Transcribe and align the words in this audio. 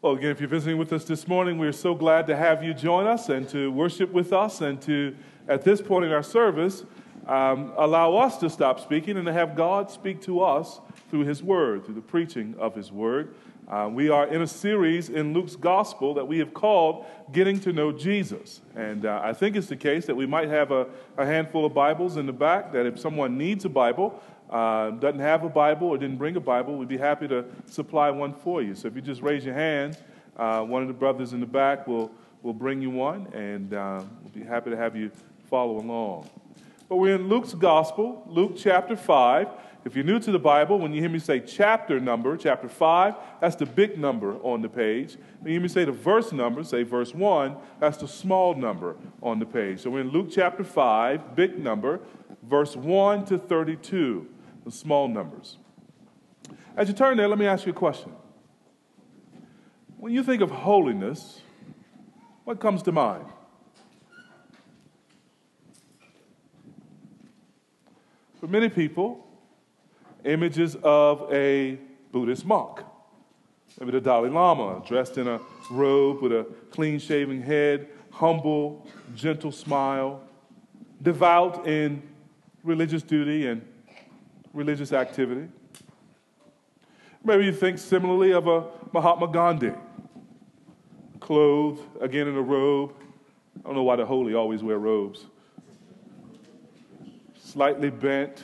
Well, 0.00 0.12
again, 0.12 0.30
if 0.30 0.38
you're 0.38 0.48
visiting 0.48 0.78
with 0.78 0.92
us 0.92 1.02
this 1.02 1.26
morning, 1.26 1.58
we're 1.58 1.72
so 1.72 1.92
glad 1.92 2.28
to 2.28 2.36
have 2.36 2.62
you 2.62 2.72
join 2.72 3.08
us 3.08 3.30
and 3.30 3.48
to 3.48 3.72
worship 3.72 4.12
with 4.12 4.32
us 4.32 4.60
and 4.60 4.80
to, 4.82 5.16
at 5.48 5.64
this 5.64 5.82
point 5.82 6.04
in 6.04 6.12
our 6.12 6.22
service, 6.22 6.84
um, 7.26 7.72
allow 7.76 8.14
us 8.14 8.36
to 8.36 8.48
stop 8.48 8.78
speaking 8.78 9.16
and 9.16 9.26
to 9.26 9.32
have 9.32 9.56
God 9.56 9.90
speak 9.90 10.22
to 10.22 10.40
us 10.40 10.80
through 11.10 11.24
His 11.24 11.42
Word, 11.42 11.84
through 11.84 11.96
the 11.96 12.00
preaching 12.00 12.54
of 12.60 12.76
His 12.76 12.92
Word. 12.92 13.34
Uh, 13.66 13.90
we 13.92 14.08
are 14.08 14.28
in 14.28 14.40
a 14.40 14.46
series 14.46 15.08
in 15.08 15.34
Luke's 15.34 15.56
Gospel 15.56 16.14
that 16.14 16.28
we 16.28 16.38
have 16.38 16.54
called 16.54 17.04
Getting 17.32 17.58
to 17.60 17.72
Know 17.72 17.90
Jesus. 17.90 18.60
And 18.76 19.04
uh, 19.04 19.20
I 19.24 19.32
think 19.32 19.56
it's 19.56 19.66
the 19.66 19.76
case 19.76 20.06
that 20.06 20.14
we 20.14 20.26
might 20.26 20.48
have 20.48 20.70
a, 20.70 20.86
a, 21.16 21.26
handful 21.26 21.66
of 21.66 21.74
Bibles 21.74 22.16
in 22.16 22.24
the 22.24 22.32
back, 22.32 22.72
that 22.72 22.86
if 22.86 23.00
someone 23.00 23.36
needs 23.36 23.64
a 23.64 23.68
Bible, 23.68 24.22
uh, 24.50 24.90
doesn't 24.90 25.20
have 25.20 25.44
a 25.44 25.48
Bible 25.48 25.88
or 25.88 25.98
didn't 25.98 26.16
bring 26.16 26.36
a 26.36 26.40
Bible, 26.40 26.76
we'd 26.76 26.88
be 26.88 26.98
happy 26.98 27.28
to 27.28 27.44
supply 27.66 28.10
one 28.10 28.32
for 28.32 28.62
you. 28.62 28.74
So 28.74 28.88
if 28.88 28.94
you 28.94 29.02
just 29.02 29.22
raise 29.22 29.44
your 29.44 29.54
hand, 29.54 29.98
uh, 30.36 30.62
one 30.62 30.82
of 30.82 30.88
the 30.88 30.94
brothers 30.94 31.32
in 31.32 31.40
the 31.40 31.46
back 31.46 31.86
will, 31.86 32.10
will 32.42 32.54
bring 32.54 32.80
you 32.80 32.90
one, 32.90 33.26
and 33.34 33.74
uh, 33.74 34.02
we'll 34.22 34.32
be 34.32 34.42
happy 34.42 34.70
to 34.70 34.76
have 34.76 34.96
you 34.96 35.10
follow 35.50 35.78
along. 35.78 36.28
But 36.88 36.96
we're 36.96 37.16
in 37.16 37.28
Luke's 37.28 37.52
Gospel, 37.52 38.24
Luke 38.26 38.54
chapter 38.56 38.96
5. 38.96 39.48
If 39.84 39.94
you're 39.94 40.04
new 40.04 40.18
to 40.20 40.32
the 40.32 40.38
Bible, 40.38 40.78
when 40.78 40.92
you 40.92 41.00
hear 41.00 41.10
me 41.10 41.18
say 41.18 41.40
chapter 41.40 42.00
number, 42.00 42.36
chapter 42.36 42.68
5, 42.68 43.14
that's 43.40 43.56
the 43.56 43.66
big 43.66 43.98
number 43.98 44.36
on 44.36 44.62
the 44.62 44.68
page. 44.68 45.16
When 45.40 45.52
you 45.52 45.58
hear 45.58 45.62
me 45.62 45.68
say 45.68 45.84
the 45.84 45.92
verse 45.92 46.32
number, 46.32 46.64
say 46.64 46.84
verse 46.84 47.14
1, 47.14 47.56
that's 47.80 47.98
the 47.98 48.08
small 48.08 48.54
number 48.54 48.96
on 49.22 49.38
the 49.38 49.46
page. 49.46 49.80
So 49.80 49.90
we're 49.90 50.00
in 50.00 50.10
Luke 50.10 50.28
chapter 50.30 50.64
5, 50.64 51.36
big 51.36 51.58
number, 51.58 52.00
verse 52.42 52.74
1 52.74 53.26
to 53.26 53.38
32 53.38 54.26
the 54.68 54.76
small 54.76 55.08
numbers. 55.08 55.56
As 56.76 56.88
you 56.88 56.94
turn 56.94 57.16
there, 57.16 57.26
let 57.26 57.38
me 57.38 57.46
ask 57.46 57.64
you 57.64 57.72
a 57.72 57.74
question. 57.74 58.12
When 59.96 60.12
you 60.12 60.22
think 60.22 60.42
of 60.42 60.50
holiness, 60.50 61.40
what 62.44 62.60
comes 62.60 62.82
to 62.82 62.92
mind? 62.92 63.24
For 68.38 68.46
many 68.46 68.68
people, 68.68 69.26
images 70.24 70.76
of 70.82 71.32
a 71.32 71.78
Buddhist 72.12 72.44
monk. 72.44 72.80
Maybe 73.80 73.92
the 73.92 74.00
Dalai 74.02 74.28
Lama, 74.28 74.82
dressed 74.86 75.16
in 75.16 75.28
a 75.28 75.40
robe 75.70 76.20
with 76.20 76.32
a 76.32 76.46
clean 76.70 76.98
shaven 76.98 77.40
head, 77.40 77.88
humble, 78.10 78.86
gentle 79.16 79.50
smile, 79.50 80.20
devout 81.00 81.66
in 81.66 82.02
religious 82.62 83.02
duty 83.02 83.46
and 83.46 83.62
religious 84.52 84.92
activity. 84.92 85.48
Maybe 87.24 87.44
you 87.44 87.52
think 87.52 87.78
similarly 87.78 88.32
of 88.32 88.46
a 88.46 88.64
Mahatma 88.92 89.28
Gandhi, 89.28 89.72
clothed 91.20 91.82
again 92.00 92.28
in 92.28 92.36
a 92.36 92.42
robe. 92.42 92.94
I 93.58 93.62
don't 93.64 93.74
know 93.74 93.82
why 93.82 93.96
the 93.96 94.06
holy 94.06 94.34
always 94.34 94.62
wear 94.62 94.78
robes. 94.78 95.26
Slightly 97.36 97.90
bent. 97.90 98.42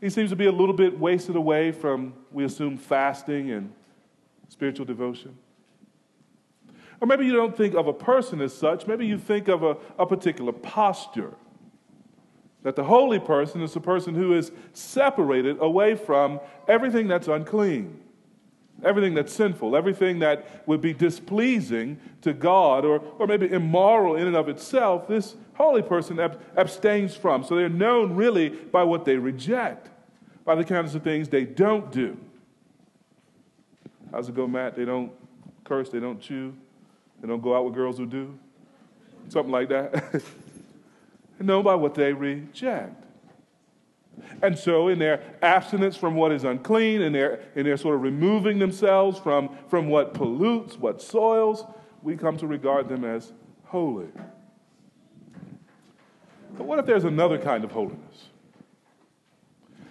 He 0.00 0.10
seems 0.10 0.30
to 0.30 0.36
be 0.36 0.46
a 0.46 0.52
little 0.52 0.74
bit 0.74 0.98
wasted 0.98 1.36
away 1.36 1.72
from, 1.72 2.14
we 2.30 2.44
assume, 2.44 2.76
fasting 2.76 3.50
and 3.50 3.72
spiritual 4.48 4.86
devotion. 4.86 5.36
Or 7.00 7.06
maybe 7.06 7.26
you 7.26 7.32
don't 7.32 7.56
think 7.56 7.74
of 7.74 7.86
a 7.86 7.92
person 7.92 8.40
as 8.40 8.54
such, 8.54 8.86
maybe 8.86 9.06
you 9.06 9.18
think 9.18 9.48
of 9.48 9.62
a, 9.62 9.76
a 9.98 10.06
particular 10.06 10.52
posture 10.52 11.34
that 12.64 12.76
the 12.76 12.84
holy 12.84 13.20
person 13.20 13.60
is 13.60 13.74
the 13.74 13.80
person 13.80 14.14
who 14.14 14.34
is 14.34 14.50
separated 14.72 15.58
away 15.60 15.94
from 15.94 16.40
everything 16.66 17.06
that's 17.06 17.28
unclean, 17.28 18.00
everything 18.82 19.14
that's 19.14 19.32
sinful, 19.32 19.76
everything 19.76 20.18
that 20.20 20.66
would 20.66 20.80
be 20.80 20.94
displeasing 20.94 22.00
to 22.22 22.32
God 22.32 22.86
or, 22.86 23.00
or 23.18 23.26
maybe 23.26 23.50
immoral 23.52 24.16
in 24.16 24.26
and 24.26 24.34
of 24.34 24.48
itself. 24.48 25.06
This 25.06 25.36
holy 25.54 25.82
person 25.82 26.18
ab- 26.18 26.40
abstains 26.56 27.14
from. 27.14 27.44
So 27.44 27.54
they're 27.54 27.68
known 27.68 28.16
really 28.16 28.48
by 28.48 28.82
what 28.82 29.04
they 29.04 29.16
reject, 29.16 29.90
by 30.46 30.54
the 30.54 30.64
kinds 30.64 30.94
of 30.94 31.02
things 31.02 31.28
they 31.28 31.44
don't 31.44 31.92
do. 31.92 32.16
How's 34.10 34.30
it 34.30 34.34
go, 34.34 34.48
Matt? 34.48 34.74
They 34.74 34.86
don't 34.86 35.12
curse, 35.64 35.90
they 35.90 36.00
don't 36.00 36.20
chew, 36.20 36.54
they 37.20 37.28
don't 37.28 37.42
go 37.42 37.54
out 37.54 37.66
with 37.66 37.74
girls 37.74 37.98
who 37.98 38.06
do. 38.06 38.38
Something 39.28 39.52
like 39.52 39.68
that. 39.68 40.22
know 41.40 41.62
by 41.62 41.74
what 41.74 41.94
they 41.94 42.12
reject. 42.12 43.04
And 44.42 44.58
so, 44.58 44.88
in 44.88 44.98
their 44.98 45.22
abstinence 45.42 45.96
from 45.96 46.14
what 46.14 46.30
is 46.32 46.44
unclean, 46.44 47.02
in 47.02 47.12
their, 47.12 47.40
in 47.56 47.64
their 47.64 47.76
sort 47.76 47.96
of 47.96 48.02
removing 48.02 48.58
themselves 48.58 49.18
from, 49.18 49.56
from 49.68 49.88
what 49.88 50.14
pollutes, 50.14 50.78
what 50.78 51.02
soils, 51.02 51.64
we 52.02 52.16
come 52.16 52.36
to 52.36 52.46
regard 52.46 52.88
them 52.88 53.04
as 53.04 53.32
holy. 53.64 54.08
But 56.56 56.66
what 56.66 56.78
if 56.78 56.86
there's 56.86 57.04
another 57.04 57.38
kind 57.38 57.64
of 57.64 57.72
holiness? 57.72 58.28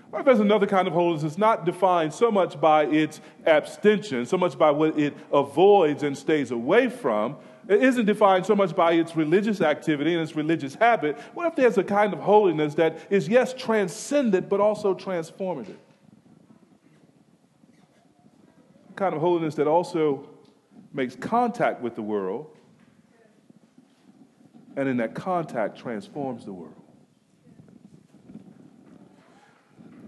What 0.09 0.19
if 0.19 0.25
there's 0.25 0.39
another 0.39 0.67
kind 0.67 0.87
of 0.87 0.93
holiness 0.93 1.23
that's 1.23 1.39
not 1.39 1.65
defined 1.65 2.13
so 2.13 2.31
much 2.31 2.61
by 2.61 2.85
its 2.85 3.19
abstention, 3.45 4.25
so 4.25 4.37
much 4.37 4.57
by 4.57 4.69
what 4.69 4.97
it 4.97 5.15
avoids 5.31 6.03
and 6.03 6.15
stays 6.15 6.51
away 6.51 6.87
from, 6.87 7.35
it 7.67 7.81
isn't 7.83 8.05
defined 8.05 8.45
so 8.45 8.55
much 8.55 8.75
by 8.75 8.93
its 8.93 9.15
religious 9.15 9.61
activity 9.61 10.13
and 10.13 10.21
its 10.21 10.35
religious 10.35 10.75
habit. 10.75 11.17
What 11.33 11.47
if 11.47 11.55
there's 11.55 11.77
a 11.77 11.83
kind 11.83 12.13
of 12.13 12.19
holiness 12.19 12.75
that 12.75 12.99
is, 13.09 13.27
yes, 13.27 13.53
transcendent, 13.53 14.49
but 14.49 14.59
also 14.59 14.93
transformative? 14.93 15.77
A 18.89 18.93
kind 18.95 19.15
of 19.15 19.21
holiness 19.21 19.55
that 19.55 19.67
also 19.67 20.29
makes 20.93 21.15
contact 21.15 21.81
with 21.81 21.95
the 21.95 22.01
world, 22.01 22.55
and 24.75 24.89
in 24.89 24.97
that 24.97 25.15
contact 25.15 25.77
transforms 25.77 26.45
the 26.45 26.53
world. 26.53 26.82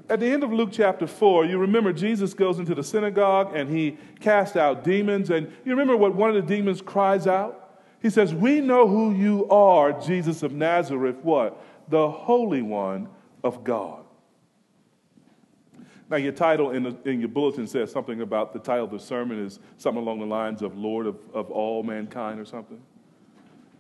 At 0.08 0.20
the 0.20 0.28
end 0.28 0.44
of 0.44 0.54
Luke 0.54 0.70
chapter 0.72 1.08
4, 1.08 1.46
you 1.46 1.58
remember 1.58 1.92
Jesus 1.92 2.34
goes 2.34 2.60
into 2.60 2.76
the 2.76 2.84
synagogue 2.84 3.56
and 3.56 3.70
he 3.70 3.98
casts 4.20 4.56
out 4.56 4.84
demons. 4.84 5.32
And 5.32 5.48
you 5.66 5.72
remember 5.72 5.98
what 5.98 6.14
one 6.14 6.30
of 6.30 6.36
the 6.36 6.56
demons 6.56 6.82
cries 6.82 7.26
out? 7.26 7.82
He 8.02 8.12
says, 8.12 8.34
We 8.34 8.62
know 8.62 8.88
who 8.88 9.16
you 9.16 9.50
are, 9.50 10.00
Jesus 10.00 10.44
of 10.44 10.52
Nazareth, 10.54 11.18
what? 11.24 11.60
The 11.90 12.10
Holy 12.10 12.62
One 12.62 13.10
of 13.44 13.64
God. 13.64 14.04
Now, 16.08 16.18
your 16.18 16.34
title 16.34 16.70
in, 16.70 16.84
the, 16.84 16.96
in 17.06 17.20
your 17.20 17.30
bulletin 17.30 17.66
says 17.66 17.92
something 17.92 18.22
about 18.22 18.54
the 18.54 18.60
title 18.60 18.86
of 18.86 18.92
the 18.92 19.00
sermon 19.00 19.44
is 19.44 19.60
something 19.78 20.04
along 20.04 20.20
the 20.20 20.28
lines 20.28 20.62
of 20.62 20.78
Lord 20.78 21.08
of, 21.08 21.18
of 21.34 21.50
all 21.50 21.82
mankind 21.82 22.40
or 22.40 22.46
something. 22.46 22.80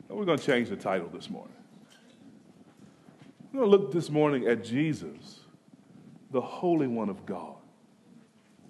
we're 0.10 0.26
going 0.26 0.40
to 0.40 0.44
change 0.44 0.70
the 0.70 0.76
title 0.76 1.08
this 1.08 1.30
morning. 1.30 1.54
We're 3.54 3.60
going 3.60 3.72
to 3.72 3.78
look 3.78 3.92
this 3.92 4.10
morning 4.10 4.48
at 4.48 4.64
Jesus 4.64 5.45
the 6.36 6.42
Holy 6.42 6.86
One 6.86 7.08
of 7.08 7.26
God 7.26 7.56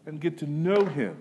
and 0.05 0.21
get 0.21 0.37
to 0.37 0.45
know 0.45 0.85
Him 0.85 1.17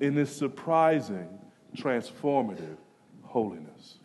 in 0.00 0.16
this 0.16 0.34
surprising, 0.36 1.28
transformative 1.76 2.76
holiness. 3.22 3.98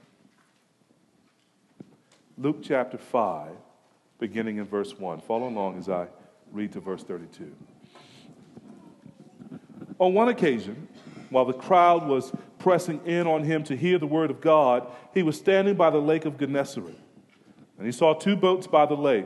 Luke 2.38 2.60
chapter 2.62 3.00
5, 3.00 3.50
beginning 4.20 4.58
in 4.58 4.66
verse 4.66 5.00
1. 5.00 5.22
Follow 5.22 5.48
along 5.48 5.80
as 5.80 5.90
I 5.90 6.06
read 6.52 6.72
to 6.74 6.80
verse 6.80 7.02
32. 7.02 7.52
On 9.98 10.14
one 10.14 10.30
occasion, 10.30 10.88
while 11.32 11.46
the 11.46 11.54
crowd 11.54 12.08
was 12.08 12.32
pressing 12.60 13.02
in 13.08 13.26
on 13.26 13.44
him 13.44 13.64
to 13.64 13.76
hear 13.76 13.98
the 13.98 14.06
word 14.06 14.30
of 14.30 14.40
God, 14.40 14.86
he 15.16 15.24
was 15.24 15.36
standing 15.36 15.74
by 15.74 15.90
the 15.90 15.98
lake 15.98 16.26
of 16.26 16.38
Gennesaret. 16.38 17.00
And 17.80 17.88
he 17.88 17.92
saw 17.92 18.14
two 18.14 18.36
boats 18.36 18.68
by 18.68 18.86
the 18.86 18.96
lake 18.96 19.26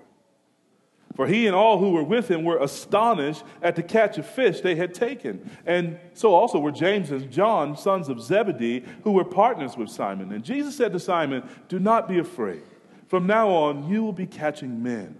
For 1.15 1.27
he 1.27 1.45
and 1.45 1.55
all 1.55 1.77
who 1.77 1.91
were 1.91 2.03
with 2.03 2.29
him 2.29 2.43
were 2.43 2.59
astonished 2.59 3.43
at 3.61 3.75
the 3.75 3.83
catch 3.83 4.17
of 4.17 4.25
fish 4.25 4.61
they 4.61 4.75
had 4.75 4.93
taken. 4.93 5.49
And 5.65 5.99
so 6.13 6.33
also 6.33 6.59
were 6.59 6.71
James 6.71 7.11
and 7.11 7.29
John, 7.29 7.75
sons 7.75 8.07
of 8.07 8.21
Zebedee, 8.21 8.85
who 9.03 9.11
were 9.11 9.25
partners 9.25 9.75
with 9.75 9.89
Simon. 9.89 10.31
And 10.31 10.43
Jesus 10.43 10.75
said 10.75 10.93
to 10.93 10.99
Simon, 10.99 11.47
Do 11.67 11.79
not 11.79 12.07
be 12.07 12.19
afraid. 12.19 12.63
From 13.07 13.27
now 13.27 13.49
on, 13.49 13.89
you 13.89 14.03
will 14.03 14.13
be 14.13 14.25
catching 14.25 14.81
men. 14.81 15.19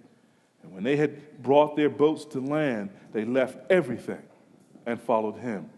And 0.63 0.73
when 0.73 0.83
they 0.83 0.95
had 0.95 1.41
brought 1.41 1.75
their 1.75 1.89
boats 1.89 2.23
to 2.25 2.39
land, 2.39 2.89
they 3.11 3.25
left 3.25 3.57
everything 3.69 4.21
and 4.85 5.01
followed 5.01 5.37
him. 5.37 5.69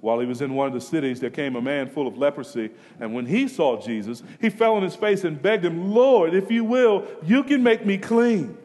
While 0.00 0.18
he 0.18 0.26
was 0.26 0.42
in 0.42 0.54
one 0.54 0.66
of 0.66 0.74
the 0.74 0.80
cities, 0.80 1.20
there 1.20 1.30
came 1.30 1.54
a 1.54 1.62
man 1.62 1.88
full 1.88 2.08
of 2.08 2.18
leprosy. 2.18 2.70
And 2.98 3.14
when 3.14 3.26
he 3.26 3.46
saw 3.46 3.80
Jesus, 3.80 4.24
he 4.40 4.50
fell 4.50 4.74
on 4.74 4.82
his 4.82 4.96
face 4.96 5.22
and 5.22 5.40
begged 5.40 5.64
him, 5.64 5.92
Lord, 5.92 6.34
if 6.34 6.50
you 6.50 6.64
will, 6.64 7.06
you 7.24 7.44
can 7.44 7.62
make 7.62 7.86
me 7.86 7.98
clean. 7.98 8.58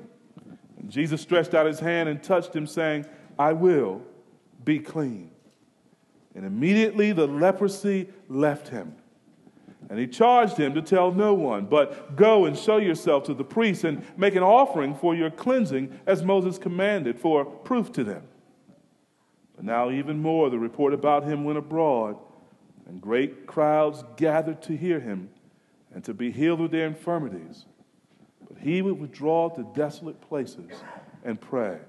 Jesus 0.89 1.21
stretched 1.21 1.53
out 1.53 1.65
his 1.65 1.79
hand 1.79 2.09
and 2.09 2.21
touched 2.21 2.55
him, 2.55 2.67
saying, 2.67 3.05
I 3.37 3.53
will 3.53 4.01
be 4.63 4.79
clean. 4.79 5.31
And 6.35 6.45
immediately 6.45 7.11
the 7.13 7.27
leprosy 7.27 8.09
left 8.29 8.69
him. 8.69 8.95
And 9.89 9.97
he 9.97 10.07
charged 10.07 10.57
him 10.57 10.73
to 10.73 10.81
tell 10.81 11.11
no 11.11 11.33
one, 11.33 11.65
but 11.65 12.15
go 12.15 12.45
and 12.45 12.57
show 12.57 12.77
yourself 12.77 13.23
to 13.25 13.33
the 13.33 13.43
priests 13.43 13.83
and 13.83 14.03
make 14.17 14.35
an 14.35 14.43
offering 14.43 14.93
for 14.93 15.15
your 15.15 15.29
cleansing 15.29 15.97
as 16.05 16.23
Moses 16.23 16.57
commanded 16.57 17.19
for 17.19 17.45
proof 17.45 17.91
to 17.93 18.03
them. 18.03 18.23
But 19.55 19.65
now, 19.65 19.89
even 19.89 20.21
more, 20.21 20.49
the 20.49 20.59
report 20.59 20.93
about 20.93 21.23
him 21.23 21.43
went 21.43 21.57
abroad, 21.57 22.17
and 22.85 23.01
great 23.01 23.47
crowds 23.47 24.03
gathered 24.17 24.61
to 24.63 24.75
hear 24.75 24.99
him 24.99 25.29
and 25.93 26.03
to 26.03 26.13
be 26.13 26.31
healed 26.31 26.61
of 26.61 26.71
their 26.71 26.85
infirmities. 26.85 27.65
But 28.47 28.57
he 28.59 28.81
would 28.81 28.99
withdraw 28.99 29.49
to 29.49 29.63
desolate 29.75 30.19
places 30.21 30.71
and 31.23 31.39
pray. 31.39 31.79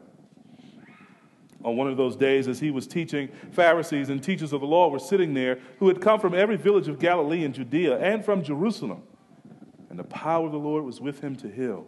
On 1.65 1.77
one 1.77 1.89
of 1.89 1.97
those 1.97 2.15
days, 2.15 2.47
as 2.47 2.61
he 2.61 2.71
was 2.71 2.87
teaching, 2.87 3.29
Pharisees 3.51 4.11
and 4.11 4.23
teachers 4.23 4.53
of 4.53 4.61
the 4.61 4.67
law 4.67 4.89
were 4.89 5.01
sitting 5.01 5.35
there 5.35 5.59
who 5.79 5.89
had 5.89 6.01
come 6.01 6.21
from 6.21 6.35
every 6.35 6.57
village 6.57 6.87
of 6.87 7.01
Galilee 7.01 7.45
and 7.45 7.53
Judea 7.53 7.99
and 7.99 8.25
from 8.25 8.43
Jerusalem. 8.43 9.03
And 9.91 9.99
the 9.99 10.05
power 10.05 10.47
of 10.47 10.53
the 10.53 10.59
Lord 10.59 10.85
was 10.85 11.01
with 11.01 11.21
him 11.21 11.35
to 11.37 11.49
heal. 11.49 11.87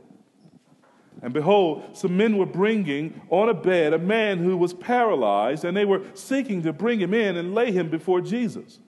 And 1.22 1.32
behold, 1.32 1.96
some 1.96 2.16
men 2.16 2.36
were 2.36 2.46
bringing 2.46 3.20
on 3.30 3.48
a 3.48 3.54
bed 3.54 3.92
a 3.92 3.98
man 3.98 4.38
who 4.38 4.56
was 4.56 4.72
paralyzed, 4.72 5.64
and 5.64 5.76
they 5.76 5.84
were 5.84 6.02
seeking 6.14 6.62
to 6.62 6.72
bring 6.72 6.98
him 6.98 7.12
in 7.12 7.36
and 7.36 7.54
lay 7.54 7.70
him 7.70 7.90
before 7.90 8.20
Jesus. 8.20 8.80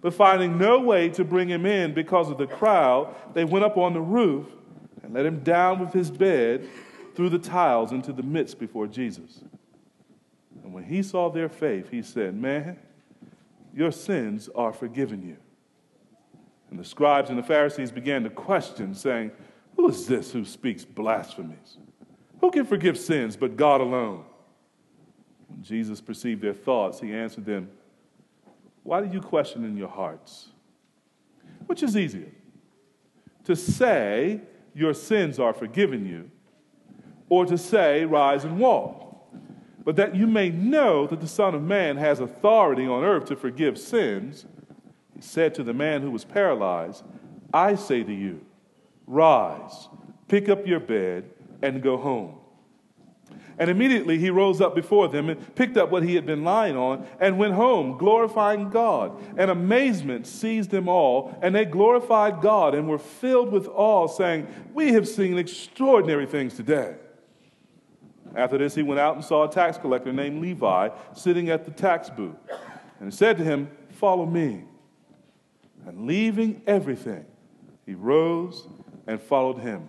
But 0.00 0.14
finding 0.14 0.58
no 0.58 0.80
way 0.80 1.08
to 1.10 1.24
bring 1.24 1.48
him 1.48 1.66
in 1.66 1.92
because 1.92 2.30
of 2.30 2.38
the 2.38 2.46
crowd, 2.46 3.14
they 3.34 3.44
went 3.44 3.64
up 3.64 3.76
on 3.76 3.94
the 3.94 4.00
roof 4.00 4.46
and 5.02 5.12
let 5.12 5.26
him 5.26 5.40
down 5.40 5.78
with 5.78 5.92
his 5.92 6.10
bed 6.10 6.68
through 7.14 7.30
the 7.30 7.38
tiles 7.38 7.92
into 7.92 8.12
the 8.12 8.22
midst 8.22 8.58
before 8.58 8.86
Jesus. 8.86 9.42
And 10.62 10.72
when 10.72 10.84
he 10.84 11.02
saw 11.02 11.30
their 11.30 11.48
faith, 11.48 11.90
he 11.90 12.02
said, 12.02 12.34
Man, 12.34 12.78
your 13.74 13.90
sins 13.90 14.48
are 14.54 14.72
forgiven 14.72 15.26
you. 15.26 15.36
And 16.70 16.78
the 16.78 16.84
scribes 16.84 17.28
and 17.28 17.38
the 17.38 17.42
Pharisees 17.42 17.90
began 17.90 18.22
to 18.24 18.30
question, 18.30 18.94
saying, 18.94 19.32
Who 19.76 19.88
is 19.88 20.06
this 20.06 20.32
who 20.32 20.44
speaks 20.44 20.84
blasphemies? 20.84 21.78
Who 22.40 22.50
can 22.50 22.64
forgive 22.64 22.98
sins 22.98 23.36
but 23.36 23.56
God 23.56 23.80
alone? 23.80 24.24
When 25.48 25.62
Jesus 25.62 26.00
perceived 26.00 26.40
their 26.40 26.54
thoughts, 26.54 27.00
he 27.00 27.12
answered 27.12 27.44
them, 27.44 27.70
Why 28.82 29.00
do 29.00 29.12
you 29.12 29.20
question 29.20 29.64
in 29.64 29.76
your 29.76 29.88
hearts? 29.88 30.48
Which 31.66 31.82
is 31.82 31.96
easier? 31.96 32.30
To 33.44 33.56
say, 33.56 34.40
Your 34.74 34.94
sins 34.94 35.38
are 35.38 35.52
forgiven 35.52 36.06
you, 36.06 36.30
or 37.28 37.46
to 37.46 37.58
say, 37.58 38.04
Rise 38.04 38.44
and 38.44 38.58
walk? 38.58 39.02
but 39.84 39.96
that 39.96 40.14
you 40.14 40.26
may 40.26 40.50
know 40.50 41.06
that 41.06 41.20
the 41.20 41.26
Son 41.26 41.54
of 41.54 41.62
Man 41.62 41.96
has 41.96 42.20
authority 42.20 42.86
on 42.86 43.04
earth 43.04 43.26
to 43.26 43.36
forgive 43.36 43.78
sins, 43.78 44.46
he 45.14 45.20
said 45.20 45.54
to 45.54 45.62
the 45.62 45.74
man 45.74 46.02
who 46.02 46.10
was 46.10 46.24
paralyzed, 46.24 47.04
I 47.52 47.74
say 47.74 48.02
to 48.02 48.12
you, 48.12 48.44
rise, 49.06 49.88
pick 50.28 50.48
up 50.48 50.66
your 50.66 50.80
bed, 50.80 51.24
and 51.62 51.82
go 51.82 51.96
home. 51.96 52.36
And 53.62 53.70
immediately 53.70 54.18
he 54.18 54.28
rose 54.28 54.60
up 54.60 54.74
before 54.74 55.06
them 55.06 55.28
and 55.28 55.54
picked 55.54 55.76
up 55.76 55.92
what 55.92 56.02
he 56.02 56.16
had 56.16 56.26
been 56.26 56.42
lying 56.42 56.76
on 56.76 57.06
and 57.20 57.38
went 57.38 57.54
home, 57.54 57.96
glorifying 57.96 58.70
God. 58.70 59.16
And 59.38 59.52
amazement 59.52 60.26
seized 60.26 60.70
them 60.70 60.88
all, 60.88 61.38
and 61.40 61.54
they 61.54 61.64
glorified 61.64 62.40
God 62.40 62.74
and 62.74 62.88
were 62.88 62.98
filled 62.98 63.52
with 63.52 63.68
awe, 63.68 64.08
saying, 64.08 64.48
We 64.74 64.94
have 64.94 65.06
seen 65.06 65.38
extraordinary 65.38 66.26
things 66.26 66.54
today. 66.54 66.96
After 68.34 68.58
this, 68.58 68.74
he 68.74 68.82
went 68.82 68.98
out 68.98 69.14
and 69.14 69.24
saw 69.24 69.48
a 69.48 69.48
tax 69.48 69.78
collector 69.78 70.12
named 70.12 70.42
Levi 70.42 70.88
sitting 71.14 71.48
at 71.48 71.64
the 71.64 71.70
tax 71.70 72.10
booth. 72.10 72.34
And 72.98 73.14
said 73.14 73.38
to 73.38 73.44
him, 73.44 73.70
Follow 73.90 74.26
me. 74.26 74.64
And 75.86 76.08
leaving 76.08 76.62
everything, 76.66 77.26
he 77.86 77.94
rose 77.94 78.66
and 79.06 79.20
followed 79.20 79.58
him. 79.58 79.88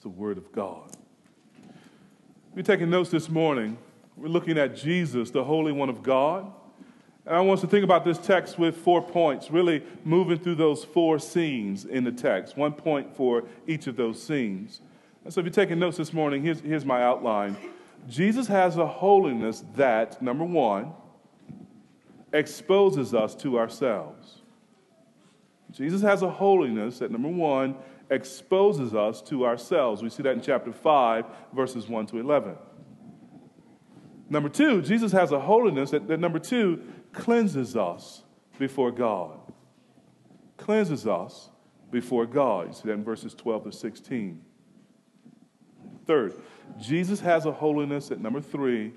It's 0.00 0.04
the 0.04 0.08
Word 0.08 0.38
of 0.38 0.50
God. 0.50 0.90
We're 2.54 2.62
taking 2.62 2.88
notes 2.88 3.10
this 3.10 3.28
morning. 3.28 3.76
We're 4.16 4.28
looking 4.28 4.56
at 4.56 4.74
Jesus, 4.74 5.30
the 5.30 5.44
Holy 5.44 5.72
One 5.72 5.90
of 5.90 6.02
God. 6.02 6.50
And 7.26 7.36
I 7.36 7.40
want 7.40 7.58
us 7.58 7.60
to 7.60 7.66
think 7.66 7.84
about 7.84 8.06
this 8.06 8.16
text 8.16 8.58
with 8.58 8.78
four 8.78 9.02
points, 9.02 9.50
really 9.50 9.82
moving 10.02 10.38
through 10.38 10.54
those 10.54 10.84
four 10.84 11.18
scenes 11.18 11.84
in 11.84 12.04
the 12.04 12.12
text, 12.12 12.56
one 12.56 12.72
point 12.72 13.14
for 13.14 13.44
each 13.66 13.88
of 13.88 13.96
those 13.96 14.22
scenes. 14.22 14.80
And 15.22 15.34
so 15.34 15.40
if 15.40 15.44
you're 15.44 15.52
taking 15.52 15.78
notes 15.78 15.98
this 15.98 16.14
morning, 16.14 16.42
here's, 16.42 16.60
here's 16.60 16.86
my 16.86 17.02
outline. 17.02 17.58
Jesus 18.08 18.46
has 18.46 18.78
a 18.78 18.86
holiness 18.86 19.64
that, 19.76 20.22
number 20.22 20.44
one, 20.44 20.94
exposes 22.32 23.12
us 23.12 23.34
to 23.34 23.58
ourselves. 23.58 24.38
Jesus 25.70 26.00
has 26.00 26.22
a 26.22 26.30
holiness 26.30 27.00
that, 27.00 27.10
number 27.10 27.28
one, 27.28 27.76
exposes 28.10 28.94
us 28.94 29.22
to 29.22 29.46
ourselves. 29.46 30.02
We 30.02 30.10
see 30.10 30.22
that 30.24 30.32
in 30.32 30.42
chapter 30.42 30.72
5, 30.72 31.24
verses 31.54 31.88
1 31.88 32.06
to 32.06 32.18
11. 32.18 32.56
Number 34.28 34.48
two, 34.48 34.82
Jesus 34.82 35.12
has 35.12 35.32
a 35.32 35.40
holiness 35.40 35.90
that, 35.90 36.06
that 36.08 36.20
number 36.20 36.38
two, 36.38 36.82
cleanses 37.12 37.76
us 37.76 38.22
before 38.58 38.92
God. 38.92 39.40
Cleanses 40.56 41.06
us 41.06 41.50
before 41.90 42.26
God. 42.26 42.68
You 42.68 42.72
see 42.74 42.82
that 42.86 42.92
in 42.92 43.04
verses 43.04 43.34
12 43.34 43.64
to 43.64 43.72
16. 43.72 44.40
Third, 46.06 46.34
Jesus 46.80 47.20
has 47.20 47.46
a 47.46 47.52
holiness 47.52 48.08
that, 48.08 48.20
number 48.20 48.40
three, 48.40 48.92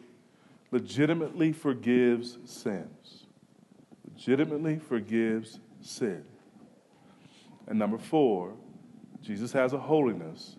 legitimately 0.72 1.52
forgives 1.52 2.38
sins. 2.46 3.26
Legitimately 4.14 4.80
forgives 4.80 5.60
sin. 5.82 6.24
And 7.68 7.80
number 7.80 7.98
four, 7.98 8.54
Jesus 9.24 9.54
has 9.54 9.74
a 9.74 9.80
holiness 9.80 10.58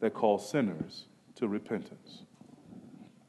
that 0.00 0.14
calls 0.14 0.48
sinners 0.48 1.06
to 1.34 1.48
repentance. 1.48 2.22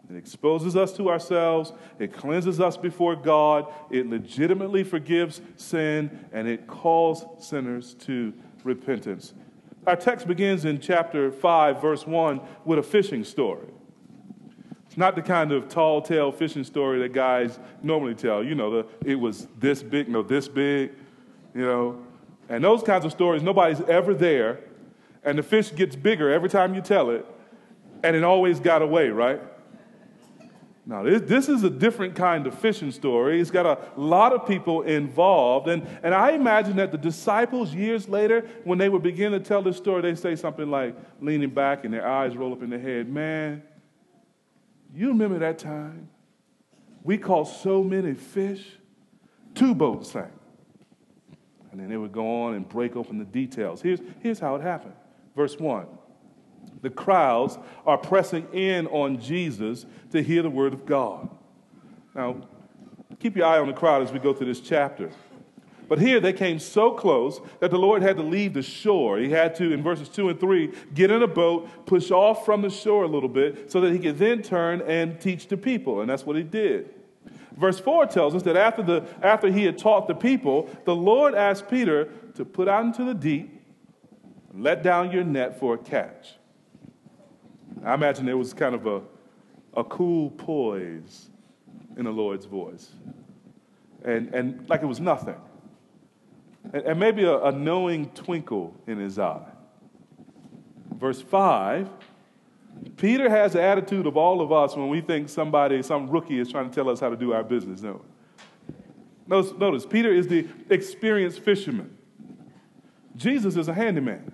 It 0.10 0.16
exposes 0.16 0.76
us 0.76 0.94
to 0.98 1.10
ourselves, 1.10 1.74
it 1.98 2.14
cleanses 2.14 2.62
us 2.62 2.78
before 2.78 3.16
God, 3.16 3.74
it 3.90 4.08
legitimately 4.08 4.84
forgives 4.84 5.42
sin, 5.56 6.28
and 6.32 6.48
it 6.48 6.68
calls 6.68 7.26
sinners 7.40 7.96
to 8.02 8.32
repentance. 8.64 9.34
Our 9.88 9.96
text 9.96 10.28
begins 10.28 10.66
in 10.66 10.80
chapter 10.80 11.32
5, 11.32 11.82
verse 11.82 12.06
1, 12.06 12.40
with 12.66 12.78
a 12.78 12.84
fishing 12.84 13.24
story. 13.24 13.68
It's 14.86 14.98
not 14.98 15.16
the 15.16 15.22
kind 15.22 15.52
of 15.52 15.68
tall 15.68 16.02
tale 16.02 16.32
fishing 16.32 16.64
story 16.64 17.00
that 17.00 17.12
guys 17.12 17.60
normally 17.82 18.16
tell. 18.16 18.44
You 18.44 18.56
know, 18.56 18.72
the, 18.72 18.88
it 19.04 19.16
was 19.16 19.48
this 19.60 19.82
big, 19.82 20.08
no, 20.08 20.22
this 20.22 20.48
big, 20.48 20.92
you 21.56 21.62
know. 21.62 22.02
And 22.48 22.64
those 22.64 22.84
kinds 22.84 23.06
of 23.06 23.12
stories, 23.12 23.42
nobody's 23.42 23.82
ever 23.82 24.14
there, 24.14 24.60
and 25.26 25.38
the 25.38 25.44
fish 25.44 25.74
gets 25.74 25.96
bigger 25.96 26.32
every 26.32 26.50
time 26.50 26.76
you 26.76 26.82
tell 26.82 27.10
it, 27.10 27.26
and 28.04 28.16
it 28.16 28.24
always 28.24 28.60
got 28.60 28.82
away, 28.82 29.10
right? 29.10 29.42
Now, 30.88 31.02
this, 31.02 31.22
this 31.24 31.50
is 31.50 31.64
a 31.64 31.70
different 31.70 32.16
kind 32.16 32.46
of 32.46 32.58
fishing 32.60 32.92
story. 32.92 33.42
It's 33.42 33.50
got 33.50 33.66
a 33.66 34.00
lot 34.00 34.34
of 34.34 34.48
people 34.48 34.84
involved. 34.84 35.68
And, 35.68 35.88
and 36.04 36.14
I 36.14 36.32
imagine 36.32 36.76
that 36.76 36.92
the 36.92 36.98
disciples, 36.98 37.74
years 37.74 38.08
later, 38.08 38.48
when 38.66 38.78
they 38.78 38.88
would 38.88 39.02
begin 39.02 39.32
to 39.32 39.40
tell 39.40 39.64
this 39.64 39.78
story, 39.78 40.04
they 40.04 40.14
say 40.14 40.36
something 40.36 40.70
like, 40.70 40.96
leaning 41.22 41.50
back 41.50 41.86
and 41.86 41.94
their 41.94 42.08
eyes 42.08 42.38
roll 42.38 42.54
up 42.54 42.62
in 42.62 42.70
their 42.70 42.80
head, 42.80 43.10
Man, 43.10 43.64
you 44.94 45.08
remember 45.08 45.40
that 45.40 45.58
time? 45.58 46.08
We 47.04 47.18
caught 47.18 47.48
so 47.48 47.84
many 47.84 48.14
fish, 48.14 48.64
two 49.56 49.74
boats 49.74 50.12
sank. 50.12 50.32
And 51.72 51.80
then 51.80 51.90
they 51.90 51.98
would 51.98 52.12
go 52.12 52.44
on 52.44 52.54
and 52.54 52.68
break 52.68 52.96
open 52.96 53.18
the 53.18 53.26
details. 53.26 53.82
Here's, 53.82 54.00
here's 54.22 54.40
how 54.40 54.56
it 54.56 54.62
happened. 54.62 54.94
Verse 55.36 55.58
1 55.60 55.88
the 56.82 56.90
crowds 56.92 57.58
are 57.86 57.98
pressing 57.98 58.48
in 58.54 58.86
on 58.88 59.20
Jesus 59.20 59.88
to 60.12 60.22
hear 60.22 60.44
the 60.44 60.52
word 60.52 60.72
of 60.72 60.86
God. 60.86 61.30
Now, 62.14 62.42
keep 63.20 63.36
your 63.36 63.48
eye 63.48 63.58
on 63.58 63.66
the 63.66 63.74
crowd 63.74 64.04
as 64.04 64.12
we 64.12 64.20
go 64.20 64.34
through 64.34 64.48
this 64.48 64.60
chapter. 64.60 65.10
But 65.88 66.00
here 66.00 66.20
they 66.20 66.32
came 66.32 66.60
so 66.60 66.92
close 66.92 67.40
that 67.60 67.72
the 67.72 67.78
Lord 67.78 68.04
had 68.04 68.18
to 68.18 68.24
leave 68.24 68.54
the 68.54 68.62
shore. 68.62 69.18
He 69.18 69.32
had 69.32 69.56
to, 69.56 69.72
in 69.74 69.82
verses 69.82 70.10
2 70.10 70.30
and 70.30 70.40
3, 70.40 70.74
get 70.94 71.10
in 71.10 71.24
a 71.24 71.28
boat, 71.28 71.88
push 71.88 72.12
off 72.12 72.46
from 72.46 72.62
the 72.62 72.70
shore 72.70 73.04
a 73.04 73.08
little 73.08 73.30
bit 73.30 73.72
so 73.72 73.82
that 73.82 73.92
he 73.92 73.98
could 73.98 74.20
then 74.20 74.44
turn 74.44 74.82
and 74.82 75.20
teach 75.20 75.48
the 75.48 75.58
people. 75.58 76.02
And 76.02 76.10
that's 76.10 76.24
what 76.24 76.36
he 76.36 76.44
did. 76.44 76.94
Verse 77.58 77.80
4 77.80 78.06
tells 78.08 78.36
us 78.36 78.44
that 78.44 78.56
after, 78.56 78.84
the, 78.84 79.06
after 79.24 79.52
he 79.52 79.64
had 79.64 79.80
taught 79.80 80.08
the 80.08 80.14
people, 80.14 80.70
the 80.86 80.96
Lord 80.96 81.34
asked 81.34 81.68
Peter 81.68 82.10
to 82.36 82.46
put 82.46 82.68
out 82.68 82.86
into 82.86 83.04
the 83.04 83.16
deep 83.16 83.55
let 84.58 84.84
down 84.84 85.12
your 85.12 85.24
net 85.24 85.60
for 85.60 85.76
a 85.76 85.78
catch. 85.78 86.36
I 87.84 87.94
imagine 87.94 88.26
there 88.26 88.38
was 88.38 88.54
kind 88.54 88.74
of 88.74 88.88
a, 88.88 89.02
a 89.76 89.84
cool 89.84 90.32
poise 90.32 91.30
in 91.98 92.06
the 92.06 92.12
Lord's 92.12 92.46
voice. 92.46 92.92
And, 94.04 94.34
and 94.34 94.70
like 94.70 94.82
it 94.82 94.86
was 94.86 95.00
nothing. 95.00 95.36
And, 96.74 96.84
and 96.84 97.00
maybe 97.00 97.24
a, 97.24 97.38
a 97.38 97.52
knowing 97.52 98.10
twinkle 98.12 98.76
in 98.88 98.98
his 98.98 99.20
eye. 99.20 99.48
Verse 100.96 101.22
5 101.22 101.90
Peter 102.98 103.30
has 103.30 103.54
the 103.54 103.62
attitude 103.62 104.06
of 104.06 104.18
all 104.18 104.42
of 104.42 104.52
us 104.52 104.76
when 104.76 104.90
we 104.90 105.02
think 105.02 105.30
somebody, 105.30 105.82
some 105.82 106.10
rookie, 106.10 106.40
is 106.40 106.52
trying 106.52 106.70
to 106.70 106.76
tell 106.76 106.90
us 106.90 107.00
how 107.00 107.10
to 107.10 107.16
do 107.16 107.34
our 107.34 107.44
business. 107.44 107.82
No. 107.82 108.02
Notice, 109.28 109.54
notice 109.58 109.86
Peter 109.86 110.14
is 110.14 110.28
the 110.28 110.48
experienced 110.70 111.40
fisherman. 111.40 111.96
Jesus 113.16 113.56
is 113.56 113.68
a 113.68 113.74
handyman. 113.74 114.32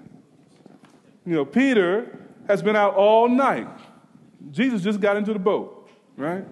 You 1.25 1.35
know, 1.35 1.45
Peter 1.45 2.19
has 2.47 2.61
been 2.61 2.75
out 2.75 2.95
all 2.95 3.29
night. 3.29 3.67
Jesus 4.51 4.81
just 4.81 4.99
got 4.99 5.17
into 5.17 5.33
the 5.33 5.39
boat, 5.39 5.89
right? 6.17 6.45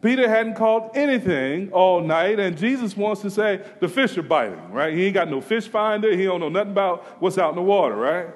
Peter 0.00 0.28
hadn't 0.28 0.54
caught 0.54 0.96
anything 0.96 1.72
all 1.72 2.00
night, 2.02 2.38
and 2.38 2.58
Jesus 2.58 2.96
wants 2.96 3.22
to 3.22 3.30
say 3.30 3.64
the 3.80 3.88
fish 3.88 4.18
are 4.18 4.22
biting, 4.22 4.70
right? 4.70 4.92
He 4.92 5.06
ain't 5.06 5.14
got 5.14 5.30
no 5.30 5.40
fish 5.40 5.66
finder. 5.66 6.14
He 6.14 6.24
don't 6.24 6.40
know 6.40 6.50
nothing 6.50 6.72
about 6.72 7.22
what's 7.22 7.38
out 7.38 7.50
in 7.50 7.56
the 7.56 7.62
water, 7.62 7.96
right? 7.96 8.28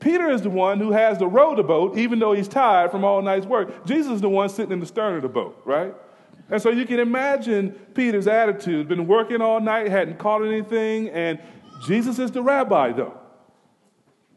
Peter 0.00 0.30
is 0.30 0.42
the 0.42 0.50
one 0.50 0.78
who 0.78 0.92
has 0.92 1.18
to 1.18 1.26
row 1.26 1.54
the 1.54 1.62
boat, 1.62 1.96
even 1.96 2.18
though 2.18 2.32
he's 2.32 2.48
tired 2.48 2.90
from 2.90 3.04
all 3.04 3.22
night's 3.22 3.46
work. 3.46 3.86
Jesus 3.86 4.12
is 4.12 4.20
the 4.20 4.28
one 4.28 4.48
sitting 4.48 4.72
in 4.72 4.80
the 4.80 4.86
stern 4.86 5.16
of 5.16 5.22
the 5.22 5.28
boat, 5.28 5.60
right? 5.64 5.94
And 6.50 6.60
so 6.60 6.70
you 6.70 6.86
can 6.86 7.00
imagine 7.00 7.72
Peter's 7.94 8.26
attitude. 8.26 8.88
Been 8.88 9.06
working 9.06 9.40
all 9.40 9.60
night, 9.60 9.88
hadn't 9.88 10.18
caught 10.18 10.42
anything, 10.42 11.08
and 11.10 11.38
Jesus 11.86 12.18
is 12.18 12.30
the 12.30 12.42
rabbi, 12.42 12.92
though. 12.92 13.18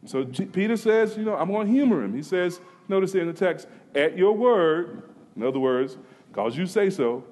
So 0.06 0.24
Peter 0.24 0.76
says, 0.76 1.16
you 1.16 1.24
know, 1.24 1.34
I'm 1.34 1.50
going 1.50 1.66
to 1.66 1.72
humor 1.72 2.02
him. 2.02 2.14
He 2.14 2.22
says, 2.22 2.60
notice 2.88 3.12
here 3.12 3.22
in 3.22 3.28
the 3.28 3.34
text, 3.34 3.66
at 3.94 4.16
your 4.16 4.32
word, 4.32 5.02
in 5.36 5.42
other 5.42 5.58
words, 5.58 5.96
because 6.28 6.56
you 6.56 6.66
say 6.66 6.90
so, 6.90 7.24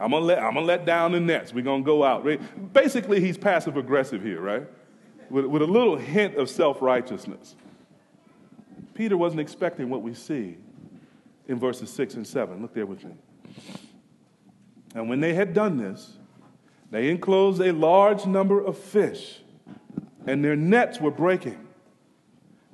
I'm 0.00 0.10
gonna 0.10 0.24
let 0.24 0.38
I'm 0.40 0.54
gonna 0.54 0.66
let 0.66 0.84
down 0.84 1.12
the 1.12 1.20
nets. 1.20 1.54
We're 1.54 1.62
gonna 1.62 1.84
go 1.84 2.02
out. 2.02 2.26
Basically, 2.72 3.20
he's 3.20 3.38
passive 3.38 3.76
aggressive 3.76 4.22
here, 4.22 4.40
right? 4.40 4.66
With, 5.30 5.44
with 5.44 5.62
a 5.62 5.66
little 5.66 5.96
hint 5.96 6.36
of 6.36 6.50
self 6.50 6.82
righteousness. 6.82 7.54
Peter 8.94 9.16
wasn't 9.16 9.40
expecting 9.40 9.88
what 9.90 10.02
we 10.02 10.14
see 10.14 10.56
in 11.46 11.60
verses 11.60 11.90
six 11.90 12.14
and 12.14 12.26
seven. 12.26 12.60
Look 12.62 12.74
there 12.74 12.86
with 12.86 13.04
me. 13.04 13.14
And 14.94 15.08
when 15.08 15.20
they 15.20 15.34
had 15.34 15.54
done 15.54 15.76
this, 15.76 16.18
they 16.90 17.08
enclosed 17.08 17.60
a 17.60 17.72
large 17.72 18.26
number 18.26 18.64
of 18.64 18.76
fish 18.76 19.40
and 20.26 20.44
their 20.44 20.56
nets 20.56 21.00
were 21.00 21.10
breaking. 21.10 21.58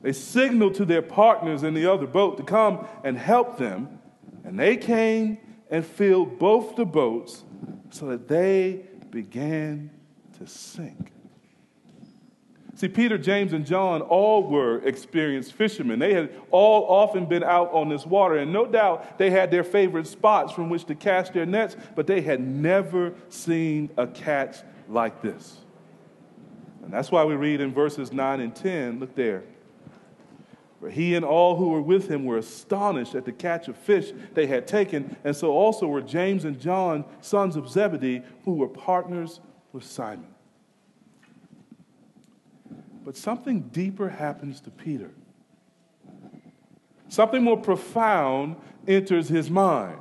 They 0.03 0.13
signaled 0.13 0.75
to 0.77 0.85
their 0.85 1.03
partners 1.03 1.63
in 1.63 1.75
the 1.75 1.87
other 1.87 2.07
boat 2.07 2.37
to 2.39 2.43
come 2.43 2.87
and 3.05 3.19
help 3.19 3.59
them, 3.59 4.01
and 4.45 4.59
they 4.59 4.77
came 4.77 5.39
and 5.71 5.85
filled 5.85 6.39
both 6.39 6.77
the 6.77 6.87
boats 6.87 7.45
so 7.91 8.07
that 8.07 8.29
they 8.29 8.87
began 9.11 9.91
to 10.39 10.47
sink. 10.47 11.13
See, 12.81 12.89
Peter, 12.89 13.19
James, 13.19 13.53
and 13.53 13.67
John 13.67 14.01
all 14.01 14.43
were 14.49 14.79
experienced 14.87 15.53
fishermen. 15.53 15.99
They 15.99 16.15
had 16.15 16.35
all 16.51 16.87
often 16.89 17.27
been 17.27 17.45
out 17.45 17.71
on 17.75 17.91
this 17.91 18.07
water, 18.07 18.39
and 18.39 18.55
no 18.55 18.65
doubt 18.65 19.19
they 19.19 19.29
had 19.29 19.51
their 19.51 19.65
favorite 19.65 20.07
spots 20.07 20.55
from 20.55 20.71
which 20.71 20.87
to 20.87 20.95
cast 20.95 21.35
their 21.35 21.45
nets, 21.45 21.77
but 21.95 22.07
they 22.07 22.23
had 22.23 22.41
never 22.41 23.13
seen 23.29 23.91
a 23.99 24.07
catch 24.07 24.57
like 24.89 25.21
this. 25.21 25.60
And 26.91 26.97
that's 26.97 27.13
why 27.13 27.23
we 27.23 27.37
read 27.37 27.61
in 27.61 27.73
verses 27.73 28.13
9 28.13 28.41
and 28.41 28.53
10, 28.53 28.99
look 28.99 29.15
there. 29.15 29.45
For 30.81 30.91
he 30.91 31.15
and 31.15 31.25
all 31.25 31.55
who 31.55 31.69
were 31.69 31.81
with 31.81 32.11
him 32.11 32.25
were 32.25 32.39
astonished 32.39 33.15
at 33.15 33.25
the 33.25 33.31
catch 33.31 33.69
of 33.69 33.77
fish 33.77 34.11
they 34.35 34.49
had 34.49 34.67
taken, 34.67 35.17
and 35.23 35.37
so 35.37 35.53
also 35.53 35.87
were 35.87 36.01
James 36.01 36.45
and 36.45 36.59
John, 36.59 37.05
sons 37.21 37.55
of 37.55 37.71
Zebedee, 37.71 38.23
who 38.45 38.55
were 38.55 38.67
partners 38.67 39.39
with 39.73 39.85
Simon. 39.85 40.35
But 43.05 43.17
something 43.17 43.61
deeper 43.69 44.09
happens 44.09 44.61
to 44.63 44.71
Peter. 44.73 45.13
Something 47.07 47.45
more 47.45 47.57
profound 47.57 48.57
enters 48.89 49.29
his 49.29 49.49
mind. 49.49 50.01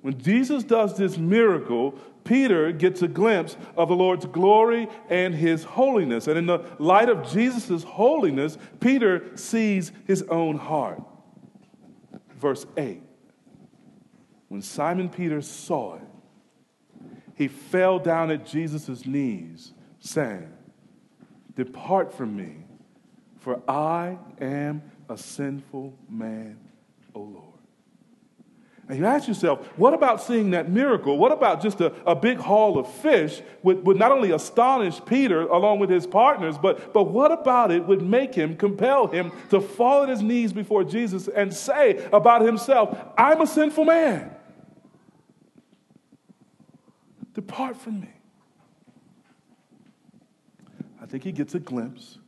When 0.00 0.18
Jesus 0.18 0.64
does 0.64 0.96
this 0.96 1.18
miracle, 1.18 1.98
Peter 2.26 2.72
gets 2.72 3.00
a 3.02 3.08
glimpse 3.08 3.56
of 3.76 3.88
the 3.88 3.94
Lord's 3.94 4.26
glory 4.26 4.88
and 5.08 5.34
his 5.34 5.64
holiness. 5.64 6.26
And 6.26 6.36
in 6.36 6.46
the 6.46 6.64
light 6.78 7.08
of 7.08 7.30
Jesus' 7.30 7.84
holiness, 7.84 8.58
Peter 8.80 9.36
sees 9.36 9.92
his 10.06 10.22
own 10.24 10.58
heart. 10.58 11.00
Verse 12.38 12.66
8 12.76 13.00
When 14.48 14.60
Simon 14.60 15.08
Peter 15.08 15.40
saw 15.40 15.94
it, 15.94 16.02
he 17.34 17.48
fell 17.48 17.98
down 17.98 18.30
at 18.30 18.44
Jesus' 18.44 19.06
knees, 19.06 19.72
saying, 20.00 20.52
Depart 21.54 22.12
from 22.12 22.36
me, 22.36 22.64
for 23.38 23.62
I 23.68 24.18
am 24.40 24.82
a 25.08 25.16
sinful 25.16 25.96
man, 26.08 26.58
O 27.14 27.20
Lord. 27.20 27.45
And 28.88 28.98
you 28.98 29.04
ask 29.04 29.26
yourself, 29.26 29.66
what 29.76 29.94
about 29.94 30.22
seeing 30.22 30.50
that 30.52 30.70
miracle? 30.70 31.18
What 31.18 31.32
about 31.32 31.60
just 31.60 31.80
a, 31.80 31.92
a 32.06 32.14
big 32.14 32.38
haul 32.38 32.78
of 32.78 32.88
fish 32.88 33.42
would, 33.64 33.84
would 33.84 33.96
not 33.96 34.12
only 34.12 34.30
astonish 34.30 35.04
Peter 35.04 35.42
along 35.42 35.80
with 35.80 35.90
his 35.90 36.06
partners, 36.06 36.56
but, 36.56 36.92
but 36.92 37.04
what 37.04 37.32
about 37.32 37.72
it 37.72 37.84
would 37.84 38.02
make 38.02 38.32
him, 38.32 38.56
compel 38.56 39.08
him 39.08 39.32
to 39.50 39.60
fall 39.60 40.04
at 40.04 40.08
his 40.08 40.22
knees 40.22 40.52
before 40.52 40.84
Jesus 40.84 41.26
and 41.26 41.52
say 41.52 42.08
about 42.12 42.42
himself, 42.42 42.96
I'm 43.18 43.40
a 43.40 43.46
sinful 43.46 43.86
man. 43.86 44.30
Depart 47.34 47.76
from 47.76 48.00
me. 48.00 48.10
I 51.02 51.06
think 51.06 51.24
he 51.24 51.32
gets 51.32 51.56
a 51.56 51.60
glimpse 51.60 52.18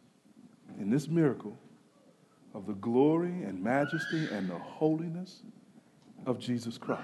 in 0.80 0.90
this 0.90 1.06
miracle 1.08 1.56
of 2.52 2.66
the 2.66 2.74
glory 2.74 3.44
and 3.44 3.62
majesty 3.62 4.26
and 4.32 4.50
the 4.50 4.58
holiness 4.58 5.42
of 6.26 6.38
Jesus 6.38 6.78
Christ. 6.78 7.02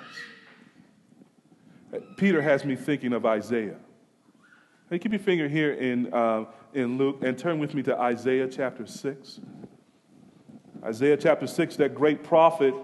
Peter 2.16 2.42
has 2.42 2.64
me 2.64 2.76
thinking 2.76 3.12
of 3.12 3.24
Isaiah. 3.24 3.76
Hey, 4.90 4.98
keep 4.98 5.12
your 5.12 5.20
finger 5.20 5.48
here 5.48 5.72
in, 5.72 6.12
uh, 6.12 6.44
in 6.72 6.98
Luke 6.98 7.18
and 7.22 7.38
turn 7.38 7.58
with 7.58 7.74
me 7.74 7.82
to 7.84 7.98
Isaiah 7.98 8.48
chapter 8.48 8.86
6. 8.86 9.40
Isaiah 10.84 11.16
chapter 11.16 11.46
6, 11.46 11.76
that 11.76 11.94
great 11.94 12.22
prophet 12.22 12.74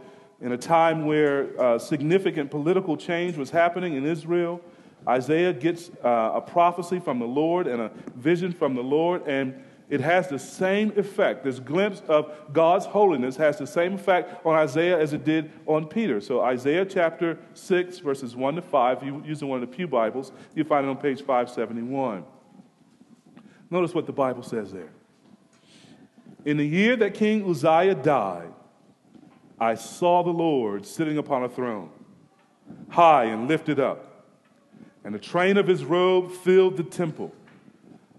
in 0.41 0.53
a 0.53 0.57
time 0.57 1.05
where 1.05 1.61
uh, 1.61 1.79
significant 1.79 2.51
political 2.51 2.97
change 2.97 3.37
was 3.37 3.51
happening 3.51 3.95
in 3.95 4.07
Israel. 4.07 4.61
Isaiah 5.07 5.53
gets 5.53 5.91
uh, 6.03 6.33
a 6.35 6.41
prophecy 6.41 6.99
from 6.99 7.19
the 7.19 7.27
Lord 7.27 7.67
and 7.67 7.83
a 7.83 7.91
vision 8.17 8.53
from 8.53 8.75
the 8.75 8.83
Lord, 8.83 9.27
and 9.27 9.63
it 9.91 10.01
has 10.01 10.29
the 10.29 10.39
same 10.39 10.93
effect. 10.97 11.43
This 11.43 11.59
glimpse 11.59 12.01
of 12.09 12.33
God's 12.53 12.87
holiness 12.87 13.37
has 13.37 13.59
the 13.59 13.67
same 13.67 13.95
effect 13.95 14.47
on 14.47 14.55
Isaiah 14.55 14.99
as 14.99 15.13
it 15.13 15.25
did 15.25 15.51
on 15.67 15.87
Peter. 15.87 16.21
So, 16.21 16.41
Isaiah 16.41 16.87
chapter 16.87 17.39
6, 17.55 17.99
verses 17.99 18.37
1 18.37 18.55
to 18.55 18.63
5, 18.63 19.03
you 19.03 19.23
using 19.27 19.49
one 19.49 19.61
of 19.61 19.69
the 19.69 19.77
Pew 19.77 19.89
Bibles, 19.89 20.31
you 20.55 20.63
find 20.63 20.87
it 20.87 20.89
on 20.89 20.97
page 20.97 21.19
571. 21.19 22.25
Notice 23.69 23.93
what 23.93 24.07
the 24.07 24.13
Bible 24.13 24.45
says 24.45 24.73
there. 24.73 24.91
In 26.45 26.57
the 26.57 26.67
year 26.67 26.95
that 26.97 27.15
King 27.15 27.49
Uzziah 27.49 27.97
died, 27.97 28.53
I 29.59 29.75
saw 29.75 30.23
the 30.23 30.31
Lord 30.31 30.87
sitting 30.87 31.19
upon 31.19 31.43
a 31.43 31.49
throne, 31.49 31.91
high 32.91 33.25
and 33.25 33.49
lifted 33.49 33.81
up, 33.81 34.25
and 35.05 35.15
the 35.15 35.19
train 35.19 35.57
of 35.57 35.67
his 35.67 35.85
robe 35.85 36.31
filled 36.31 36.77
the 36.77 36.85
temple. 36.85 37.35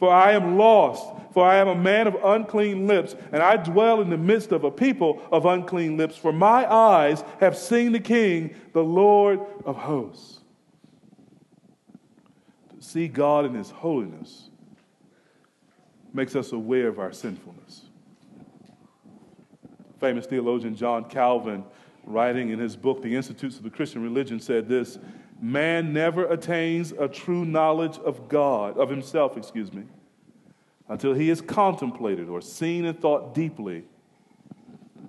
for 0.00 0.12
I 0.12 0.32
am 0.32 0.58
lost, 0.58 1.06
for 1.32 1.44
I 1.44 1.56
am 1.56 1.68
a 1.68 1.74
man 1.76 2.08
of 2.08 2.16
unclean 2.24 2.88
lips, 2.88 3.14
and 3.30 3.40
I 3.42 3.56
dwell 3.56 4.00
in 4.00 4.10
the 4.10 4.16
midst 4.16 4.50
of 4.50 4.64
a 4.64 4.70
people 4.70 5.22
of 5.30 5.46
unclean 5.46 5.96
lips, 5.96 6.16
for 6.16 6.32
my 6.32 6.68
eyes 6.68 7.22
have 7.38 7.56
seen 7.56 7.92
the 7.92 8.00
King, 8.00 8.56
the 8.72 8.82
Lord 8.82 9.38
of 9.64 9.76
hosts. 9.76 10.40
To 12.76 12.82
see 12.82 13.06
God 13.06 13.44
in 13.44 13.54
his 13.54 13.70
holiness 13.70 14.48
makes 16.12 16.34
us 16.34 16.50
aware 16.50 16.88
of 16.88 16.98
our 16.98 17.12
sinfulness 17.12 17.84
famous 20.00 20.24
theologian 20.26 20.74
John 20.74 21.04
Calvin, 21.04 21.62
writing 22.10 22.50
in 22.50 22.58
his 22.58 22.76
book, 22.76 23.02
The 23.02 23.14
Institutes 23.14 23.56
of 23.56 23.62
the 23.62 23.70
Christian 23.70 24.02
Religion, 24.02 24.40
said 24.40 24.68
this 24.68 24.98
Man 25.40 25.92
never 25.92 26.26
attains 26.26 26.92
a 26.92 27.08
true 27.08 27.44
knowledge 27.44 27.98
of 27.98 28.28
God, 28.28 28.76
of 28.76 28.90
himself, 28.90 29.36
excuse 29.36 29.72
me, 29.72 29.84
until 30.88 31.14
he 31.14 31.28
has 31.28 31.40
contemplated 31.40 32.28
or 32.28 32.40
seen 32.40 32.84
and 32.84 33.00
thought 33.00 33.34
deeply 33.34 33.84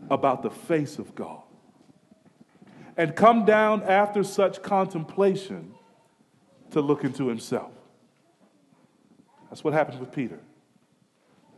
about 0.10 0.44
the 0.44 0.52
face 0.52 1.00
of 1.00 1.16
God. 1.16 1.42
And 2.98 3.16
come 3.16 3.46
down 3.46 3.84
after 3.84 4.24
such 4.24 4.62
contemplation 4.62 5.74
to 6.72 6.82
look 6.82 7.04
into 7.04 7.28
himself. 7.28 7.72
That's 9.50 9.64
what 9.64 9.74
happened 9.74 10.00
with 10.00 10.12
Peter. 10.12 10.40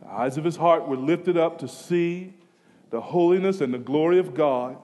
The 0.02 0.10
eyes 0.10 0.36
of 0.36 0.44
his 0.44 0.56
heart 0.56 0.88
were 0.88 0.96
lifted 0.96 1.36
up 1.36 1.58
to 1.58 1.68
see 1.68 2.34
the 2.90 3.00
holiness 3.00 3.60
and 3.60 3.72
the 3.72 3.78
glory 3.78 4.18
of 4.18 4.34
God. 4.34 4.76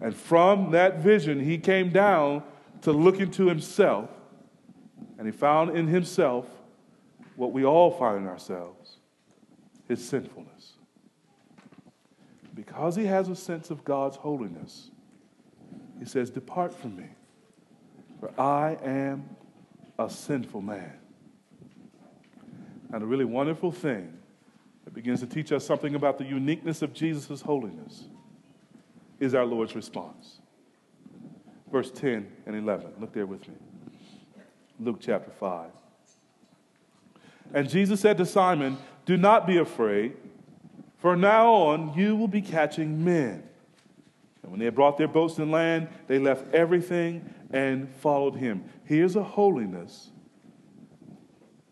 And 0.00 0.14
from 0.14 0.70
that 0.70 0.98
vision, 0.98 1.40
he 1.40 1.58
came 1.58 1.90
down 1.90 2.42
to 2.82 2.92
look 2.92 3.20
into 3.20 3.48
himself. 3.48 4.08
And 5.18 5.26
he 5.26 5.32
found 5.32 5.76
in 5.76 5.86
himself 5.86 6.46
what 7.36 7.52
we 7.52 7.64
all 7.64 7.90
find 7.90 8.22
in 8.22 8.26
ourselves 8.26 8.96
his 9.88 10.06
sinfulness. 10.06 10.74
Because 12.54 12.94
he 12.96 13.06
has 13.06 13.28
a 13.28 13.36
sense 13.36 13.70
of 13.70 13.84
God's 13.84 14.16
holiness, 14.16 14.90
he 15.98 16.04
says, 16.04 16.30
Depart 16.30 16.72
from 16.72 16.96
me, 16.96 17.06
for 18.20 18.30
I 18.40 18.78
am 18.82 19.28
a 19.98 20.08
sinful 20.08 20.62
man. 20.62 20.92
And 22.92 23.02
a 23.02 23.06
really 23.06 23.24
wonderful 23.24 23.72
thing 23.72 24.16
it 24.86 24.94
begins 24.94 25.20
to 25.20 25.26
teach 25.26 25.52
us 25.52 25.64
something 25.64 25.94
about 25.94 26.18
the 26.18 26.24
uniqueness 26.24 26.82
of 26.82 26.92
Jesus' 26.92 27.40
holiness, 27.40 28.08
is 29.20 29.34
our 29.34 29.44
Lord's 29.44 29.76
response. 29.76 30.40
Verse 31.70 31.90
10 31.92 32.26
and 32.46 32.56
11. 32.56 32.94
Look 32.98 33.12
there 33.12 33.26
with 33.26 33.46
me. 33.46 33.54
Luke 34.80 34.96
chapter 35.00 35.30
5. 35.30 35.70
And 37.52 37.68
Jesus 37.68 38.00
said 38.00 38.16
to 38.18 38.26
Simon, 38.26 38.78
Do 39.04 39.16
not 39.16 39.46
be 39.46 39.58
afraid, 39.58 40.16
for 40.98 41.14
now 41.16 41.52
on 41.52 41.94
you 41.94 42.16
will 42.16 42.28
be 42.28 42.42
catching 42.42 43.04
men. 43.04 43.44
And 44.42 44.50
when 44.50 44.58
they 44.58 44.64
had 44.64 44.74
brought 44.74 44.96
their 44.96 45.08
boats 45.08 45.34
to 45.34 45.44
land, 45.44 45.88
they 46.06 46.18
left 46.18 46.54
everything 46.54 47.32
and 47.52 47.94
followed 47.96 48.36
him. 48.36 48.64
Here's 48.84 49.16
a 49.16 49.22
holiness 49.22 50.10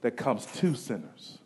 that 0.02 0.16
comes 0.16 0.46
to 0.56 0.74
sinners. 0.74 1.38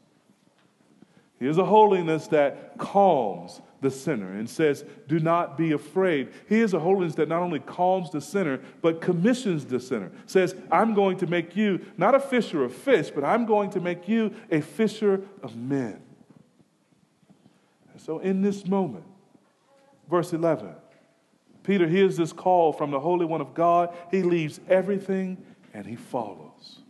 Here's 1.38 1.58
a 1.58 1.64
holiness 1.64 2.28
that 2.28 2.78
calms 2.78 3.60
the 3.82 3.90
sinner 3.90 4.32
and 4.32 4.48
says, 4.48 4.84
Do 5.08 5.18
not 5.18 5.58
be 5.58 5.72
afraid. 5.72 6.32
He 6.48 6.60
is 6.60 6.72
a 6.72 6.78
holiness 6.78 7.16
that 7.16 7.28
not 7.28 7.42
only 7.42 7.58
calms 7.58 8.10
the 8.10 8.20
sinner, 8.20 8.60
but 8.80 9.00
commissions 9.00 9.66
the 9.66 9.78
sinner. 9.78 10.10
Says, 10.24 10.54
I'm 10.70 10.94
going 10.94 11.18
to 11.18 11.26
make 11.26 11.54
you 11.54 11.84
not 11.98 12.14
a 12.14 12.20
fisher 12.20 12.64
of 12.64 12.74
fish, 12.74 13.10
but 13.10 13.24
I'm 13.24 13.44
going 13.44 13.70
to 13.70 13.80
make 13.80 14.08
you 14.08 14.34
a 14.50 14.60
fisher 14.62 15.20
of 15.42 15.56
men. 15.56 16.00
So, 17.98 18.18
in 18.20 18.40
this 18.40 18.66
moment, 18.66 19.04
verse 20.08 20.32
11, 20.32 20.74
Peter 21.62 21.86
hears 21.86 22.16
this 22.16 22.32
call 22.32 22.72
from 22.72 22.90
the 22.90 22.98
Holy 22.98 23.26
One 23.26 23.40
of 23.40 23.54
God. 23.54 23.94
He 24.10 24.22
leaves 24.22 24.60
everything 24.68 25.44
and 25.74 25.86
he 25.86 25.96
follows. 25.96 26.80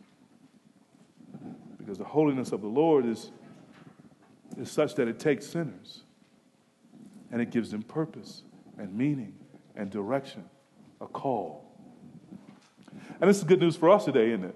Because 1.78 1.98
the 1.98 2.04
holiness 2.04 2.52
of 2.52 2.60
the 2.60 2.68
Lord 2.68 3.04
is 3.04 3.30
is 4.58 4.70
such 4.70 4.94
that 4.96 5.08
it 5.08 5.18
takes 5.18 5.46
sinners 5.46 6.01
and 7.32 7.40
it 7.40 7.50
gives 7.50 7.70
them 7.70 7.82
purpose 7.82 8.42
and 8.78 8.94
meaning 8.94 9.34
and 9.74 9.90
direction, 9.90 10.44
a 11.00 11.06
call. 11.06 11.64
And 13.20 13.28
this 13.28 13.38
is 13.38 13.44
good 13.44 13.60
news 13.60 13.74
for 13.74 13.90
us 13.90 14.04
today, 14.04 14.30
isn't 14.30 14.44
it? 14.44 14.54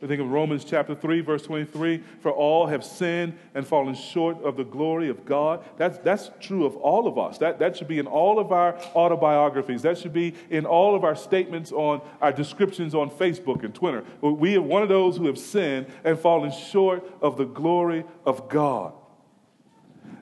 We 0.00 0.08
think 0.08 0.22
of 0.22 0.30
Romans 0.30 0.64
chapter 0.64 0.94
3, 0.94 1.20
verse 1.20 1.42
23 1.42 2.02
for 2.20 2.32
all 2.32 2.66
have 2.66 2.82
sinned 2.82 3.36
and 3.54 3.66
fallen 3.66 3.94
short 3.94 4.42
of 4.42 4.56
the 4.56 4.64
glory 4.64 5.10
of 5.10 5.26
God. 5.26 5.62
That's, 5.76 5.98
that's 5.98 6.30
true 6.40 6.64
of 6.64 6.74
all 6.76 7.06
of 7.06 7.18
us. 7.18 7.36
That, 7.36 7.58
that 7.58 7.76
should 7.76 7.88
be 7.88 7.98
in 7.98 8.06
all 8.06 8.38
of 8.38 8.50
our 8.50 8.78
autobiographies. 8.94 9.82
That 9.82 9.98
should 9.98 10.14
be 10.14 10.34
in 10.48 10.64
all 10.64 10.96
of 10.96 11.04
our 11.04 11.14
statements 11.14 11.70
on 11.70 12.00
our 12.22 12.32
descriptions 12.32 12.94
on 12.94 13.10
Facebook 13.10 13.62
and 13.62 13.74
Twitter. 13.74 14.02
We 14.22 14.56
are 14.56 14.62
one 14.62 14.82
of 14.82 14.88
those 14.88 15.18
who 15.18 15.26
have 15.26 15.38
sinned 15.38 15.86
and 16.02 16.18
fallen 16.18 16.50
short 16.50 17.06
of 17.20 17.36
the 17.36 17.44
glory 17.44 18.04
of 18.24 18.48
God. 18.48 18.94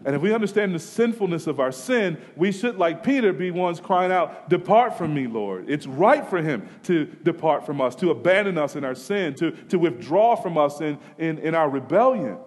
And 0.08 0.16
if 0.16 0.22
we 0.22 0.32
understand 0.32 0.74
the 0.74 0.78
sinfulness 0.78 1.46
of 1.46 1.60
our 1.60 1.70
sin, 1.70 2.16
we 2.34 2.50
should, 2.50 2.78
like 2.78 3.04
Peter, 3.04 3.30
be 3.30 3.50
ones 3.50 3.78
crying 3.78 4.10
out, 4.10 4.48
Depart 4.48 4.96
from 4.96 5.12
me, 5.12 5.26
Lord. 5.26 5.68
It's 5.68 5.86
right 5.86 6.26
for 6.26 6.40
him 6.40 6.66
to 6.84 7.04
depart 7.24 7.66
from 7.66 7.82
us, 7.82 7.94
to 7.96 8.10
abandon 8.10 8.56
us 8.56 8.74
in 8.74 8.84
our 8.84 8.94
sin, 8.94 9.34
to, 9.34 9.50
to 9.50 9.78
withdraw 9.78 10.34
from 10.34 10.56
us 10.56 10.80
in, 10.80 10.98
in, 11.18 11.36
in 11.40 11.54
our 11.54 11.68
rebellion. 11.68 12.38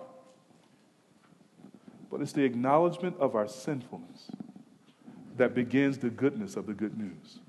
But 2.09 2.21
it's 2.21 2.31
the 2.31 2.43
acknowledgement 2.43 3.17
of 3.19 3.35
our 3.35 3.47
sinfulness 3.47 4.31
that 5.37 5.53
begins 5.53 5.99
the 5.99 6.09
goodness 6.09 6.55
of 6.55 6.65
the 6.65 6.73
good 6.73 6.97
news. 6.97 7.41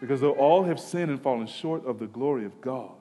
Because 0.00 0.20
though 0.20 0.34
all 0.34 0.62
have 0.62 0.78
sinned 0.78 1.10
and 1.10 1.20
fallen 1.20 1.48
short 1.48 1.84
of 1.84 1.98
the 1.98 2.06
glory 2.06 2.44
of 2.44 2.60
God, 2.60 2.92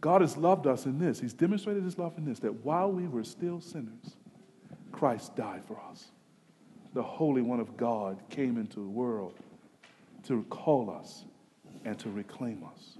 God 0.00 0.20
has 0.20 0.36
loved 0.36 0.66
us 0.66 0.86
in 0.86 0.98
this. 0.98 1.20
He's 1.20 1.32
demonstrated 1.32 1.82
his 1.84 1.98
love 1.98 2.18
in 2.18 2.24
this 2.24 2.38
that 2.40 2.64
while 2.64 2.90
we 2.90 3.08
were 3.08 3.24
still 3.24 3.60
sinners, 3.60 4.16
Christ 4.92 5.34
died 5.36 5.62
for 5.66 5.78
us. 5.90 6.10
The 6.92 7.02
Holy 7.02 7.42
One 7.42 7.60
of 7.60 7.76
God 7.76 8.22
came 8.30 8.56
into 8.56 8.80
the 8.80 8.88
world 8.88 9.34
to 10.24 10.44
call 10.44 10.90
us 10.90 11.24
and 11.84 11.98
to 11.98 12.10
reclaim 12.10 12.64
us. 12.64 12.98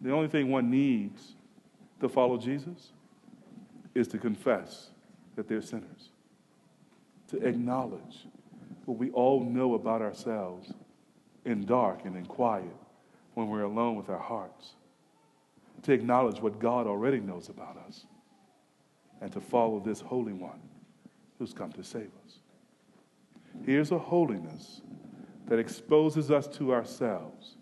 The 0.00 0.12
only 0.12 0.28
thing 0.28 0.50
one 0.50 0.70
needs 0.70 1.34
to 2.00 2.08
follow 2.08 2.36
Jesus 2.36 2.92
is 3.94 4.08
to 4.08 4.18
confess 4.18 4.90
that 5.36 5.48
they're 5.48 5.62
sinners, 5.62 6.10
to 7.28 7.44
acknowledge 7.46 8.26
what 8.84 8.98
we 8.98 9.10
all 9.10 9.44
know 9.44 9.74
about 9.74 10.02
ourselves 10.02 10.72
in 11.44 11.64
dark 11.64 12.04
and 12.04 12.16
in 12.16 12.26
quiet 12.26 12.76
when 13.34 13.48
we're 13.48 13.62
alone 13.62 13.96
with 13.96 14.08
our 14.08 14.18
hearts 14.18 14.74
to 15.82 15.92
acknowledge 15.92 16.40
what 16.40 16.58
God 16.58 16.86
already 16.86 17.20
knows 17.20 17.48
about 17.48 17.76
us 17.86 18.06
and 19.20 19.32
to 19.32 19.40
follow 19.40 19.80
this 19.80 20.00
Holy 20.00 20.32
One 20.32 20.60
who's 21.38 21.52
come 21.52 21.72
to 21.72 21.84
save 21.84 22.10
us. 22.24 22.38
Here's 23.64 23.90
a 23.90 23.98
holiness 23.98 24.80
that 25.46 25.58
exposes 25.58 26.30
us 26.30 26.46
to 26.56 26.72
ourselves 26.72 27.56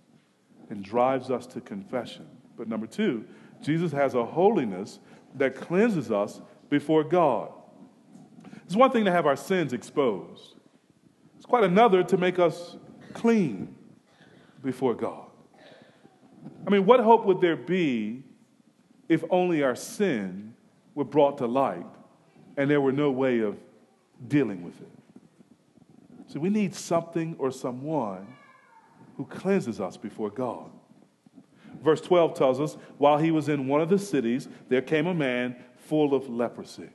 and 0.71 0.85
drives 0.85 1.31
us 1.31 1.47
to 1.49 1.61
confession. 1.61 2.27
But 2.57 2.69
number 2.69 2.87
two, 2.87 3.25
Jesus 3.61 3.93
has 3.93 4.15
a 4.15 4.25
holiness 4.25 5.01
that 5.35 5.55
cleanses 5.55 6.11
us 6.11 6.41
before 6.69 7.05
God. 7.05 7.53
It's 8.65 8.77
one 8.77 8.91
thing 8.91 9.05
to 9.05 9.13
have 9.13 9.27
our 9.27 9.37
sins 9.37 9.73
exposed, 9.73 10.55
it's 11.37 11.47
quite 11.47 11.65
another 11.65 12.03
to 12.05 12.17
make 12.17 12.39
us 12.39 12.77
clean 13.13 13.75
before 14.63 14.95
God. 14.95 15.32
I 16.67 16.71
mean, 16.71 16.87
what 16.87 17.01
hope 17.01 17.25
would 17.27 17.41
there 17.41 17.57
be 17.57 18.23
if 19.09 19.25
only 19.31 19.63
our 19.63 19.75
sin 19.75 20.55
were 20.95 21.05
brought 21.05 21.39
to 21.39 21.47
light 21.47 21.87
and 22.57 22.71
there 22.71 22.81
were 22.81 22.93
no 22.93 23.11
way 23.11 23.41
of 23.41 23.59
dealing 24.29 24.63
with 24.63 24.81
it. 24.81 24.89
So 26.29 26.41
we 26.41 26.49
need 26.49 26.75
something 26.75 27.37
or 27.39 27.51
someone 27.51 28.27
who 29.17 29.27
cleanses 29.27 29.81
us 29.81 29.97
before 29.97 30.31
God. 30.31 30.71
Verse 31.83 32.01
12 32.01 32.35
tells 32.35 32.61
us 32.61 32.77
while 32.99 33.19
he 33.19 33.31
was 33.31 33.49
in 33.49 33.67
one 33.67 33.81
of 33.81 33.89
the 33.89 33.99
cities, 33.99 34.49
there 34.69 34.83
came 34.83 35.07
a 35.07 35.15
man 35.15 35.57
full 35.77 36.15
of 36.15 36.29
leprosy. 36.29 36.89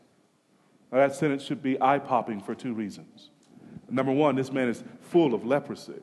Now, 0.92 1.00
that 1.00 1.16
sentence 1.16 1.44
should 1.44 1.62
be 1.62 1.80
eye 1.82 2.00
popping 2.00 2.40
for 2.40 2.56
two 2.56 2.74
reasons. 2.74 3.30
Number 3.90 4.12
one, 4.12 4.36
this 4.36 4.52
man 4.52 4.70
is 4.70 4.84
full 5.02 5.34
of 5.34 5.46
leprosy. 5.46 6.02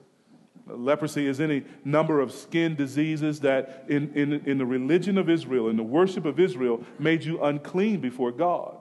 Leprosy 0.66 1.27
is 1.27 1.40
any 1.40 1.64
number 1.85 2.20
of 2.20 2.33
skin 2.33 2.74
diseases 2.74 3.40
that, 3.40 3.85
in, 3.88 4.12
in, 4.14 4.33
in 4.46 4.59
the 4.59 4.64
religion 4.64 5.18
of 5.18 5.29
Israel, 5.29 5.68
in 5.68 5.77
the 5.77 5.83
worship 5.83 6.24
of 6.24 6.40
Israel, 6.40 6.83
made 6.98 7.22
you 7.22 7.42
unclean 7.42 8.00
before 8.00 8.33
God. 8.33 8.81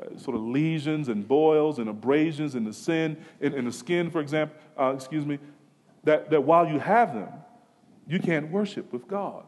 Uh, 0.00 0.16
sort 0.16 0.34
of 0.34 0.42
lesions 0.42 1.08
and 1.08 1.28
boils 1.28 1.78
and 1.78 1.90
abrasions 1.90 2.54
in 2.54 2.64
the 2.64 2.72
sin, 2.72 3.22
in, 3.40 3.52
in 3.52 3.66
the 3.66 3.72
skin, 3.72 4.10
for 4.10 4.20
example, 4.20 4.56
uh, 4.78 4.94
excuse 4.94 5.26
me, 5.26 5.38
that, 6.04 6.30
that 6.30 6.42
while 6.42 6.66
you 6.66 6.78
have 6.78 7.12
them, 7.12 7.28
you 8.06 8.18
can't 8.18 8.50
worship 8.50 8.90
with 8.92 9.06
God. 9.06 9.44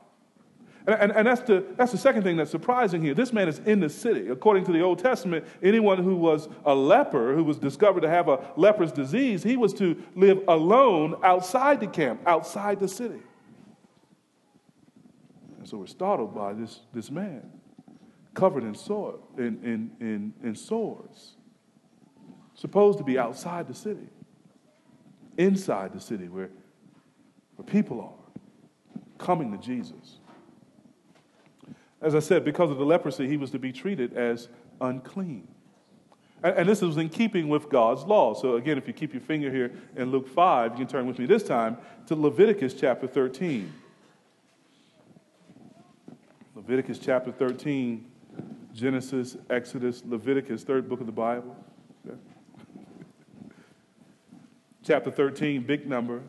And, 0.87 1.01
and, 1.01 1.13
and, 1.13 1.27
that's, 1.27 1.43
the, 1.43 1.65
that's 1.77 1.93
the 1.93 1.99
second 1.99 2.25
thing 2.25 2.37
that's 2.37 2.51
surprising 2.51 3.03
here. 3.03 3.15
This 3.15 3.33
man 3.33 3.49
is 3.49 3.61
in 3.61 3.79
the 3.79 3.89
city. 3.89 4.29
According 4.29 4.65
to 4.65 4.73
the 4.73 4.81
Old 4.81 4.99
Testament, 4.99 5.45
anyone 5.63 6.03
who 6.03 6.17
was 6.17 6.49
a 6.65 6.75
leper, 6.75 7.35
who 7.35 7.45
was 7.45 7.59
discovered 7.59 8.01
to 8.01 8.09
have 8.09 8.29
a 8.29 8.41
leprous 8.57 8.91
disease, 8.91 9.43
he 9.43 9.57
was 9.57 9.73
to 9.75 10.03
live 10.17 10.43
alone 10.49 11.15
outside 11.23 11.79
the 11.81 11.87
camp, 11.87 12.21
outside 12.27 12.81
the 12.81 12.89
city. 12.89 13.21
And 15.59 15.69
so 15.69 15.79
we're 15.79 15.87
startled 15.87 16.35
by 16.35 16.53
this, 16.53 16.81
this 16.93 17.11
man 17.11 17.49
covered 18.35 18.65
in, 18.65 18.75
soil, 18.75 19.21
in, 19.39 19.61
in, 19.63 19.91
in, 20.01 20.35
in 20.43 20.55
sores, 20.57 21.35
supposed 22.55 22.99
to 22.99 23.05
be 23.05 23.19
outside 23.19 23.69
the 23.69 23.75
city, 23.75 24.09
inside 25.39 25.93
the 25.93 26.01
city 26.01 26.29
where, 26.29 26.51
where 27.55 27.67
people 27.67 28.01
are 28.01 29.25
coming 29.25 29.53
to 29.53 29.59
Jesus. 29.59 30.19
As 32.03 32.17
I 32.17 32.19
said, 32.19 32.45
because 32.45 32.71
of 32.71 32.79
the 32.79 32.85
leprosy, 32.85 33.29
he 33.29 33.37
was 33.37 33.51
to 33.53 33.59
be 33.61 33.73
treated 33.73 34.15
as 34.15 34.49
unclean. 34.81 35.47
And, 36.43 36.57
and, 36.59 36.69
this 36.69 36.83
was 36.83 36.97
in 36.97 37.09
keeping 37.09 37.49
with 37.49 37.69
God's 37.69 38.03
law. 38.03 38.35
So, 38.35 38.57
again, 38.57 38.77
if 38.77 38.89
you 38.89 38.93
keep 38.93 39.15
your 39.15 39.23
finger 39.23 39.51
here 39.51 39.73
in 39.97 40.11
Luke 40.11 40.29
5, 40.29 40.73
you 40.73 40.79
can 40.79 40.89
turn 40.89 41.07
with 41.07 41.21
me 41.21 41.27
this 41.27 41.45
time 41.45 41.79
to 42.07 42.17
Leviticus 42.17 42.75
chapter 42.75 43.07
13. 43.07 43.73
Leviticus 46.57 46.99
chapter 46.99 47.31
13, 47.31 48.05
Genesis, 48.75 49.37
Exodus, 49.49 50.03
Leviticus, 50.05 50.65
third 50.65 50.89
book 50.89 51.01
of 51.01 51.07
the 51.07 51.13
Bible. 51.13 51.57
Chapter 54.85 55.13
13, 55.13 55.63
big 55.63 55.87
number. 55.87 56.23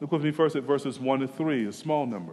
Look 0.00 0.12
with 0.12 0.24
me 0.24 0.30
first 0.30 0.56
at 0.56 0.62
verses 0.62 0.98
1 0.98 1.20
to 1.20 1.28
3, 1.28 1.66
a 1.66 1.72
small 1.72 2.06
number. 2.06 2.32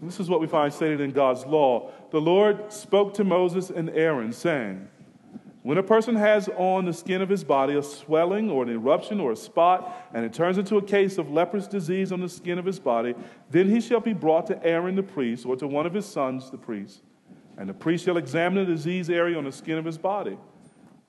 This 0.00 0.20
is 0.20 0.28
what 0.28 0.40
we 0.40 0.46
find 0.46 0.72
stated 0.72 1.00
in 1.00 1.10
God's 1.10 1.44
law. 1.44 1.90
The 2.10 2.20
Lord 2.20 2.72
spoke 2.72 3.14
to 3.14 3.24
Moses 3.24 3.70
and 3.70 3.90
Aaron, 3.90 4.32
saying, 4.32 4.86
When 5.62 5.76
a 5.76 5.82
person 5.82 6.14
has 6.14 6.48
on 6.56 6.84
the 6.84 6.92
skin 6.92 7.20
of 7.20 7.28
his 7.28 7.42
body 7.42 7.74
a 7.74 7.82
swelling 7.82 8.48
or 8.48 8.62
an 8.62 8.68
eruption 8.68 9.18
or 9.18 9.32
a 9.32 9.36
spot, 9.36 10.08
and 10.14 10.24
it 10.24 10.32
turns 10.32 10.56
into 10.56 10.76
a 10.76 10.82
case 10.82 11.18
of 11.18 11.30
leprous 11.30 11.66
disease 11.66 12.12
on 12.12 12.20
the 12.20 12.28
skin 12.28 12.58
of 12.58 12.64
his 12.64 12.78
body, 12.78 13.14
then 13.50 13.68
he 13.68 13.80
shall 13.80 14.00
be 14.00 14.12
brought 14.12 14.46
to 14.46 14.64
Aaron 14.64 14.94
the 14.94 15.02
priest 15.02 15.44
or 15.44 15.56
to 15.56 15.66
one 15.66 15.84
of 15.84 15.94
his 15.94 16.06
sons 16.06 16.50
the 16.50 16.58
priest. 16.58 17.02
And 17.56 17.68
the 17.68 17.74
priest 17.74 18.04
shall 18.04 18.18
examine 18.18 18.64
the 18.64 18.72
disease 18.72 19.10
area 19.10 19.36
on 19.36 19.44
the 19.44 19.52
skin 19.52 19.78
of 19.78 19.84
his 19.84 19.98
body. 19.98 20.38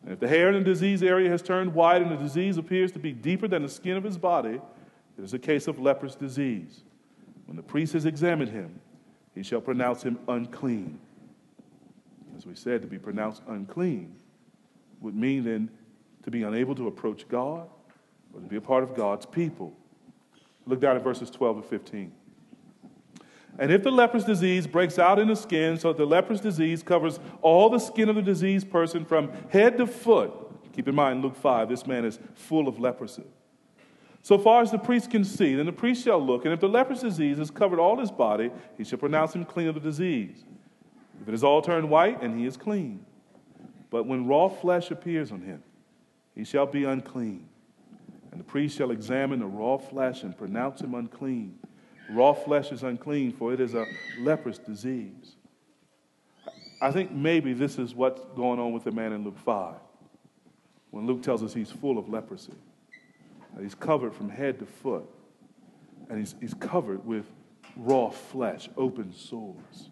And 0.04 0.14
if 0.14 0.20
the 0.20 0.28
hair 0.28 0.50
in 0.50 0.56
the 0.56 0.64
disease 0.64 1.04
area 1.04 1.30
has 1.30 1.44
turned 1.44 1.76
white 1.76 2.02
and 2.02 2.10
the 2.10 2.16
disease 2.16 2.58
appears 2.58 2.92
to 2.94 3.00
be 3.00 3.12
deeper 3.12 3.48
than 3.48 3.62
the 3.62 3.70
skin 3.70 3.98
of 3.98 4.04
his 4.04 4.18
body, 4.18 4.60
it 5.18 5.24
is 5.24 5.36
a 5.36 5.40
case 5.40 5.68
of 5.68 5.78
leprous 5.78 6.16
disease. 6.16 6.84
When 7.50 7.56
the 7.56 7.64
priest 7.64 7.94
has 7.94 8.06
examined 8.06 8.52
him, 8.52 8.80
he 9.34 9.42
shall 9.42 9.60
pronounce 9.60 10.04
him 10.04 10.20
unclean. 10.28 11.00
As 12.38 12.46
we 12.46 12.54
said, 12.54 12.84
to 12.84 12.88
be 12.88 13.00
pronounced 13.00 13.42
unclean 13.48 14.16
would 15.02 15.16
mean 15.16 15.46
then 15.46 15.72
to 16.22 16.30
be 16.30 16.44
unable 16.44 16.76
to 16.76 16.86
approach 16.86 17.28
God 17.28 17.68
or 18.36 18.40
to 18.40 18.46
be 18.46 18.58
a 18.58 18.62
part 18.62 18.84
of 18.84 18.94
God's 18.94 19.26
people. 19.26 19.74
Look 20.68 20.80
down 20.80 20.96
at 20.96 21.04
verses 21.04 21.32
12 21.32 21.58
and 21.58 21.66
15. 21.66 22.12
And 23.58 23.72
if 23.72 23.82
the 23.82 23.92
leprous 23.92 24.26
disease 24.26 24.68
breaks 24.68 25.00
out 25.00 25.18
in 25.18 25.28
the 25.28 25.36
skin, 25.36 25.80
so 25.80 25.88
that 25.88 25.98
the 25.98 26.06
leprous 26.06 26.42
disease 26.42 26.84
covers 26.84 27.20
all 27.42 27.72
the 27.72 27.80
skin 27.80 28.10
of 28.10 28.16
the 28.16 28.22
diseased 28.22 28.70
person 28.70 29.06
from 29.06 29.32
head 29.50 29.76
to 29.80 29.88
foot, 29.88 30.32
keep 30.72 30.88
in 30.88 30.94
mind, 30.94 31.24
Luke 31.24 31.36
5, 31.36 31.68
this 31.68 31.88
man 31.88 32.06
is 32.06 32.20
full 32.36 32.68
of 32.68 32.80
leprosy. 32.80 33.26
So 34.22 34.38
far 34.38 34.62
as 34.62 34.72
the 34.72 34.78
priest 34.78 35.10
can 35.10 35.24
see, 35.24 35.56
then 35.56 35.66
the 35.66 35.72
priest 35.72 36.04
shall 36.04 36.24
look, 36.24 36.46
and 36.46 36.54
if 36.54 36.60
the 36.60 36.68
leprous 36.68 37.02
disease 37.02 37.38
has 37.38 37.50
covered 37.50 37.80
all 37.80 37.98
his 37.98 38.12
body, 38.12 38.52
he 38.78 38.84
shall 38.84 39.00
pronounce 39.00 39.34
him 39.34 39.46
clean 39.46 39.68
of 39.68 39.76
the 39.76 39.82
disease. 39.82 40.44
If 41.22 41.28
it 41.28 41.34
is 41.34 41.44
all 41.44 41.62
turned 41.62 41.90
white, 41.90 42.22
and 42.22 42.38
he 42.40 42.46
is 42.46 42.58
clean. 42.58 43.06
But 43.90 44.06
when 44.06 44.28
raw 44.28 44.50
flesh 44.50 44.92
appears 44.92 45.32
on 45.32 45.42
him, 45.42 45.64
he 46.36 46.44
shall 46.44 46.66
be 46.66 46.84
unclean. 46.84 47.48
And 48.32 48.40
the 48.40 48.46
priest 48.46 48.78
shall 48.78 48.92
examine 48.92 49.40
the 49.40 49.48
raw 49.48 49.78
flesh 49.78 50.24
and 50.24 50.38
pronounce 50.38 50.82
him 50.82 50.94
unclean. 50.94 51.58
Raw 52.10 52.34
flesh 52.34 52.72
is 52.72 52.84
unclean, 52.84 53.32
for 53.32 53.54
it 53.54 53.60
is 53.60 53.74
a 53.74 53.86
leprous 54.20 54.58
disease. 54.58 55.36
I 56.82 56.92
think 56.92 57.12
maybe 57.12 57.54
this 57.54 57.78
is 57.78 57.96
what's 57.96 58.22
going 58.36 58.60
on 58.60 58.72
with 58.72 58.84
the 58.84 58.92
man 58.92 59.14
in 59.14 59.24
Luke 59.24 59.38
5, 59.40 59.76
when 60.92 61.06
Luke 61.06 61.24
tells 61.24 61.44
us 61.44 61.54
he's 61.54 61.72
full 61.72 61.98
of 61.98 62.08
leprosy. 62.08 62.54
He's 63.62 63.76
covered 63.76 64.14
from 64.14 64.30
head 64.30 64.60
to 64.60 64.66
foot. 64.66 65.10
And 66.10 66.18
he's, 66.18 66.36
he's 66.40 66.54
covered 66.54 67.06
with 67.06 67.26
raw 67.76 68.10
flesh, 68.10 68.70
open 68.78 69.14
sores. 69.14 69.90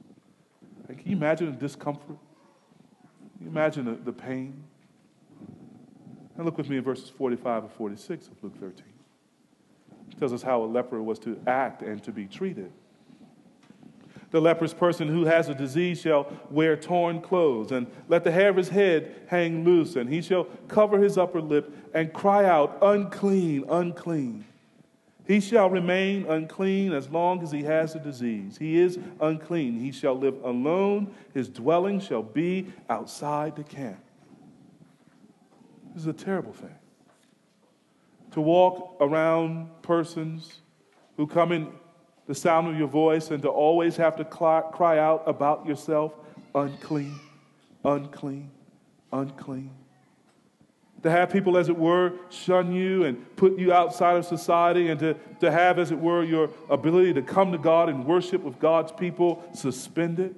And 0.88 0.98
can 0.98 1.10
you 1.10 1.16
imagine 1.16 1.52
the 1.52 1.58
discomfort? 1.58 2.18
Can 3.38 3.46
you 3.46 3.48
imagine 3.48 3.86
the, 3.86 3.94
the 3.94 4.14
pain? 4.14 4.64
And 6.36 6.46
look 6.46 6.58
with 6.58 6.70
me 6.70 6.78
in 6.78 6.84
verses 6.84 7.10
45 7.10 7.64
and 7.64 7.72
46 7.72 8.28
of 8.28 8.44
Luke 8.44 8.60
13. 8.60 8.84
It 10.12 10.20
tells 10.20 10.34
us 10.34 10.42
how 10.42 10.64
a 10.64 10.66
leper 10.66 11.02
was 11.02 11.20
to 11.20 11.40
act 11.48 11.82
and 11.82 12.02
to 12.04 12.12
be 12.12 12.26
treated. 12.26 12.72
The 14.32 14.42
leprous 14.42 14.74
person 14.74 15.08
who 15.08 15.26
has 15.26 15.48
a 15.48 15.56
disease 15.56 16.02
shall 16.02 16.32
wear 16.50 16.76
torn 16.76 17.22
clothes, 17.22 17.72
and 17.72 17.88
let 18.10 18.24
the 18.24 18.32
hair 18.32 18.50
of 18.50 18.58
his 18.58 18.70
head 18.70 19.16
hang 19.28 19.64
loose, 19.64 19.96
and 19.96 20.10
he 20.10 20.22
shall 20.22 20.46
cover 20.68 21.00
his 21.00 21.18
upper 21.18 21.42
lip 21.42 21.74
and 21.94 22.12
cry 22.12 22.44
out, 22.44 22.78
Unclean, 22.82 23.64
unclean. 23.70 24.44
He 25.28 25.42
shall 25.42 25.70
remain 25.70 26.26
unclean 26.26 26.94
as 26.94 27.10
long 27.10 27.44
as 27.44 27.52
he 27.52 27.64
has 27.64 27.96
a 27.96 28.00
disease. 28.00 28.58
He 28.58 28.80
is 28.80 28.98
unclean. 29.20 29.78
He 29.78 29.92
shall 29.92 30.18
live 30.18 30.42
alone. 30.42 31.14
His 31.34 31.50
dwelling 31.50 32.00
shall 32.00 32.24
be 32.24 32.72
outside 32.90 33.58
the 33.58 33.64
camp. 33.66 34.00
This 35.94 36.04
is 36.04 36.08
a 36.08 36.14
terrible 36.14 36.54
thing. 36.54 36.76
To 38.32 38.42
walk 38.42 38.96
around 39.02 39.70
persons 39.82 40.62
who 41.18 41.28
come 41.28 41.52
in 41.52 41.74
the 42.28 42.36
sound 42.36 42.68
of 42.68 42.78
your 42.78 42.88
voice 42.88 43.32
and 43.32 43.42
to 43.42 43.50
always 43.50 43.96
have 43.96 44.18
to 44.18 44.26
cry 44.26 45.00
out 45.00 45.24
about 45.26 45.66
yourself 45.66 46.14
unclean, 46.54 47.20
unclean, 47.84 48.52
unclean. 49.12 49.72
To 51.04 51.12
have 51.12 51.30
people, 51.30 51.58
as 51.58 51.70
it 51.70 51.78
were, 51.78 52.14
shun 52.30 52.74
you 52.74 53.06
and 53.06 53.36
put 53.36 53.58
you 53.58 53.72
outside 53.72 54.18
of 54.18 54.26
society, 54.26 54.90
and 54.90 55.00
to, 55.00 55.14
to 55.40 55.52
have, 55.52 55.78
as 55.78 55.92
it 55.92 56.00
were, 56.00 56.24
your 56.24 56.50
ability 56.70 57.14
to 57.14 57.22
come 57.22 57.52
to 57.52 57.58
God 57.58 57.88
and 57.88 58.06
worship 58.06 58.42
with 58.42 58.60
God's 58.60 58.92
people 58.92 59.44
suspended. 59.54 60.36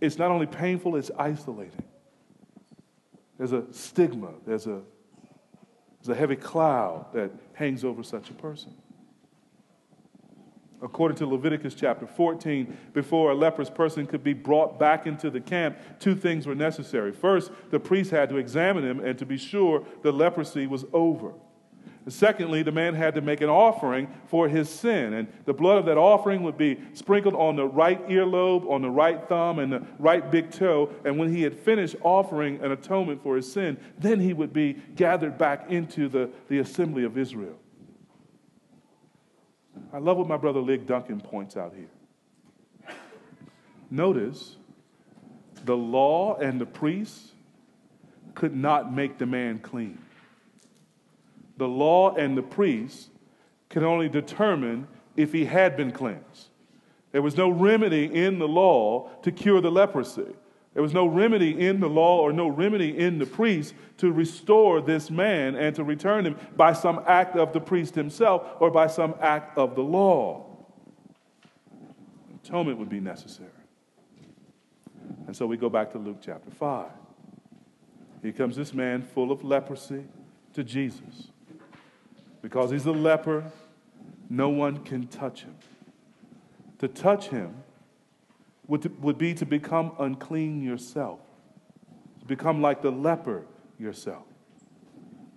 It's 0.00 0.18
not 0.18 0.30
only 0.30 0.46
painful, 0.46 0.96
it's 0.96 1.10
isolating. 1.16 1.84
There's 3.38 3.52
a 3.52 3.64
stigma, 3.72 4.32
there's 4.44 4.66
a, 4.66 4.80
there's 6.02 6.08
a 6.08 6.14
heavy 6.14 6.36
cloud 6.36 7.06
that 7.14 7.30
hangs 7.54 7.84
over 7.84 8.02
such 8.02 8.30
a 8.30 8.34
person. 8.34 8.74
According 10.82 11.18
to 11.18 11.26
Leviticus 11.26 11.74
chapter 11.74 12.06
14, 12.06 12.76
before 12.94 13.30
a 13.30 13.34
leprous 13.34 13.68
person 13.68 14.06
could 14.06 14.24
be 14.24 14.32
brought 14.32 14.78
back 14.78 15.06
into 15.06 15.28
the 15.28 15.40
camp, 15.40 15.76
two 15.98 16.14
things 16.14 16.46
were 16.46 16.54
necessary. 16.54 17.12
First, 17.12 17.50
the 17.70 17.78
priest 17.78 18.10
had 18.10 18.30
to 18.30 18.38
examine 18.38 18.84
him 18.84 19.00
and 19.00 19.18
to 19.18 19.26
be 19.26 19.36
sure 19.36 19.84
the 20.02 20.12
leprosy 20.12 20.66
was 20.66 20.86
over. 20.92 21.32
Secondly, 22.08 22.62
the 22.62 22.72
man 22.72 22.94
had 22.94 23.14
to 23.14 23.20
make 23.20 23.42
an 23.42 23.50
offering 23.50 24.08
for 24.26 24.48
his 24.48 24.70
sin, 24.70 25.12
and 25.12 25.28
the 25.44 25.52
blood 25.52 25.76
of 25.76 25.84
that 25.84 25.98
offering 25.98 26.42
would 26.42 26.56
be 26.56 26.80
sprinkled 26.94 27.34
on 27.34 27.56
the 27.56 27.66
right 27.66 28.08
earlobe, 28.08 28.68
on 28.70 28.80
the 28.80 28.90
right 28.90 29.28
thumb, 29.28 29.58
and 29.58 29.70
the 29.70 29.86
right 29.98 30.30
big 30.30 30.50
toe. 30.50 30.90
And 31.04 31.18
when 31.18 31.32
he 31.32 31.42
had 31.42 31.54
finished 31.54 31.96
offering 32.02 32.62
an 32.64 32.72
atonement 32.72 33.22
for 33.22 33.36
his 33.36 33.50
sin, 33.52 33.78
then 33.98 34.18
he 34.18 34.32
would 34.32 34.52
be 34.52 34.78
gathered 34.96 35.36
back 35.36 35.70
into 35.70 36.08
the, 36.08 36.30
the 36.48 36.60
assembly 36.60 37.04
of 37.04 37.18
Israel. 37.18 37.59
I 39.92 39.98
love 39.98 40.16
what 40.18 40.28
my 40.28 40.36
brother 40.36 40.60
Lig 40.60 40.86
Duncan 40.86 41.20
points 41.20 41.56
out 41.56 41.74
here. 41.74 42.96
Notice 43.90 44.56
the 45.64 45.76
law 45.76 46.36
and 46.36 46.60
the 46.60 46.66
priests 46.66 47.32
could 48.34 48.54
not 48.54 48.94
make 48.94 49.18
the 49.18 49.26
man 49.26 49.58
clean. 49.58 49.98
The 51.56 51.68
law 51.68 52.14
and 52.14 52.38
the 52.38 52.42
priests 52.42 53.10
could 53.68 53.82
only 53.82 54.08
determine 54.08 54.86
if 55.16 55.32
he 55.32 55.44
had 55.44 55.76
been 55.76 55.92
cleansed. 55.92 56.48
There 57.12 57.22
was 57.22 57.36
no 57.36 57.50
remedy 57.50 58.04
in 58.04 58.38
the 58.38 58.48
law 58.48 59.10
to 59.22 59.32
cure 59.32 59.60
the 59.60 59.70
leprosy. 59.70 60.34
There 60.80 60.82
was 60.82 60.94
no 60.94 61.04
remedy 61.04 61.66
in 61.66 61.78
the 61.78 61.90
law 61.90 62.20
or 62.20 62.32
no 62.32 62.48
remedy 62.48 62.96
in 62.96 63.18
the 63.18 63.26
priest 63.26 63.74
to 63.98 64.10
restore 64.10 64.80
this 64.80 65.10
man 65.10 65.54
and 65.54 65.76
to 65.76 65.84
return 65.84 66.24
him 66.24 66.38
by 66.56 66.72
some 66.72 67.04
act 67.06 67.36
of 67.36 67.52
the 67.52 67.60
priest 67.60 67.94
himself 67.94 68.46
or 68.60 68.70
by 68.70 68.86
some 68.86 69.14
act 69.20 69.58
of 69.58 69.74
the 69.74 69.82
law. 69.82 70.46
Atonement 72.42 72.78
would 72.78 72.88
be 72.88 72.98
necessary. 72.98 73.50
And 75.26 75.36
so 75.36 75.46
we 75.46 75.58
go 75.58 75.68
back 75.68 75.92
to 75.92 75.98
Luke 75.98 76.16
chapter 76.22 76.50
5. 76.50 76.86
Here 78.22 78.32
comes 78.32 78.56
this 78.56 78.72
man 78.72 79.02
full 79.02 79.30
of 79.32 79.44
leprosy 79.44 80.04
to 80.54 80.64
Jesus. 80.64 81.28
Because 82.40 82.70
he's 82.70 82.86
a 82.86 82.90
leper, 82.90 83.44
no 84.30 84.48
one 84.48 84.78
can 84.78 85.08
touch 85.08 85.42
him. 85.42 85.56
To 86.78 86.88
touch 86.88 87.28
him 87.28 87.64
would, 88.70 89.02
would 89.02 89.18
be 89.18 89.34
to 89.34 89.44
become 89.44 89.90
unclean 89.98 90.62
yourself, 90.62 91.18
to 92.20 92.26
become 92.26 92.62
like 92.62 92.82
the 92.82 92.90
leper 92.90 93.44
yourself. 93.80 94.22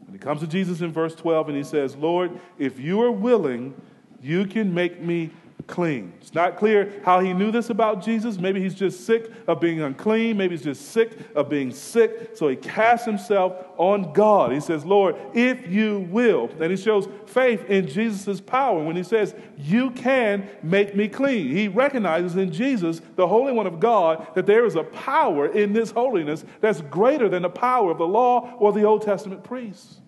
And 0.05 0.13
he 0.13 0.19
comes 0.19 0.41
to 0.41 0.47
Jesus 0.47 0.81
in 0.81 0.91
verse 0.91 1.15
12 1.15 1.49
and 1.49 1.57
he 1.57 1.63
says, 1.63 1.95
Lord, 1.95 2.39
if 2.59 2.79
you 2.79 3.01
are 3.01 3.11
willing, 3.11 3.73
you 4.21 4.45
can 4.45 4.71
make 4.71 5.01
me 5.01 5.31
clean. 5.67 6.13
It's 6.19 6.33
not 6.33 6.57
clear 6.57 7.01
how 7.03 7.19
he 7.19 7.33
knew 7.33 7.51
this 7.51 7.69
about 7.69 8.03
Jesus. 8.03 8.37
Maybe 8.37 8.61
he's 8.61 8.75
just 8.75 9.05
sick 9.05 9.31
of 9.47 9.59
being 9.59 9.81
unclean. 9.81 10.37
Maybe 10.37 10.55
he's 10.55 10.63
just 10.63 10.89
sick 10.89 11.17
of 11.35 11.49
being 11.49 11.71
sick. 11.71 12.31
So 12.35 12.47
he 12.47 12.55
casts 12.55 13.05
himself 13.05 13.65
on 13.77 14.13
God. 14.13 14.51
He 14.51 14.59
says, 14.59 14.85
Lord, 14.85 15.15
if 15.33 15.67
you 15.67 16.07
will. 16.11 16.49
And 16.59 16.69
he 16.69 16.77
shows 16.77 17.07
faith 17.25 17.65
in 17.69 17.87
Jesus' 17.87 18.41
power 18.41 18.83
when 18.83 18.95
he 18.95 19.03
says, 19.03 19.35
You 19.57 19.91
can 19.91 20.47
make 20.61 20.95
me 20.95 21.07
clean. 21.07 21.47
He 21.55 21.67
recognizes 21.67 22.35
in 22.35 22.51
Jesus, 22.51 23.01
the 23.15 23.27
Holy 23.27 23.53
One 23.53 23.67
of 23.67 23.79
God, 23.79 24.27
that 24.35 24.45
there 24.45 24.65
is 24.65 24.75
a 24.75 24.83
power 24.83 25.47
in 25.47 25.73
this 25.73 25.91
holiness 25.91 26.45
that's 26.61 26.81
greater 26.81 27.29
than 27.29 27.43
the 27.43 27.49
power 27.49 27.91
of 27.91 27.97
the 27.97 28.07
law 28.07 28.53
or 28.59 28.73
the 28.73 28.83
Old 28.83 29.01
Testament 29.03 29.43
priests. 29.43 29.99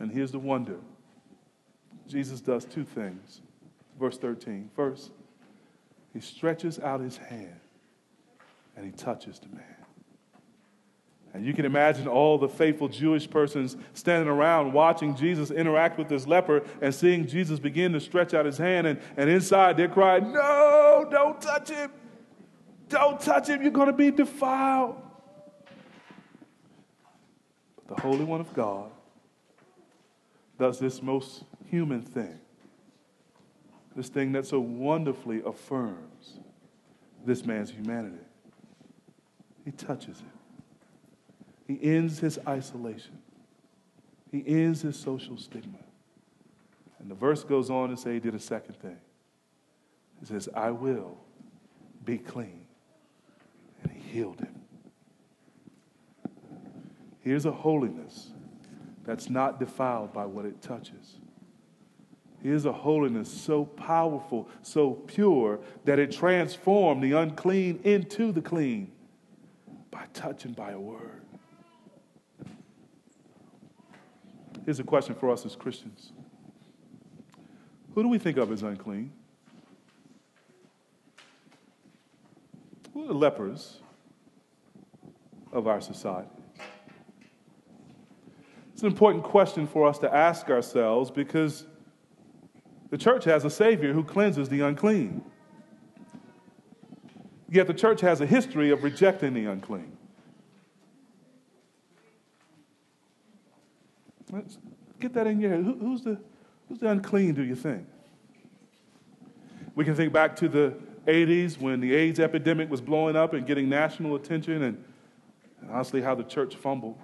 And 0.00 0.10
here's 0.10 0.32
the 0.32 0.38
wonder 0.38 0.78
Jesus 2.12 2.40
does 2.40 2.66
two 2.66 2.84
things 2.84 3.40
verse 3.98 4.18
13. 4.18 4.70
First, 4.74 5.10
he 6.12 6.20
stretches 6.20 6.78
out 6.80 7.00
his 7.00 7.16
hand 7.16 7.60
and 8.76 8.84
he 8.84 8.92
touches 8.92 9.38
the 9.38 9.48
man. 9.54 9.64
And 11.34 11.46
you 11.46 11.54
can 11.54 11.64
imagine 11.64 12.08
all 12.08 12.36
the 12.36 12.48
faithful 12.48 12.88
Jewish 12.88 13.30
persons 13.30 13.76
standing 13.94 14.28
around 14.28 14.72
watching 14.72 15.16
Jesus 15.16 15.50
interact 15.50 15.98
with 15.98 16.08
this 16.08 16.26
leper 16.26 16.62
and 16.82 16.94
seeing 16.94 17.26
Jesus 17.26 17.58
begin 17.58 17.92
to 17.92 18.00
stretch 18.00 18.34
out 18.34 18.44
his 18.44 18.58
hand. 18.58 18.86
And, 18.86 19.00
and 19.16 19.30
inside 19.30 19.78
they're 19.78 19.88
crying, 19.88 20.32
No, 20.32 21.06
don't 21.10 21.40
touch 21.40 21.70
him. 21.70 21.90
Don't 22.90 23.18
touch 23.18 23.48
him. 23.48 23.62
You're 23.62 23.70
going 23.70 23.86
to 23.86 23.94
be 23.94 24.10
defiled. 24.10 24.96
But 27.76 27.96
the 27.96 28.02
Holy 28.02 28.24
One 28.24 28.40
of 28.42 28.52
God 28.52 28.90
does 30.58 30.78
this 30.78 31.00
most 31.00 31.44
human 31.72 32.02
thing 32.02 32.38
this 33.96 34.08
thing 34.08 34.32
that 34.32 34.46
so 34.46 34.60
wonderfully 34.60 35.42
affirms 35.44 36.38
this 37.24 37.44
man's 37.44 37.70
humanity. 37.70 38.24
He 39.64 39.70
touches 39.70 40.18
it. 40.18 41.44
He 41.66 41.78
ends 41.82 42.18
his 42.18 42.38
isolation. 42.48 43.18
He 44.30 44.42
ends 44.46 44.82
his 44.82 44.98
social 44.98 45.36
stigma. 45.36 45.78
And 46.98 47.10
the 47.10 47.14
verse 47.14 47.44
goes 47.44 47.70
on 47.70 47.90
to 47.90 47.96
say 47.96 48.14
he 48.14 48.20
did 48.20 48.34
a 48.34 48.40
second 48.40 48.76
thing. 48.76 48.96
He 50.20 50.26
says, 50.26 50.48
I 50.54 50.70
will 50.70 51.18
be 52.04 52.18
clean. 52.18 52.66
And 53.82 53.92
he 53.92 54.00
healed 54.00 54.40
him. 54.40 54.54
Here's 57.20 57.46
a 57.46 57.52
holiness 57.52 58.30
that's 59.04 59.28
not 59.28 59.60
defiled 59.60 60.12
by 60.12 60.24
what 60.24 60.44
it 60.44 60.60
touches. 60.62 61.16
Is 62.44 62.66
a 62.66 62.72
holiness 62.72 63.30
so 63.30 63.64
powerful, 63.64 64.48
so 64.62 64.94
pure, 64.94 65.60
that 65.84 66.00
it 66.00 66.10
transformed 66.10 67.02
the 67.02 67.12
unclean 67.12 67.78
into 67.84 68.32
the 68.32 68.42
clean 68.42 68.90
by 69.92 70.06
touch 70.12 70.44
and 70.44 70.56
by 70.56 70.72
a 70.72 70.80
word. 70.80 71.22
Here's 74.64 74.80
a 74.80 74.84
question 74.84 75.14
for 75.14 75.30
us 75.30 75.46
as 75.46 75.54
Christians 75.54 76.12
Who 77.94 78.02
do 78.02 78.08
we 78.08 78.18
think 78.18 78.38
of 78.38 78.50
as 78.50 78.62
unclean? 78.62 79.12
Who 82.92 83.04
are 83.04 83.08
the 83.08 83.14
lepers 83.14 83.80
of 85.52 85.66
our 85.66 85.80
society? 85.80 86.28
It's 88.72 88.82
an 88.82 88.88
important 88.88 89.22
question 89.24 89.66
for 89.66 89.86
us 89.86 89.98
to 89.98 90.12
ask 90.12 90.50
ourselves 90.50 91.10
because 91.10 91.66
the 92.92 92.98
church 92.98 93.24
has 93.24 93.42
a 93.46 93.48
Savior 93.48 93.94
who 93.94 94.04
cleanses 94.04 94.50
the 94.50 94.60
unclean. 94.60 95.24
Yet 97.48 97.66
the 97.66 97.72
church 97.72 98.02
has 98.02 98.20
a 98.20 98.26
history 98.26 98.68
of 98.68 98.84
rejecting 98.84 99.32
the 99.32 99.46
unclean. 99.46 99.96
Let's 104.30 104.58
get 105.00 105.14
that 105.14 105.26
in 105.26 105.40
your 105.40 105.52
head. 105.52 105.64
Who, 105.64 105.72
who's, 105.78 106.02
the, 106.02 106.20
who's 106.68 106.80
the 106.80 106.90
unclean, 106.90 107.32
do 107.32 107.42
you 107.42 107.54
think? 107.54 107.86
We 109.74 109.86
can 109.86 109.94
think 109.94 110.12
back 110.12 110.36
to 110.36 110.48
the 110.50 110.74
80s 111.06 111.58
when 111.58 111.80
the 111.80 111.94
AIDS 111.94 112.20
epidemic 112.20 112.70
was 112.70 112.82
blowing 112.82 113.16
up 113.16 113.32
and 113.32 113.46
getting 113.46 113.70
national 113.70 114.16
attention, 114.16 114.64
and, 114.64 114.84
and 115.62 115.70
honestly, 115.70 116.02
how 116.02 116.14
the 116.14 116.24
church 116.24 116.56
fumbled 116.56 116.98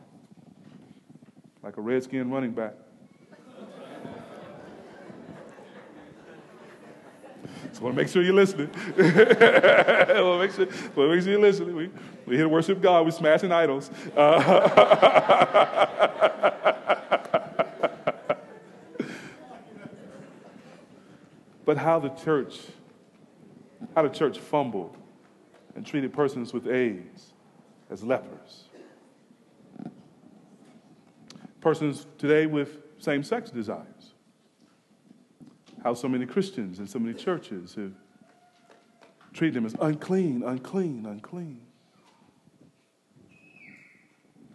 like 1.62 1.78
a 1.78 1.80
redskin 1.80 2.30
running 2.30 2.50
back. 2.50 2.74
I 7.76 7.80
want 7.80 7.94
to 7.94 8.02
make 8.02 8.08
sure 8.08 8.22
you're 8.22 8.34
listening. 8.34 8.70
Want 8.98 8.98
to 8.98 10.38
make 10.38 10.52
sure, 10.52 10.66
want 10.96 11.10
make 11.12 11.22
sure 11.22 11.32
you're 11.32 11.40
listening. 11.40 11.76
We, 11.76 11.90
we 12.26 12.34
here 12.34 12.44
to 12.44 12.48
worship 12.48 12.80
God. 12.80 13.04
We're 13.04 13.12
smashing 13.12 13.52
idols. 13.52 13.90
Uh, 14.16 14.40
but 21.64 21.76
how 21.76 22.00
the 22.00 22.08
church, 22.10 22.60
how 23.94 24.02
the 24.02 24.08
church 24.08 24.38
fumbled 24.38 24.96
and 25.76 25.86
treated 25.86 26.12
persons 26.12 26.52
with 26.52 26.66
AIDS 26.66 27.34
as 27.90 28.02
lepers. 28.02 28.64
Persons 31.60 32.06
today 32.18 32.46
with 32.46 32.78
same 32.98 33.22
sex 33.22 33.50
desires 33.50 33.97
how 35.82 35.94
so 35.94 36.08
many 36.08 36.26
Christians 36.26 36.78
and 36.78 36.88
so 36.88 36.98
many 36.98 37.14
churches 37.14 37.74
who 37.74 37.92
treat 39.32 39.54
them 39.54 39.66
as 39.66 39.74
unclean, 39.80 40.42
unclean, 40.42 41.06
unclean. 41.06 41.60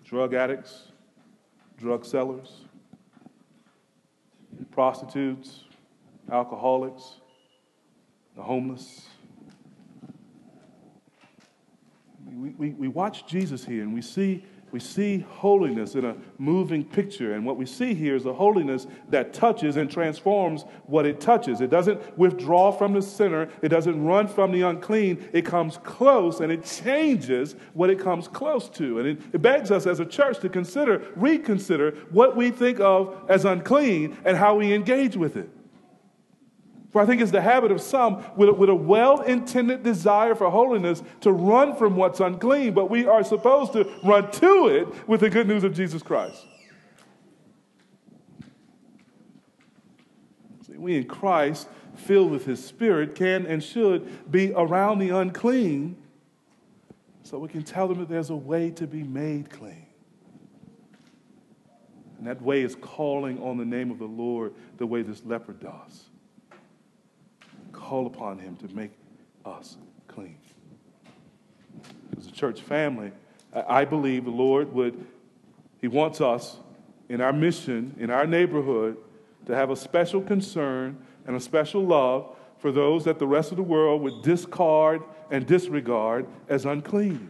Drug 0.03 0.33
addicts, 0.33 0.91
drug 1.77 2.05
sellers, 2.05 2.65
prostitutes, 4.71 5.63
alcoholics, 6.31 7.21
the 8.36 8.41
homeless. 8.41 9.07
We, 12.25 12.49
we, 12.49 12.69
we 12.71 12.88
watch 12.88 13.27
Jesus 13.27 13.63
here 13.63 13.83
and 13.83 13.93
we 13.93 14.01
see 14.01 14.43
we 14.73 14.79
see 14.79 15.19
holiness 15.19 15.93
in 15.93 16.03
a 16.03 16.15
moving 16.39 16.83
picture. 16.83 17.36
And 17.36 17.45
what 17.45 17.57
we 17.57 17.65
see 17.67 17.93
here 17.93 18.15
is 18.15 18.25
a 18.25 18.33
holiness 18.33 18.88
that 19.09 19.31
touches 19.31 19.77
and 19.77 19.89
transforms 19.89 20.63
what 20.88 21.05
it 21.05 21.21
touches. 21.21 21.62
It 21.62 21.69
doesn't 21.69 22.17
withdraw 22.17 22.71
from 22.71 22.93
the 22.93 23.01
sinner, 23.01 23.49
it 23.62 23.69
doesn't 23.69 24.03
run 24.03 24.27
from 24.27 24.51
the 24.51 24.63
unclean. 24.63 25.29
It 25.31 25.45
comes 25.45 25.77
close 25.77 26.39
and 26.39 26.51
it 26.51 26.65
changes 26.65 27.55
what 27.73 27.91
it 27.91 27.99
comes 27.99 28.27
close 28.27 28.67
to. 28.69 28.97
And 28.97 29.07
it, 29.09 29.21
it 29.31 29.43
begs 29.43 29.69
us 29.69 29.86
as 29.86 29.99
a 29.99 30.05
church 30.05 30.39
to 30.39 30.49
consider, 30.49 31.05
reconsider 31.15 31.91
what 32.09 32.36
we 32.36 32.49
think 32.49 32.79
of 32.79 33.15
as 33.29 33.45
unclean 33.45 34.17
and 34.25 34.36
how 34.36 34.55
we 34.55 34.73
engage 34.73 35.15
with 35.15 35.38
it. 35.38 35.51
For 36.93 37.01
I 37.01 37.08
think 37.08 37.21
it's 37.21 37.32
the 37.32 37.41
habit 37.41 37.71
of 37.71 37.82
some 37.82 38.23
with, 38.38 38.51
with 38.51 38.69
a 38.69 38.75
well 38.75 39.21
intended 39.21 39.82
desire 39.82 40.36
for 40.36 40.51
holiness 40.51 41.01
to 41.21 41.32
run 41.32 41.75
from 41.75 41.95
what's 41.95 42.19
unclean, 42.19 42.75
but 42.75 42.88
we 42.88 43.08
are 43.08 43.23
supposed 43.23 43.73
to 43.73 43.91
run 44.03 44.29
to 44.32 44.67
it 44.67 45.08
with 45.08 45.21
the 45.21 45.29
good 45.32 45.47
news 45.47 45.63
of 45.63 45.73
Jesus 45.73 46.03
Christ. 46.03 46.45
See, 50.67 50.77
we 50.77 50.95
in 50.95 51.06
Christ, 51.06 51.67
filled 51.95 52.29
with 52.29 52.45
His 52.45 52.63
Spirit, 52.63 53.15
can 53.15 53.47
and 53.47 53.63
should 53.63 54.32
be 54.32 54.53
around 54.56 54.99
the 54.99 55.10
unclean 55.10 55.97
So 57.23 57.39
we 57.39 57.47
can 57.47 57.63
tell 57.63 57.88
them 57.88 57.99
that 57.99 58.10
there's 58.10 58.29
a 58.29 58.36
way 58.36 58.69
to 58.71 58.86
be 58.86 59.01
made 59.01 59.49
clean. 59.49 59.88
And 62.19 62.27
that 62.27 62.41
way 62.41 62.62
is 62.62 62.75
calling 62.75 63.41
on 63.41 63.58
the 63.58 63.65
name 63.65 63.89
of 63.89 63.97
the 63.97 64.06
Lord 64.06 64.53
the 64.77 64.86
way 64.86 65.01
this 65.01 65.23
leper 65.25 65.53
does. 65.53 66.10
Call 67.93 68.08
upon 68.08 68.39
him 68.39 68.56
to 68.56 68.67
make 68.73 68.89
us 69.45 69.77
clean. 70.08 70.36
As 72.17 72.25
a 72.25 72.32
church 72.32 72.60
family, 72.60 73.12
I 73.53 73.86
believe 73.86 74.25
the 74.25 74.32
Lord 74.32 74.73
would, 74.73 75.06
He 75.79 75.88
wants 75.88 76.19
us 76.19 76.58
in 77.08 77.21
our 77.21 77.32
mission, 77.32 77.95
in 77.99 78.10
our 78.10 78.25
neighborhood, 78.25 78.97
to 79.45 79.53
have 79.53 79.69
a 79.69 79.75
special 79.75 80.21
concern 80.21 80.97
and 81.27 81.36
a 81.36 81.39
special 81.39 81.86
love 81.86 82.36
for 82.58 82.71
those 82.71 83.03
that 83.03 83.19
the 83.19 83.27
rest 83.27 83.51
of 83.51 83.58
the 83.58 83.63
world 83.63 84.01
would 84.01 84.23
discard 84.23 85.03
and 85.29 85.45
disregard 85.45 86.25
as 86.49 86.65
unclean. 86.65 87.29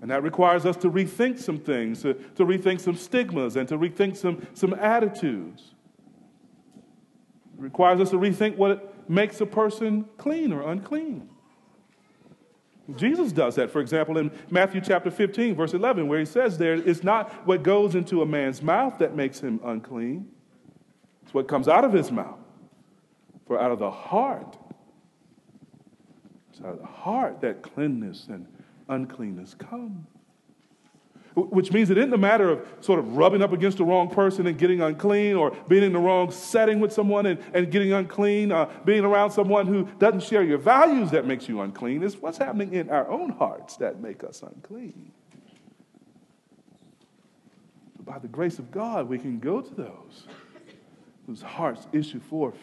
And 0.00 0.12
that 0.12 0.22
requires 0.22 0.64
us 0.64 0.76
to 0.76 0.88
rethink 0.88 1.40
some 1.40 1.58
things, 1.58 2.02
to, 2.02 2.14
to 2.14 2.46
rethink 2.46 2.80
some 2.80 2.94
stigmas, 2.94 3.56
and 3.56 3.68
to 3.68 3.76
rethink 3.76 4.16
some, 4.16 4.46
some 4.54 4.74
attitudes. 4.74 5.72
It 7.58 7.62
requires 7.62 8.00
us 8.00 8.10
to 8.10 8.16
rethink 8.16 8.54
what 8.54 8.93
makes 9.08 9.40
a 9.40 9.46
person 9.46 10.06
clean 10.16 10.52
or 10.52 10.70
unclean. 10.70 11.28
Jesus 12.96 13.32
does 13.32 13.54
that, 13.54 13.70
for 13.70 13.80
example, 13.80 14.18
in 14.18 14.30
Matthew 14.50 14.80
chapter 14.80 15.10
15, 15.10 15.54
verse 15.54 15.72
11, 15.72 16.06
where 16.06 16.18
he 16.18 16.26
says 16.26 16.58
there, 16.58 16.74
it's 16.74 17.02
not 17.02 17.32
what 17.46 17.62
goes 17.62 17.94
into 17.94 18.20
a 18.20 18.26
man's 18.26 18.62
mouth 18.62 18.98
that 18.98 19.16
makes 19.16 19.40
him 19.40 19.58
unclean, 19.64 20.28
it's 21.22 21.32
what 21.32 21.48
comes 21.48 21.66
out 21.66 21.84
of 21.84 21.92
his 21.92 22.12
mouth. 22.12 22.38
For 23.46 23.60
out 23.60 23.72
of 23.72 23.78
the 23.78 23.90
heart, 23.90 24.58
it's 26.50 26.60
out 26.60 26.74
of 26.74 26.78
the 26.78 26.86
heart 26.86 27.40
that 27.40 27.62
cleanness 27.62 28.26
and 28.28 28.46
uncleanness 28.88 29.54
come. 29.54 30.06
Which 31.36 31.72
means 31.72 31.90
it 31.90 31.98
isn't 31.98 32.12
a 32.12 32.18
matter 32.18 32.48
of 32.48 32.66
sort 32.80 33.00
of 33.00 33.16
rubbing 33.16 33.42
up 33.42 33.52
against 33.52 33.78
the 33.78 33.84
wrong 33.84 34.08
person 34.08 34.46
and 34.46 34.56
getting 34.56 34.80
unclean, 34.80 35.34
or 35.34 35.50
being 35.66 35.82
in 35.82 35.92
the 35.92 35.98
wrong 35.98 36.30
setting 36.30 36.78
with 36.78 36.92
someone 36.92 37.26
and, 37.26 37.40
and 37.52 37.72
getting 37.72 37.92
unclean, 37.92 38.52
uh, 38.52 38.70
being 38.84 39.04
around 39.04 39.32
someone 39.32 39.66
who 39.66 39.88
doesn't 39.98 40.22
share 40.22 40.44
your 40.44 40.58
values 40.58 41.10
that 41.10 41.26
makes 41.26 41.48
you 41.48 41.60
unclean. 41.60 42.04
It's 42.04 42.16
what's 42.16 42.38
happening 42.38 42.72
in 42.74 42.88
our 42.88 43.08
own 43.08 43.30
hearts 43.30 43.76
that 43.78 44.00
make 44.00 44.22
us 44.22 44.42
unclean. 44.42 45.10
But 47.96 48.06
by 48.06 48.18
the 48.20 48.28
grace 48.28 48.60
of 48.60 48.70
God, 48.70 49.08
we 49.08 49.18
can 49.18 49.40
go 49.40 49.60
to 49.60 49.74
those 49.74 50.28
whose 51.26 51.42
hearts 51.42 51.88
issue 51.92 52.20
forth 52.20 52.58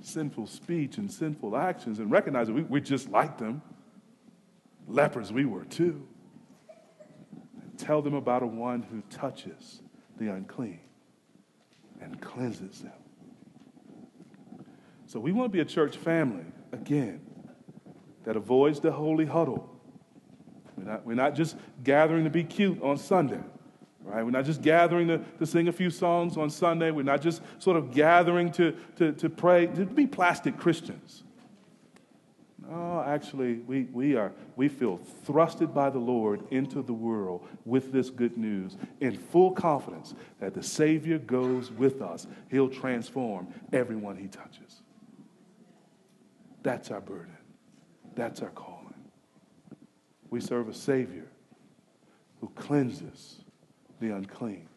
sinful 0.00 0.46
speech 0.46 0.98
and 0.98 1.10
sinful 1.10 1.56
actions 1.56 1.98
and 1.98 2.10
recognize 2.10 2.46
that 2.46 2.54
we, 2.54 2.62
we're 2.62 2.80
just 2.80 3.10
like 3.10 3.36
them. 3.36 3.60
Lepers, 4.88 5.32
we 5.32 5.44
were 5.44 5.64
too. 5.64 6.06
Tell 7.76 8.02
them 8.02 8.14
about 8.14 8.42
a 8.42 8.46
one 8.46 8.82
who 8.82 9.02
touches 9.10 9.82
the 10.18 10.32
unclean 10.32 10.80
and 12.00 12.20
cleanses 12.20 12.80
them. 12.80 12.92
So 15.06 15.20
we 15.20 15.32
want 15.32 15.50
to 15.50 15.52
be 15.52 15.60
a 15.60 15.64
church 15.64 15.96
family, 15.96 16.44
again, 16.72 17.20
that 18.24 18.36
avoids 18.36 18.80
the 18.80 18.90
holy 18.90 19.24
huddle. 19.24 19.70
We're 20.76 20.84
not, 20.84 21.06
we're 21.06 21.14
not 21.14 21.34
just 21.34 21.56
gathering 21.84 22.24
to 22.24 22.30
be 22.30 22.44
cute 22.44 22.82
on 22.82 22.98
Sunday. 22.98 23.40
Right? 24.02 24.24
We're 24.24 24.30
not 24.30 24.44
just 24.44 24.62
gathering 24.62 25.08
to, 25.08 25.18
to 25.18 25.46
sing 25.46 25.68
a 25.68 25.72
few 25.72 25.90
songs 25.90 26.36
on 26.36 26.48
Sunday. 26.50 26.90
We're 26.90 27.02
not 27.02 27.22
just 27.22 27.42
sort 27.58 27.76
of 27.76 27.92
gathering 27.92 28.52
to, 28.52 28.76
to, 28.96 29.12
to 29.12 29.28
pray, 29.28 29.66
to 29.66 29.84
be 29.84 30.06
plastic 30.06 30.56
Christians. 30.56 31.24
No, 32.68 33.02
actually, 33.06 33.58
we, 33.58 33.84
we, 33.92 34.16
are, 34.16 34.32
we 34.56 34.68
feel 34.68 34.98
thrusted 35.24 35.72
by 35.72 35.88
the 35.88 35.98
Lord 35.98 36.42
into 36.50 36.82
the 36.82 36.92
world 36.92 37.46
with 37.64 37.92
this 37.92 38.10
good 38.10 38.36
news 38.36 38.76
in 39.00 39.16
full 39.16 39.52
confidence 39.52 40.14
that 40.40 40.54
the 40.54 40.62
Savior 40.62 41.18
goes 41.18 41.70
with 41.70 42.02
us. 42.02 42.26
He'll 42.50 42.68
transform 42.68 43.48
everyone 43.72 44.16
he 44.16 44.26
touches. 44.26 44.82
That's 46.62 46.90
our 46.90 47.00
burden. 47.00 47.36
That's 48.16 48.42
our 48.42 48.50
calling. 48.50 48.94
We 50.30 50.40
serve 50.40 50.68
a 50.68 50.74
Savior 50.74 51.28
who 52.40 52.48
cleanses 52.56 53.44
the 54.00 54.10
unclean. 54.10 54.68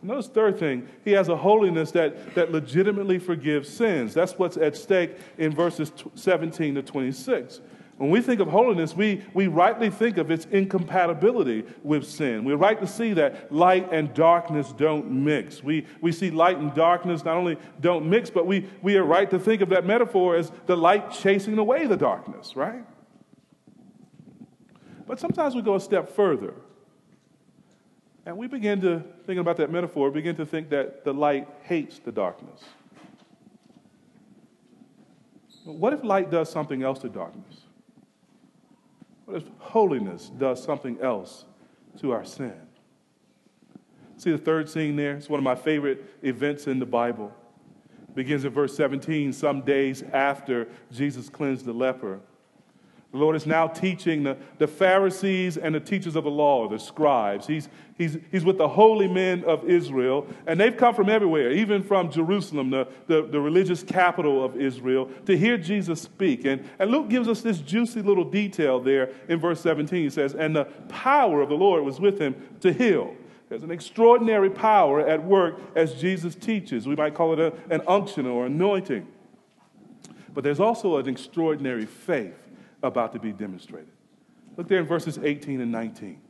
Notice 0.00 0.28
third 0.28 0.58
thing, 0.58 0.88
he 1.04 1.12
has 1.12 1.28
a 1.28 1.36
holiness 1.36 1.90
that, 1.92 2.34
that 2.34 2.52
legitimately 2.52 3.18
forgives 3.18 3.68
sins. 3.68 4.14
That's 4.14 4.38
what's 4.38 4.56
at 4.56 4.76
stake 4.76 5.16
in 5.38 5.52
verses 5.52 5.92
17 6.14 6.76
to 6.76 6.82
26. 6.82 7.60
When 7.96 8.10
we 8.10 8.20
think 8.20 8.38
of 8.38 8.46
holiness, 8.46 8.94
we, 8.94 9.24
we 9.34 9.48
rightly 9.48 9.90
think 9.90 10.18
of 10.18 10.30
its 10.30 10.46
incompatibility 10.52 11.64
with 11.82 12.06
sin. 12.06 12.44
We're 12.44 12.56
right 12.56 12.80
to 12.80 12.86
see 12.86 13.12
that 13.14 13.52
light 13.52 13.92
and 13.92 14.14
darkness 14.14 14.72
don't 14.72 15.10
mix. 15.10 15.64
We, 15.64 15.84
we 16.00 16.12
see 16.12 16.30
light 16.30 16.58
and 16.58 16.72
darkness 16.72 17.24
not 17.24 17.36
only 17.36 17.56
don't 17.80 18.08
mix, 18.08 18.30
but 18.30 18.46
we, 18.46 18.68
we 18.82 18.96
are 18.96 19.04
right 19.04 19.28
to 19.30 19.38
think 19.40 19.62
of 19.62 19.70
that 19.70 19.84
metaphor 19.84 20.36
as 20.36 20.52
the 20.66 20.76
light 20.76 21.10
chasing 21.10 21.58
away 21.58 21.88
the 21.88 21.96
darkness, 21.96 22.54
right? 22.54 22.84
But 25.08 25.18
sometimes 25.18 25.56
we 25.56 25.62
go 25.62 25.74
a 25.74 25.80
step 25.80 26.08
further. 26.08 26.54
And 28.28 28.36
we 28.36 28.46
begin 28.46 28.82
to, 28.82 29.02
thinking 29.24 29.38
about 29.38 29.56
that 29.56 29.70
metaphor, 29.70 30.10
begin 30.10 30.36
to 30.36 30.44
think 30.44 30.68
that 30.68 31.02
the 31.02 31.14
light 31.14 31.48
hates 31.62 31.98
the 31.98 32.12
darkness. 32.12 32.62
What 35.64 35.94
if 35.94 36.04
light 36.04 36.30
does 36.30 36.50
something 36.50 36.82
else 36.82 36.98
to 36.98 37.08
darkness? 37.08 37.62
What 39.24 39.38
if 39.38 39.44
holiness 39.56 40.28
does 40.28 40.62
something 40.62 41.00
else 41.00 41.46
to 42.00 42.10
our 42.10 42.22
sin? 42.22 42.52
See 44.18 44.30
the 44.30 44.36
third 44.36 44.68
scene 44.68 44.96
there? 44.96 45.14
It's 45.14 45.30
one 45.30 45.38
of 45.38 45.44
my 45.44 45.54
favorite 45.54 46.04
events 46.22 46.66
in 46.66 46.78
the 46.78 46.86
Bible. 46.86 47.34
It 48.10 48.14
begins 48.14 48.44
in 48.44 48.52
verse 48.52 48.76
17, 48.76 49.32
some 49.32 49.62
days 49.62 50.02
after 50.12 50.68
Jesus 50.92 51.30
cleansed 51.30 51.64
the 51.64 51.72
leper. 51.72 52.20
The 53.10 53.16
Lord 53.16 53.36
is 53.36 53.46
now 53.46 53.66
teaching 53.66 54.22
the, 54.22 54.36
the 54.58 54.66
Pharisees 54.66 55.56
and 55.56 55.74
the 55.74 55.80
teachers 55.80 56.14
of 56.14 56.24
the 56.24 56.30
law, 56.30 56.68
the 56.68 56.78
scribes. 56.78 57.46
He's, 57.46 57.70
he's, 57.96 58.18
he's 58.30 58.44
with 58.44 58.58
the 58.58 58.68
holy 58.68 59.08
men 59.08 59.44
of 59.44 59.64
Israel, 59.64 60.26
and 60.46 60.60
they've 60.60 60.76
come 60.76 60.94
from 60.94 61.08
everywhere, 61.08 61.50
even 61.50 61.82
from 61.82 62.10
Jerusalem, 62.10 62.68
the, 62.68 62.86
the, 63.06 63.22
the 63.22 63.40
religious 63.40 63.82
capital 63.82 64.44
of 64.44 64.60
Israel, 64.60 65.10
to 65.24 65.38
hear 65.38 65.56
Jesus 65.56 66.02
speak. 66.02 66.44
And, 66.44 66.68
and 66.78 66.90
Luke 66.90 67.08
gives 67.08 67.28
us 67.28 67.40
this 67.40 67.60
juicy 67.60 68.02
little 68.02 68.24
detail 68.24 68.78
there 68.78 69.10
in 69.28 69.40
verse 69.40 69.62
17. 69.62 70.02
He 70.02 70.10
says, 70.10 70.34
And 70.34 70.54
the 70.54 70.66
power 70.90 71.40
of 71.40 71.48
the 71.48 71.54
Lord 71.54 71.84
was 71.84 71.98
with 72.00 72.18
him 72.18 72.34
to 72.60 72.74
heal. 72.74 73.14
There's 73.48 73.62
an 73.62 73.70
extraordinary 73.70 74.50
power 74.50 75.00
at 75.00 75.24
work 75.24 75.58
as 75.74 75.94
Jesus 75.94 76.34
teaches. 76.34 76.86
We 76.86 76.94
might 76.94 77.14
call 77.14 77.32
it 77.32 77.38
a, 77.38 77.54
an 77.72 77.80
unction 77.88 78.26
or 78.26 78.44
anointing. 78.44 79.06
But 80.34 80.44
there's 80.44 80.60
also 80.60 80.98
an 80.98 81.08
extraordinary 81.08 81.86
faith 81.86 82.34
about 82.82 83.12
to 83.12 83.18
be 83.18 83.32
demonstrated. 83.32 83.90
Look 84.56 84.68
there 84.68 84.80
in 84.80 84.86
verses 84.86 85.18
18 85.18 85.60
and 85.60 85.70
19. 85.70 86.20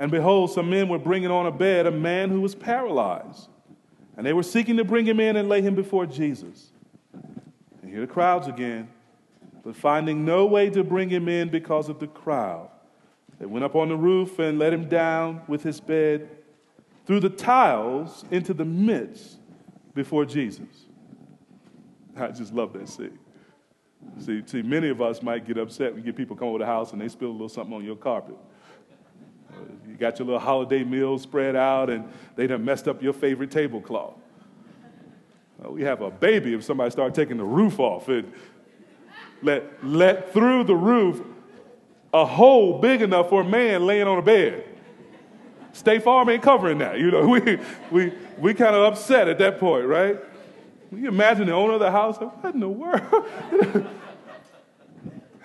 And 0.00 0.10
behold, 0.10 0.52
some 0.52 0.70
men 0.70 0.88
were 0.88 0.98
bringing 0.98 1.30
on 1.30 1.46
a 1.46 1.50
bed 1.50 1.86
a 1.86 1.90
man 1.90 2.30
who 2.30 2.40
was 2.40 2.54
paralyzed. 2.54 3.48
And 4.16 4.26
they 4.26 4.32
were 4.32 4.42
seeking 4.42 4.76
to 4.76 4.84
bring 4.84 5.06
him 5.06 5.20
in 5.20 5.36
and 5.36 5.48
lay 5.48 5.62
him 5.62 5.74
before 5.74 6.06
Jesus. 6.06 6.70
And 7.82 7.90
here 7.90 8.00
the 8.00 8.06
crowds 8.06 8.48
again. 8.48 8.88
But 9.64 9.76
finding 9.76 10.24
no 10.24 10.46
way 10.46 10.70
to 10.70 10.84
bring 10.84 11.08
him 11.08 11.28
in 11.28 11.48
because 11.48 11.88
of 11.88 11.98
the 12.00 12.06
crowd, 12.06 12.68
they 13.38 13.46
went 13.46 13.64
up 13.64 13.74
on 13.74 13.88
the 13.88 13.96
roof 13.96 14.38
and 14.38 14.58
let 14.58 14.72
him 14.72 14.88
down 14.88 15.42
with 15.46 15.62
his 15.62 15.80
bed 15.80 16.28
through 17.06 17.20
the 17.20 17.28
tiles 17.28 18.24
into 18.30 18.54
the 18.54 18.64
midst 18.64 19.38
before 19.94 20.24
Jesus. 20.24 20.86
I 22.16 22.28
just 22.28 22.52
love 22.52 22.72
that 22.74 22.88
scene. 22.88 23.18
See, 24.20 24.42
see, 24.46 24.62
many 24.62 24.88
of 24.88 25.00
us 25.00 25.22
might 25.22 25.46
get 25.46 25.58
upset 25.58 25.94
when 25.94 25.98
you 25.98 26.06
get 26.06 26.16
people 26.16 26.36
come 26.36 26.48
over 26.48 26.58
the 26.58 26.66
house 26.66 26.92
and 26.92 27.00
they 27.00 27.08
spill 27.08 27.30
a 27.30 27.32
little 27.32 27.48
something 27.48 27.74
on 27.74 27.84
your 27.84 27.96
carpet. 27.96 28.36
You 29.88 29.94
got 29.96 30.18
your 30.18 30.26
little 30.26 30.40
holiday 30.40 30.84
meal 30.84 31.18
spread 31.18 31.56
out 31.56 31.90
and 31.90 32.08
they 32.36 32.46
done 32.46 32.64
messed 32.64 32.88
up 32.88 33.02
your 33.02 33.12
favorite 33.12 33.50
tablecloth. 33.50 34.14
We 35.64 35.82
have 35.82 36.02
a 36.02 36.10
baby 36.10 36.54
if 36.54 36.64
somebody 36.64 36.90
start 36.90 37.14
taking 37.14 37.36
the 37.36 37.44
roof 37.44 37.80
off 37.80 38.08
and 38.08 38.32
let, 39.42 39.84
let 39.84 40.32
through 40.32 40.64
the 40.64 40.74
roof 40.74 41.20
a 42.12 42.24
hole 42.24 42.78
big 42.78 43.02
enough 43.02 43.28
for 43.28 43.42
a 43.42 43.44
man 43.44 43.86
laying 43.86 44.06
on 44.06 44.18
a 44.18 44.22
bed. 44.22 44.64
State 45.72 46.02
Farm 46.02 46.28
ain't 46.28 46.42
covering 46.42 46.78
that. 46.78 46.98
You 46.98 47.10
know, 47.10 47.28
we, 47.28 47.58
we, 47.90 48.12
we 48.38 48.54
kind 48.54 48.74
of 48.74 48.92
upset 48.92 49.28
at 49.28 49.38
that 49.38 49.58
point, 49.58 49.86
right? 49.86 50.18
Can 50.88 51.02
you 51.02 51.08
imagine 51.08 51.46
the 51.46 51.52
owner 51.52 51.74
of 51.74 51.80
the 51.80 51.90
house? 51.90 52.16
What 52.18 52.54
in 52.54 52.60
the 52.60 52.68
world? 52.68 53.02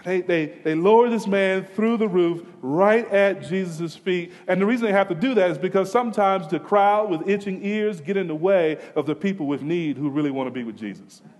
they, 0.05 0.21
they, 0.21 0.45
they 0.63 0.75
lower 0.75 1.09
this 1.09 1.27
man 1.27 1.65
through 1.65 1.97
the 1.97 2.07
roof 2.07 2.45
right 2.61 3.09
at 3.11 3.41
Jesus' 3.43 3.95
feet. 3.95 4.31
And 4.47 4.61
the 4.61 4.65
reason 4.65 4.85
they 4.85 4.93
have 4.93 5.09
to 5.09 5.15
do 5.15 5.33
that 5.33 5.51
is 5.51 5.57
because 5.57 5.91
sometimes 5.91 6.47
the 6.47 6.59
crowd 6.59 7.09
with 7.09 7.27
itching 7.27 7.65
ears 7.65 7.99
get 7.99 8.15
in 8.15 8.27
the 8.27 8.35
way 8.35 8.79
of 8.95 9.05
the 9.05 9.15
people 9.15 9.45
with 9.45 9.61
need 9.61 9.97
who 9.97 10.09
really 10.09 10.31
want 10.31 10.47
to 10.47 10.51
be 10.51 10.63
with 10.63 10.77
Jesus. 10.77 11.21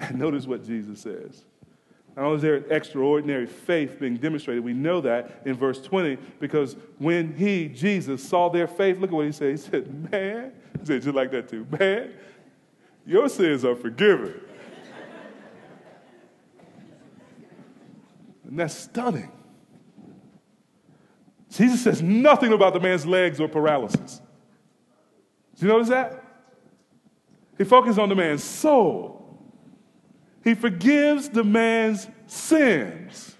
And 0.00 0.18
notice 0.18 0.48
what 0.48 0.64
Jesus 0.64 1.00
says. 1.00 1.44
Not 2.16 2.26
only 2.26 2.36
is 2.36 2.42
there 2.42 2.56
extraordinary 2.70 3.46
faith 3.46 3.98
being 3.98 4.16
demonstrated, 4.16 4.62
we 4.62 4.74
know 4.74 5.00
that 5.00 5.42
in 5.46 5.54
verse 5.54 5.80
20 5.80 6.18
because 6.40 6.76
when 6.98 7.34
he, 7.34 7.68
Jesus, 7.68 8.22
saw 8.22 8.50
their 8.50 8.66
faith, 8.66 8.98
look 8.98 9.10
at 9.10 9.14
what 9.14 9.26
he 9.26 9.32
said. 9.32 9.50
He 9.52 9.56
said, 9.56 10.10
Man, 10.10 10.52
he 10.78 10.86
said 10.86 11.02
just 11.02 11.14
like 11.14 11.30
that 11.30 11.48
too, 11.48 11.66
man, 11.70 12.12
your 13.06 13.28
sins 13.28 13.64
are 13.64 13.74
forgiven. 13.74 14.40
and 18.44 18.58
that's 18.58 18.74
stunning. 18.74 19.32
Jesus 21.48 21.82
says 21.82 22.02
nothing 22.02 22.52
about 22.52 22.74
the 22.74 22.80
man's 22.80 23.06
legs 23.06 23.40
or 23.40 23.48
paralysis. 23.48 24.20
Do 25.58 25.66
you 25.66 25.72
notice 25.72 25.88
that? 25.88 26.22
He 27.56 27.64
focused 27.64 27.98
on 27.98 28.08
the 28.08 28.14
man's 28.14 28.44
soul. 28.44 29.21
He 30.44 30.54
forgives 30.54 31.28
the 31.28 31.44
man's 31.44 32.08
sins. 32.26 33.36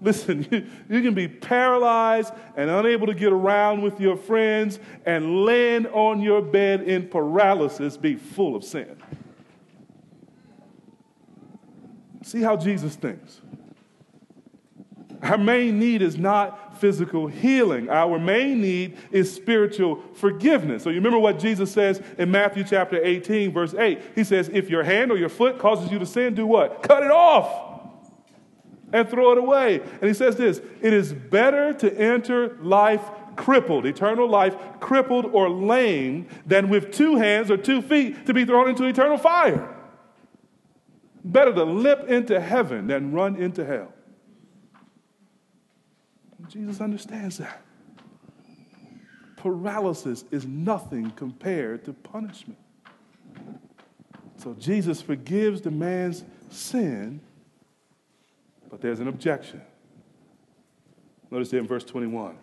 Listen, 0.00 0.42
you, 0.50 0.66
you, 0.88 1.02
can 1.02 1.14
be 1.14 1.28
paralyzed 1.28 2.32
and 2.56 2.68
unable 2.68 3.06
to 3.06 3.14
get 3.14 3.32
around 3.32 3.82
with 3.82 4.00
your 4.00 4.16
friends 4.16 4.80
and 5.06 5.44
laying 5.44 5.86
on 5.86 6.20
your 6.20 6.42
bed 6.42 6.82
in 6.82 7.08
paralysis, 7.08 7.96
be 7.96 8.16
full 8.16 8.56
of 8.56 8.64
sin. 8.64 8.96
See 12.22 12.40
how 12.40 12.56
Jesus 12.56 12.96
thinks. 12.96 13.40
Our 15.22 15.38
main 15.38 15.78
need 15.78 16.02
is 16.02 16.18
not 16.18 16.71
physical 16.82 17.28
healing. 17.28 17.88
Our 17.88 18.18
main 18.18 18.60
need 18.60 18.98
is 19.12 19.32
spiritual 19.32 20.02
forgiveness. 20.14 20.82
So 20.82 20.90
you 20.90 20.96
remember 20.96 21.20
what 21.20 21.38
Jesus 21.38 21.70
says 21.70 22.02
in 22.18 22.28
Matthew 22.28 22.64
chapter 22.64 23.00
18, 23.00 23.52
verse 23.52 23.72
8. 23.72 24.00
He 24.16 24.24
says, 24.24 24.50
If 24.52 24.68
your 24.68 24.82
hand 24.82 25.12
or 25.12 25.16
your 25.16 25.28
foot 25.28 25.60
causes 25.60 25.92
you 25.92 26.00
to 26.00 26.06
sin, 26.06 26.34
do 26.34 26.44
what? 26.44 26.82
Cut 26.82 27.04
it 27.04 27.12
off 27.12 27.86
and 28.92 29.08
throw 29.08 29.30
it 29.30 29.38
away. 29.38 29.78
And 29.78 30.02
he 30.02 30.12
says 30.12 30.34
this 30.34 30.60
It 30.80 30.92
is 30.92 31.12
better 31.12 31.72
to 31.74 31.96
enter 31.96 32.58
life 32.60 33.08
crippled, 33.36 33.86
eternal 33.86 34.28
life 34.28 34.56
crippled 34.80 35.26
or 35.26 35.48
lame, 35.48 36.26
than 36.46 36.68
with 36.68 36.92
two 36.92 37.14
hands 37.14 37.48
or 37.48 37.56
two 37.56 37.80
feet 37.80 38.26
to 38.26 38.34
be 38.34 38.44
thrown 38.44 38.68
into 38.68 38.86
eternal 38.86 39.18
fire. 39.18 39.72
Better 41.22 41.54
to 41.54 41.62
limp 41.62 42.08
into 42.08 42.40
heaven 42.40 42.88
than 42.88 43.12
run 43.12 43.36
into 43.36 43.64
hell. 43.64 43.94
Jesus 46.52 46.80
understands 46.82 47.38
that. 47.38 47.62
Paralysis 49.36 50.24
is 50.30 50.46
nothing 50.46 51.10
compared 51.12 51.84
to 51.86 51.94
punishment. 51.94 52.58
So 54.36 54.54
Jesus 54.58 55.00
forgives 55.00 55.62
the 55.62 55.70
man's 55.70 56.24
sin, 56.50 57.20
but 58.70 58.80
there's 58.82 59.00
an 59.00 59.08
objection. 59.08 59.62
Notice 61.30 61.52
it 61.54 61.58
in 61.58 61.66
verse 61.66 61.84
21. 61.84 62.36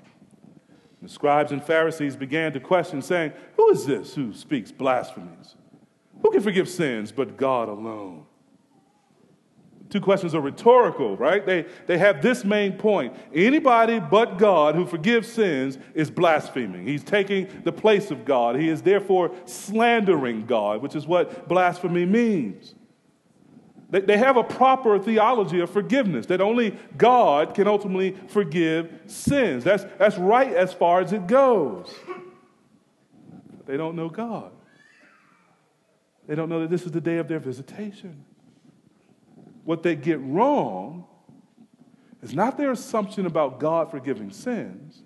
The 1.03 1.09
scribes 1.09 1.51
and 1.51 1.63
Pharisees 1.63 2.15
began 2.15 2.51
to 2.53 2.59
question, 2.59 3.01
saying, 3.01 3.33
Who 3.57 3.69
is 3.69 3.85
this 3.85 4.15
who 4.15 4.33
speaks 4.33 4.71
blasphemies? 4.71 5.55
Who 6.23 6.31
can 6.31 6.41
forgive 6.41 6.67
sins 6.67 7.11
but 7.11 7.37
God 7.37 7.69
alone? 7.69 8.25
Two 9.89 9.99
questions 9.99 10.35
are 10.35 10.41
rhetorical, 10.41 11.17
right? 11.17 11.45
They, 11.45 11.65
they 11.87 11.97
have 11.97 12.21
this 12.21 12.45
main 12.45 12.73
point. 12.73 13.15
Anybody 13.33 13.99
but 13.99 14.37
God 14.37 14.75
who 14.75 14.85
forgives 14.85 15.27
sins 15.31 15.77
is 15.95 16.11
blaspheming. 16.11 16.85
He's 16.85 17.03
taking 17.03 17.47
the 17.63 17.71
place 17.71 18.11
of 18.11 18.23
God. 18.23 18.55
He 18.55 18.69
is 18.69 18.83
therefore 18.83 19.31
slandering 19.45 20.45
God, 20.45 20.81
which 20.81 20.95
is 20.95 21.07
what 21.07 21.47
blasphemy 21.47 22.05
means. 22.05 22.75
They, 23.89 24.01
they 24.01 24.17
have 24.17 24.37
a 24.37 24.43
proper 24.43 24.99
theology 24.99 25.59
of 25.59 25.71
forgiveness, 25.71 26.27
that 26.27 26.41
only 26.41 26.77
God 26.95 27.55
can 27.55 27.67
ultimately 27.67 28.15
forgive 28.27 28.93
sins. 29.07 29.63
That's, 29.63 29.85
that's 29.97 30.17
right 30.17 30.53
as 30.53 30.71
far 30.71 31.01
as 31.01 31.13
it 31.13 31.25
goes. 31.25 31.91
They 33.65 33.77
don't 33.77 33.95
know 33.95 34.09
God. 34.09 34.51
They 36.27 36.35
don't 36.35 36.49
know 36.49 36.61
that 36.61 36.69
this 36.69 36.83
is 36.83 36.91
the 36.91 37.01
day 37.01 37.17
of 37.17 37.27
their 37.27 37.39
visitation 37.39 38.25
what 39.63 39.83
they 39.83 39.95
get 39.95 40.19
wrong 40.21 41.05
is 42.21 42.33
not 42.33 42.57
their 42.57 42.71
assumption 42.71 43.25
about 43.25 43.59
God 43.59 43.91
forgiving 43.91 44.31
sins. 44.31 45.03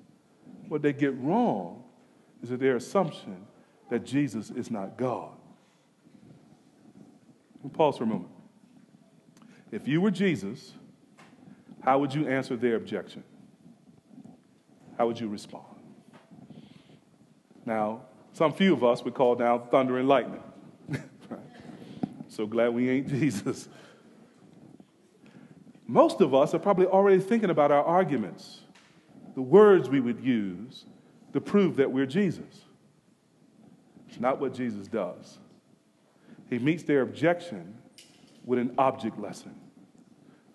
What 0.68 0.82
they 0.82 0.94
get 0.94 1.18
wrong 1.20 1.84
is 2.42 2.50
that 2.50 2.60
their 2.60 2.76
assumption 2.76 3.46
that 3.90 4.06
Jesus 4.06 4.50
is 4.50 4.72
not 4.72 4.98
God. 4.98 5.32
We'll 7.62 7.70
pause 7.70 7.98
for 7.98 8.04
a 8.04 8.08
moment. 8.08 8.32
If 9.72 9.88
you 9.88 10.02
were 10.02 10.12
Jesus, 10.12 10.74
how 11.82 12.00
would 12.00 12.14
you 12.14 12.28
answer 12.28 12.56
their 12.56 12.76
objection? 12.76 13.24
How 14.98 15.08
would 15.08 15.20
you 15.20 15.28
respond? 15.28 15.66
Now, 17.66 18.02
some 18.34 18.54
few 18.54 18.74
of 18.74 18.84
us 18.84 19.04
would 19.04 19.14
call 19.14 19.36
down 19.36 19.68
thunder 19.70 19.98
and 19.98 20.08
lightning. 20.08 20.44
so 22.28 22.46
glad 22.46 22.70
we 22.70 22.90
ain't 22.90 23.08
Jesus. 23.20 23.68
Most 25.88 26.22
of 26.22 26.34
us 26.34 26.54
are 26.54 26.60
probably 26.60 26.86
already 26.86 27.20
thinking 27.20 27.50
about 27.50 27.72
our 27.72 27.84
arguments, 27.84 28.62
the 29.36 29.42
words 29.42 29.90
we 29.90 30.00
would 30.00 30.20
use 30.20 30.86
to 31.34 31.42
prove 31.42 31.76
that 31.78 31.92
we're 31.92 32.06
Jesus. 32.06 32.66
It's 34.08 34.20
not 34.20 34.40
what 34.40 34.54
Jesus 34.54 34.88
does. 34.88 35.40
He 36.50 36.60
meets 36.60 36.84
their 36.84 37.02
objection 37.02 37.76
with 38.46 38.60
an 38.60 38.74
object 38.78 39.20
lesson, 39.20 39.56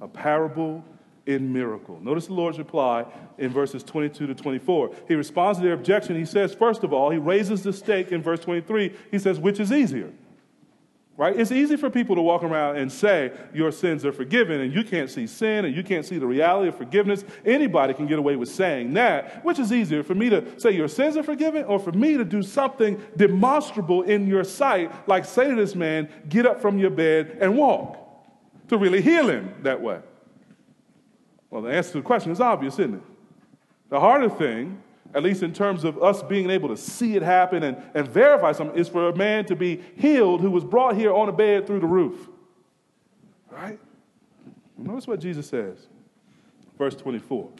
a 0.00 0.06
parable 0.06 0.84
in 1.26 1.52
miracle. 1.52 2.00
Notice 2.00 2.26
the 2.26 2.32
Lord's 2.32 2.58
reply 2.58 3.04
in 3.36 3.50
verses 3.50 3.82
22 3.82 4.28
to 4.28 4.34
24. 4.34 4.92
He 5.08 5.14
responds 5.14 5.58
to 5.58 5.64
their 5.64 5.74
objection. 5.74 6.16
He 6.16 6.24
says, 6.24 6.54
first 6.54 6.84
of 6.84 6.92
all, 6.92 7.10
he 7.10 7.18
raises 7.18 7.62
the 7.62 7.72
stake 7.72 8.12
in 8.12 8.22
verse 8.22 8.40
23. 8.40 8.94
He 9.10 9.18
says, 9.18 9.38
which 9.38 9.60
is 9.60 9.70
easier? 9.70 10.10
Right? 11.18 11.36
It's 11.36 11.50
easy 11.50 11.76
for 11.76 11.90
people 11.90 12.14
to 12.14 12.22
walk 12.22 12.44
around 12.44 12.76
and 12.76 12.92
say 12.92 13.32
your 13.52 13.72
sins 13.72 14.04
are 14.04 14.12
forgiven 14.12 14.60
and 14.60 14.72
you 14.72 14.84
can't 14.84 15.10
see 15.10 15.26
sin 15.26 15.64
and 15.64 15.74
you 15.74 15.82
can't 15.82 16.06
see 16.06 16.16
the 16.16 16.28
reality 16.28 16.68
of 16.68 16.78
forgiveness. 16.78 17.24
Anybody 17.44 17.92
can 17.92 18.06
get 18.06 18.20
away 18.20 18.36
with 18.36 18.48
saying 18.48 18.94
that. 18.94 19.44
Which 19.44 19.58
is 19.58 19.72
easier 19.72 20.04
for 20.04 20.14
me 20.14 20.30
to 20.30 20.60
say 20.60 20.70
your 20.70 20.86
sins 20.86 21.16
are 21.16 21.24
forgiven 21.24 21.64
or 21.64 21.80
for 21.80 21.90
me 21.90 22.16
to 22.16 22.24
do 22.24 22.40
something 22.40 23.02
demonstrable 23.16 24.02
in 24.02 24.28
your 24.28 24.44
sight, 24.44 24.92
like 25.08 25.24
say 25.24 25.48
to 25.48 25.56
this 25.56 25.74
man, 25.74 26.08
get 26.28 26.46
up 26.46 26.62
from 26.62 26.78
your 26.78 26.90
bed 26.90 27.36
and 27.40 27.58
walk, 27.58 27.98
to 28.68 28.78
really 28.78 29.02
heal 29.02 29.28
him 29.28 29.52
that 29.64 29.80
way? 29.80 29.98
Well, 31.50 31.62
the 31.62 31.72
answer 31.72 31.90
to 31.94 31.98
the 31.98 32.04
question 32.04 32.30
is 32.30 32.40
obvious, 32.40 32.74
isn't 32.74 32.94
it? 32.94 33.02
The 33.88 33.98
harder 33.98 34.30
thing 34.30 34.80
at 35.14 35.22
least 35.22 35.42
in 35.42 35.52
terms 35.52 35.84
of 35.84 36.02
us 36.02 36.22
being 36.22 36.50
able 36.50 36.68
to 36.68 36.76
see 36.76 37.16
it 37.16 37.22
happen 37.22 37.62
and, 37.62 37.76
and 37.94 38.06
verify 38.08 38.52
something, 38.52 38.78
is 38.78 38.88
for 38.88 39.08
a 39.08 39.16
man 39.16 39.44
to 39.46 39.56
be 39.56 39.80
healed 39.96 40.40
who 40.40 40.50
was 40.50 40.64
brought 40.64 40.96
here 40.96 41.12
on 41.12 41.28
a 41.28 41.32
bed 41.32 41.66
through 41.66 41.80
the 41.80 41.86
roof. 41.86 42.28
Right? 43.50 43.78
Notice 44.76 45.06
what 45.06 45.20
Jesus 45.20 45.48
says. 45.48 45.86
Verse 46.76 46.94
24. 46.94 47.50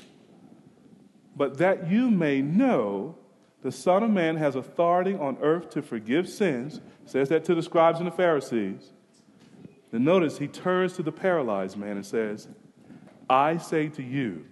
But 1.36 1.59
that 1.59 1.90
you 1.90 2.11
may 2.11 2.42
know 2.42 3.16
the 3.62 3.72
Son 3.72 4.03
of 4.03 4.11
Man 4.11 4.36
has 4.36 4.55
authority 4.55 5.14
on 5.14 5.38
earth 5.40 5.70
to 5.70 5.82
forgive 5.82 6.28
sins, 6.28 6.80
says 7.07 7.28
that 7.30 7.44
to 7.46 7.55
the 7.55 7.62
scribes 7.62 7.99
and 7.99 8.07
the 8.07 8.12
Pharisees. 8.12 8.92
Then 9.90 10.05
notice 10.05 10.38
he 10.38 10.46
turns 10.46 10.92
to 10.94 11.03
the 11.03 11.12
paralyzed 11.12 11.76
man 11.76 11.96
and 11.96 12.05
says, 12.05 12.46
I 13.28 13.57
say 13.57 13.88
to 13.88 14.03
you, 14.03 14.44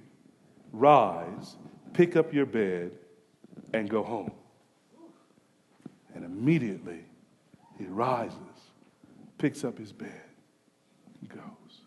rise 0.72 1.56
pick 1.96 2.14
up 2.14 2.32
your 2.32 2.46
bed 2.46 2.92
and 3.72 3.88
go 3.88 4.02
home. 4.02 4.30
And 6.14 6.24
immediately 6.24 7.04
he 7.78 7.86
rises, 7.86 8.36
picks 9.38 9.64
up 9.64 9.78
his 9.78 9.92
bed, 9.92 10.22
and 11.20 11.30
goes. 11.30 11.80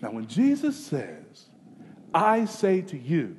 Now, 0.00 0.12
when 0.12 0.26
Jesus 0.26 0.76
says, 0.76 1.46
I 2.14 2.44
say 2.44 2.80
to 2.82 2.96
you, 2.96 3.36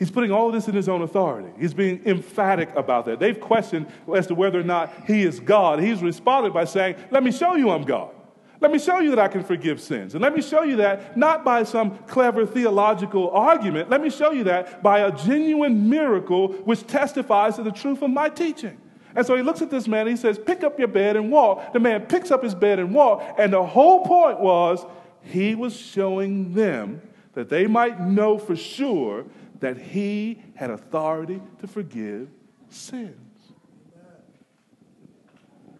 He's 0.00 0.10
putting 0.10 0.32
all 0.32 0.50
this 0.50 0.66
in 0.66 0.74
his 0.74 0.88
own 0.88 1.02
authority. 1.02 1.50
He's 1.58 1.74
being 1.74 2.00
emphatic 2.06 2.74
about 2.74 3.04
that. 3.04 3.20
They've 3.20 3.38
questioned 3.38 3.86
as 4.16 4.26
to 4.28 4.34
whether 4.34 4.58
or 4.58 4.62
not 4.62 4.90
he 5.06 5.24
is 5.24 5.40
God. 5.40 5.78
He's 5.78 6.00
responded 6.00 6.54
by 6.54 6.64
saying, 6.64 6.96
Let 7.10 7.22
me 7.22 7.30
show 7.30 7.54
you 7.54 7.68
I'm 7.68 7.82
God. 7.82 8.14
Let 8.60 8.70
me 8.70 8.78
show 8.78 8.98
you 8.98 9.10
that 9.10 9.18
I 9.18 9.28
can 9.28 9.42
forgive 9.42 9.80
sins. 9.80 10.14
And 10.14 10.22
let 10.22 10.34
me 10.34 10.42
show 10.42 10.62
you 10.62 10.76
that 10.76 11.16
not 11.16 11.44
by 11.44 11.62
some 11.62 11.96
clever 12.00 12.44
theological 12.44 13.30
argument. 13.30 13.88
Let 13.88 14.02
me 14.02 14.10
show 14.10 14.32
you 14.32 14.44
that 14.44 14.82
by 14.82 15.00
a 15.00 15.12
genuine 15.12 15.88
miracle 15.88 16.48
which 16.48 16.86
testifies 16.86 17.56
to 17.56 17.62
the 17.62 17.72
truth 17.72 18.02
of 18.02 18.10
my 18.10 18.28
teaching. 18.28 18.78
And 19.16 19.26
so 19.26 19.34
he 19.34 19.42
looks 19.42 19.62
at 19.62 19.70
this 19.70 19.88
man 19.88 20.02
and 20.02 20.10
he 20.10 20.16
says, 20.16 20.38
Pick 20.38 20.62
up 20.62 20.78
your 20.78 20.88
bed 20.88 21.16
and 21.16 21.32
walk. 21.32 21.72
The 21.72 21.80
man 21.80 22.02
picks 22.02 22.30
up 22.30 22.42
his 22.42 22.54
bed 22.54 22.78
and 22.78 22.94
walk. 22.94 23.36
And 23.38 23.52
the 23.52 23.64
whole 23.64 24.04
point 24.04 24.40
was 24.40 24.84
he 25.22 25.54
was 25.54 25.74
showing 25.74 26.52
them 26.52 27.00
that 27.32 27.48
they 27.48 27.66
might 27.66 28.00
know 28.00 28.38
for 28.38 28.56
sure 28.56 29.24
that 29.60 29.78
he 29.78 30.42
had 30.54 30.70
authority 30.70 31.40
to 31.60 31.66
forgive 31.66 32.28
sins. 32.68 33.16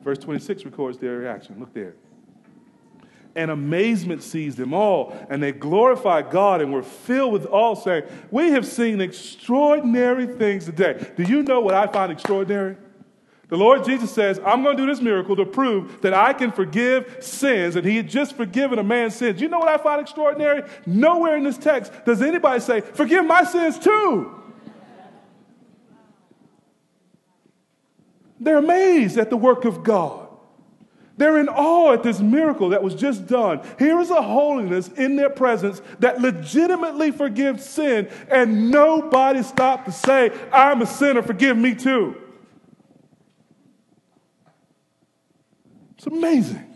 Verse 0.03 0.19
26 0.19 0.65
records 0.65 0.99
their 0.99 1.19
reaction. 1.19 1.57
Look 1.61 1.75
there. 1.75 1.95
And 3.41 3.51
amazement 3.51 4.23
seized 4.23 4.59
them 4.59 4.75
all, 4.75 5.17
and 5.31 5.43
they 5.43 5.53
glorified 5.53 6.31
God 6.31 6.61
and 6.61 6.73
were 6.73 6.83
filled 6.83 7.33
with 7.33 7.47
awe, 7.47 7.75
saying, 7.75 8.05
We 8.31 8.51
have 8.51 8.67
seen 8.67 9.01
extraordinary 9.01 10.27
things 10.27 10.67
today. 10.67 11.13
Do 11.17 11.23
you 11.23 11.43
know 11.43 11.61
what 11.61 11.75
I 11.75 11.87
find 11.87 12.13
extraordinary? 12.13 12.77
The 13.49 13.57
Lord 13.57 13.85
Jesus 13.85 14.13
says, 14.13 14.39
I'm 14.45 14.63
going 14.63 14.77
to 14.77 14.83
do 14.83 14.87
this 14.87 15.01
miracle 15.01 15.35
to 15.37 15.45
prove 15.45 16.03
that 16.03 16.15
I 16.15 16.35
can 16.35 16.53
forgive 16.53 17.17
sins, 17.21 17.77
and 17.77 17.85
He 17.85 17.97
had 17.97 18.09
just 18.09 18.37
forgiven 18.37 18.79
a 18.79 18.85
man's 18.85 19.17
sins. 19.17 19.41
You 19.41 19.49
know 19.49 19.59
what 19.59 19.69
I 19.69 19.79
find 19.79 20.01
extraordinary? 20.01 20.63
Nowhere 20.87 21.37
in 21.37 21.43
this 21.43 21.59
text 21.59 21.93
does 22.05 22.21
anybody 22.21 22.61
say, 22.61 22.83
Forgive 22.83 23.25
my 23.25 23.45
sins 23.45 23.79
too. 23.79 24.37
They're 28.39 28.59
amazed 28.59 29.19
at 29.19 29.31
the 29.31 29.37
work 29.37 29.65
of 29.65 29.83
God. 29.83 30.30
They're 31.21 31.37
in 31.37 31.51
awe 31.51 31.93
at 31.93 32.03
this 32.03 32.19
miracle 32.19 32.71
that 32.71 32.83
was 32.83 32.95
just 32.95 33.27
done. 33.27 33.61
Here 33.79 34.01
is 34.01 34.09
a 34.09 34.23
holiness 34.23 34.89
in 34.89 35.17
their 35.17 35.29
presence 35.29 35.83
that 35.99 36.19
legitimately 36.23 37.11
forgives 37.11 37.63
sin, 37.63 38.09
and 38.31 38.71
nobody 38.71 39.43
stopped 39.43 39.85
to 39.85 39.93
say, 39.93 40.31
I'm 40.51 40.81
a 40.81 40.87
sinner, 40.87 41.21
forgive 41.21 41.59
me 41.59 41.75
too. 41.75 42.17
It's 45.99 46.07
amazing. 46.07 46.75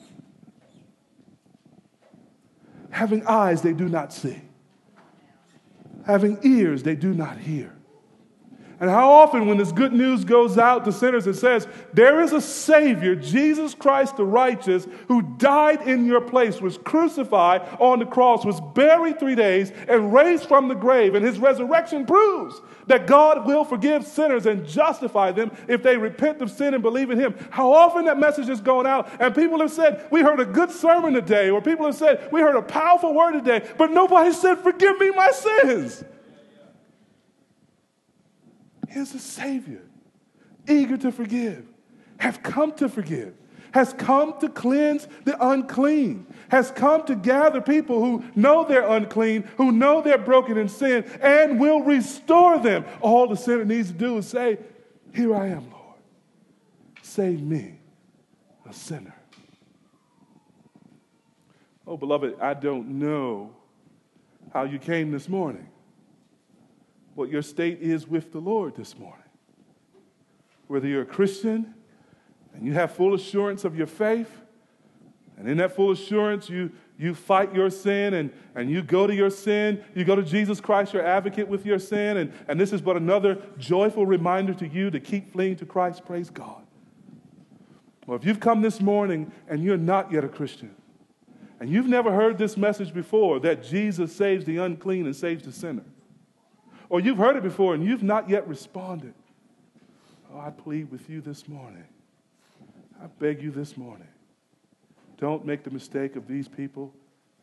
Having 2.90 3.26
eyes 3.26 3.62
they 3.62 3.72
do 3.72 3.88
not 3.88 4.12
see, 4.12 4.42
having 6.04 6.38
ears 6.42 6.82
they 6.82 6.96
do 6.96 7.14
not 7.14 7.38
hear 7.38 7.73
and 8.80 8.90
how 8.90 9.08
often, 9.12 9.46
when 9.46 9.56
this 9.56 9.70
good 9.70 9.92
news 9.92 10.24
goes 10.24 10.58
out 10.58 10.84
to 10.84 10.92
sinners, 10.92 11.28
it 11.28 11.34
says, 11.34 11.68
There 11.92 12.20
is 12.20 12.32
a 12.32 12.40
Savior, 12.40 13.14
Jesus 13.14 13.72
Christ 13.72 14.16
the 14.16 14.24
righteous, 14.24 14.88
who 15.06 15.22
died 15.38 15.86
in 15.86 16.06
your 16.06 16.20
place, 16.20 16.60
was 16.60 16.76
crucified 16.78 17.62
on 17.78 18.00
the 18.00 18.06
cross, 18.06 18.44
was 18.44 18.60
buried 18.74 19.20
three 19.20 19.36
days, 19.36 19.70
and 19.88 20.12
raised 20.12 20.46
from 20.46 20.66
the 20.66 20.74
grave. 20.74 21.14
And 21.14 21.24
his 21.24 21.38
resurrection 21.38 22.04
proves 22.04 22.60
that 22.88 23.06
God 23.06 23.46
will 23.46 23.64
forgive 23.64 24.04
sinners 24.04 24.44
and 24.44 24.66
justify 24.66 25.30
them 25.30 25.52
if 25.68 25.84
they 25.84 25.96
repent 25.96 26.42
of 26.42 26.50
sin 26.50 26.74
and 26.74 26.82
believe 26.82 27.10
in 27.10 27.18
him. 27.18 27.36
How 27.50 27.72
often 27.72 28.06
that 28.06 28.18
message 28.18 28.48
is 28.48 28.60
going 28.60 28.88
out, 28.88 29.08
and 29.20 29.32
people 29.34 29.60
have 29.60 29.70
said, 29.70 30.04
We 30.10 30.22
heard 30.22 30.40
a 30.40 30.44
good 30.44 30.72
sermon 30.72 31.14
today, 31.14 31.48
or 31.48 31.62
people 31.62 31.86
have 31.86 31.94
said, 31.94 32.28
We 32.32 32.40
heard 32.40 32.56
a 32.56 32.62
powerful 32.62 33.14
word 33.14 33.32
today, 33.32 33.70
but 33.78 33.92
nobody 33.92 34.32
said, 34.32 34.56
Forgive 34.56 34.98
me 34.98 35.10
my 35.10 35.30
sins. 35.30 36.02
Here's 38.94 39.12
a 39.12 39.18
Savior, 39.18 39.82
eager 40.68 40.96
to 40.98 41.10
forgive, 41.10 41.66
have 42.18 42.44
come 42.44 42.70
to 42.74 42.88
forgive, 42.88 43.34
has 43.72 43.92
come 43.92 44.38
to 44.38 44.48
cleanse 44.48 45.08
the 45.24 45.36
unclean, 45.44 46.28
has 46.48 46.70
come 46.70 47.04
to 47.06 47.16
gather 47.16 47.60
people 47.60 47.98
who 47.98 48.22
know 48.36 48.64
they're 48.64 48.88
unclean, 48.88 49.48
who 49.56 49.72
know 49.72 50.00
they're 50.00 50.16
broken 50.16 50.56
in 50.56 50.68
sin, 50.68 51.02
and 51.20 51.58
will 51.58 51.80
restore 51.80 52.60
them. 52.60 52.84
All 53.00 53.26
the 53.26 53.34
sinner 53.34 53.64
needs 53.64 53.88
to 53.88 53.94
do 53.94 54.18
is 54.18 54.28
say, 54.28 54.58
Here 55.12 55.34
I 55.34 55.48
am, 55.48 55.68
Lord. 55.72 55.98
Save 57.02 57.42
me, 57.42 57.80
a 58.64 58.72
sinner. 58.72 59.16
Oh, 61.84 61.96
beloved, 61.96 62.36
I 62.40 62.54
don't 62.54 63.00
know 63.00 63.56
how 64.52 64.62
you 64.62 64.78
came 64.78 65.10
this 65.10 65.28
morning 65.28 65.66
what 67.14 67.30
your 67.30 67.42
state 67.42 67.80
is 67.80 68.06
with 68.06 68.32
the 68.32 68.40
Lord 68.40 68.76
this 68.76 68.98
morning. 68.98 69.24
Whether 70.66 70.88
you're 70.88 71.02
a 71.02 71.06
Christian 71.06 71.74
and 72.54 72.64
you 72.64 72.72
have 72.72 72.92
full 72.92 73.14
assurance 73.14 73.64
of 73.64 73.76
your 73.76 73.86
faith, 73.86 74.30
and 75.36 75.48
in 75.48 75.56
that 75.58 75.74
full 75.74 75.90
assurance, 75.90 76.48
you, 76.48 76.70
you 76.96 77.14
fight 77.14 77.54
your 77.54 77.68
sin 77.70 78.14
and, 78.14 78.32
and 78.54 78.70
you 78.70 78.82
go 78.82 79.06
to 79.06 79.14
your 79.14 79.30
sin. 79.30 79.82
You 79.94 80.04
go 80.04 80.14
to 80.14 80.22
Jesus 80.22 80.60
Christ, 80.60 80.92
your 80.92 81.04
advocate 81.04 81.48
with 81.48 81.66
your 81.66 81.78
sin. 81.78 82.18
And, 82.18 82.32
and 82.46 82.60
this 82.60 82.72
is 82.72 82.80
but 82.80 82.96
another 82.96 83.38
joyful 83.58 84.06
reminder 84.06 84.54
to 84.54 84.68
you 84.68 84.90
to 84.90 85.00
keep 85.00 85.32
fleeing 85.32 85.56
to 85.56 85.66
Christ. 85.66 86.04
Praise 86.04 86.30
God. 86.30 86.62
Well, 88.06 88.16
if 88.16 88.24
you've 88.24 88.40
come 88.40 88.62
this 88.62 88.80
morning 88.80 89.32
and 89.48 89.64
you're 89.64 89.76
not 89.76 90.12
yet 90.12 90.24
a 90.24 90.28
Christian, 90.28 90.74
and 91.58 91.70
you've 91.70 91.88
never 91.88 92.12
heard 92.12 92.36
this 92.36 92.56
message 92.56 92.92
before 92.92 93.40
that 93.40 93.64
Jesus 93.64 94.14
saves 94.14 94.44
the 94.44 94.58
unclean 94.58 95.06
and 95.06 95.16
saves 95.16 95.44
the 95.44 95.52
sinner, 95.52 95.84
or 96.88 97.00
you've 97.00 97.18
heard 97.18 97.36
it 97.36 97.42
before 97.42 97.74
and 97.74 97.84
you've 97.84 98.02
not 98.02 98.28
yet 98.28 98.46
responded. 98.46 99.14
Oh, 100.32 100.40
I 100.40 100.50
plead 100.50 100.90
with 100.90 101.08
you 101.08 101.20
this 101.20 101.48
morning. 101.48 101.84
I 103.02 103.06
beg 103.06 103.42
you 103.42 103.50
this 103.50 103.76
morning. 103.76 104.08
Don't 105.18 105.44
make 105.44 105.62
the 105.62 105.70
mistake 105.70 106.16
of 106.16 106.26
these 106.26 106.48
people 106.48 106.92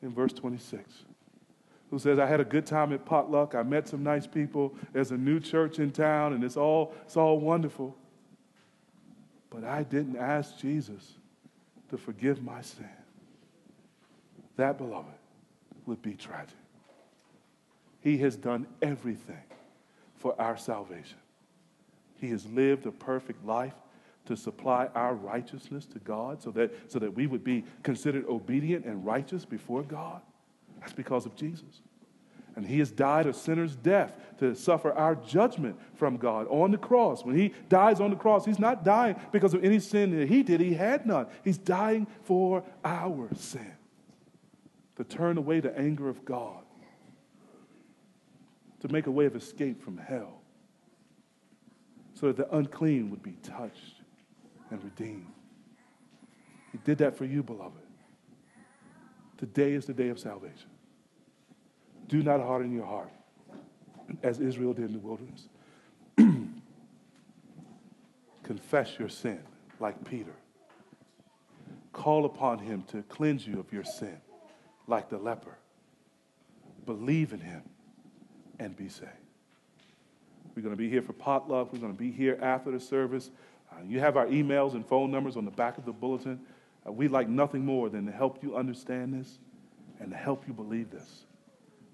in 0.02 0.14
verse 0.14 0.34
26 0.34 1.06
who 1.92 2.00
says, 2.00 2.20
I 2.20 2.26
had 2.26 2.40
a 2.40 2.46
good 2.46 2.66
time 2.66 2.94
at 2.94 3.06
potluck. 3.06 3.54
I 3.54 3.64
met 3.64 3.88
some 3.88 4.02
nice 4.02 4.26
people. 4.26 4.74
There's 4.94 5.12
a 5.12 5.18
new 5.18 5.42
church 5.42 5.78
in 5.78 5.92
town, 5.92 6.32
and 6.32 6.42
it's 6.42 6.56
all, 6.56 6.96
it's 7.04 7.18
all 7.18 7.38
wonderful. 7.38 7.98
But 9.50 9.66
I 9.66 9.84
didn't 9.84 10.16
ask 10.16 10.58
Jesus 10.58 11.16
to 11.90 11.98
forgive 11.98 12.42
my 12.42 12.62
sin. 12.62 12.88
That, 14.56 14.78
beloved, 14.78 15.12
would 15.86 16.02
be 16.02 16.14
tragic. 16.14 16.56
He 18.02 18.18
has 18.20 18.36
done 18.36 18.68
everything 18.82 19.44
for 20.16 20.40
our 20.40 20.58
salvation. 20.58 21.18
He 22.20 22.30
has 22.30 22.46
lived 22.48 22.86
a 22.86 22.92
perfect 22.92 23.46
life 23.46 23.74
to 24.26 24.36
supply 24.36 24.88
our 24.94 25.16
righteousness 25.16 25.86
to 25.88 26.00
God 26.00 26.42
so 26.42 26.52
that, 26.52 26.92
so 26.92 27.00
that 27.00 27.16
we 27.16 27.26
would 27.26 27.44
be 27.44 27.64
considered 27.84 28.26
obedient 28.28 28.86
and 28.86 29.06
righteous 29.06 29.46
before 29.46 29.84
God. 29.84 30.22
That's 30.80 30.94
because 30.94 31.26
of 31.26 31.36
Jesus. 31.36 31.82
And 32.56 32.66
he 32.66 32.80
has 32.80 32.92
died 32.92 33.28
a 33.28 33.34
sinner's 33.34 33.76
death 33.76 34.14
to 34.40 34.56
suffer 34.56 34.92
our 34.94 35.16
judgment 35.16 35.80
from 35.96 36.18
God 36.18 36.48
on 36.50 36.72
the 36.72 36.78
cross. 36.78 37.24
When 37.24 37.38
he 37.38 37.54
dies 37.70 38.00
on 38.00 38.10
the 38.10 38.16
cross, 38.16 38.46
he's 38.46 38.60
not 38.60 38.84
dying 38.84 39.16
because 39.32 39.54
of 39.54 39.64
any 39.64 39.80
sin 39.80 40.18
that 40.20 40.28
he 40.28 40.44
did. 40.44 40.60
He 40.60 40.74
had 40.74 41.06
none. 41.06 41.28
He's 41.44 41.58
dying 41.58 42.08
for 42.24 42.64
our 42.84 43.30
sin, 43.36 43.74
to 44.98 45.04
turn 45.04 45.38
away 45.38 45.62
the 45.62 45.78
anger 45.78 46.10
of 46.10 46.26
God 46.26 46.64
to 48.82 48.88
make 48.90 49.08
a 49.08 49.12
way 49.12 49.26
of 49.26 49.36
escape 49.36 49.84
from 49.84 49.98
hell 49.98 50.42
so 52.14 52.28
that 52.28 52.38
the 52.38 52.56
unclean 52.56 53.10
would 53.10 53.24
be 53.24 53.38
touched 53.44 54.02
and 54.70 54.84
redeemed. 54.84 55.28
He 56.72 56.80
did 56.80 56.98
that 57.00 57.18
for 57.18 57.26
you, 57.26 57.44
beloved. 57.44 57.82
Today 59.38 59.74
is 59.74 59.86
the 59.86 59.94
day 59.94 60.10
of 60.10 60.20
salvation. 60.20 60.70
Do 62.08 62.22
not 62.22 62.42
harden 62.42 62.72
your 62.72 62.86
heart 62.86 63.12
as 64.24 64.40
Israel 64.40 64.74
did 64.74 64.86
in 64.86 64.94
the 64.94 65.00
wilderness. 65.00 65.48
Confess 68.44 69.00
your 69.00 69.10
sin 69.10 69.40
like 69.80 70.04
Peter. 70.06 70.36
Call 71.94 72.26
upon 72.26 72.60
him 72.60 72.84
to 72.90 73.04
cleanse 73.04 73.46
you 73.48 73.60
of 73.60 73.72
your 73.72 73.84
sin 73.84 74.18
like 74.88 75.10
the 75.10 75.18
leper. 75.18 75.58
Believe 76.86 77.34
in 77.34 77.40
him 77.40 77.64
and 78.62 78.78
be 78.78 78.88
saved. 78.88 79.10
We're 80.56 80.62
going 80.62 80.74
to 80.74 80.78
be 80.78 80.90
here 80.90 81.02
for 81.02 81.14
potluck. 81.14 81.74
We're 81.74 81.80
going 81.80 81.94
to 81.94 81.98
be 81.98 82.12
here 82.12 82.38
after 82.42 82.72
the 82.72 82.80
service. 82.80 83.32
Uh, 83.72 83.82
you 83.88 84.00
have 84.00 84.18
our 84.18 84.28
emails 84.28 84.74
and 84.74 84.86
phone 84.86 85.10
numbers 85.10 85.36
on 85.36 85.46
the 85.46 85.52
back 85.52 85.78
of 85.78 85.86
the 85.86 85.92
bulletin. 85.92 86.40
Uh, 86.88 86.92
we'd 86.92 87.12
like 87.12 87.28
nothing 87.28 87.66
more 87.66 87.90
than 87.90 88.06
to 88.06 88.12
help 88.12 88.44
you 88.44 88.56
understand 88.56 89.14
this 89.14 89.40
and 90.00 90.12
to 90.12 90.18
help 90.18 90.48
you 90.48 90.54
believe 90.54 90.92
this. 90.92 91.26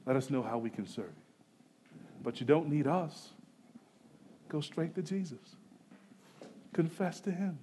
Let 0.06 0.16
us 0.16 0.30
know 0.30 0.42
how 0.42 0.58
we 0.58 0.70
can 0.70 0.86
serve 0.86 1.06
you. 1.06 2.02
But 2.22 2.42
you 2.42 2.46
don't 2.46 2.68
need 2.70 2.88
us. 2.88 3.30
Go 4.50 4.60
straight 4.60 4.96
to 4.96 5.02
Jesus. 5.02 5.56
Confess 6.74 7.22
to 7.22 7.32
Him. 7.32 7.60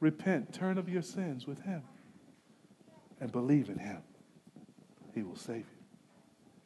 Repent. 0.00 0.52
Turn 0.52 0.78
of 0.78 0.88
your 0.88 1.02
sins 1.02 1.46
with 1.46 1.60
Him. 1.62 1.82
And 3.20 3.30
believe 3.30 3.68
in 3.68 3.78
Him. 3.78 4.02
He 5.14 5.22
will 5.22 5.36
save 5.36 5.66
you. 5.76 5.81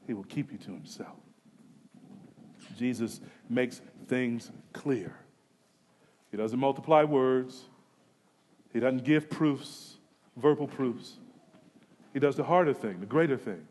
He 0.07 0.15
will 0.15 0.25
keep 0.25 0.53
you 0.53 0.59
to 0.59 0.71
himself. 0.73 1.17
Jesus 2.77 3.21
makes 3.49 3.81
things 4.09 4.51
clear. 4.73 5.17
He 6.31 6.37
doesn't 6.37 6.59
multiply 6.59 7.03
words, 7.05 7.65
he 8.73 8.81
doesn't 8.81 9.05
give 9.05 9.31
proofs, 9.31 9.97
verbal 10.37 10.67
proofs. 10.67 11.17
He 12.13 12.21
does 12.21 12.37
the 12.37 12.45
harder 12.45 12.73
thing, 12.73 13.01
the 13.01 13.07
greater 13.07 13.37
thing. 13.37 13.67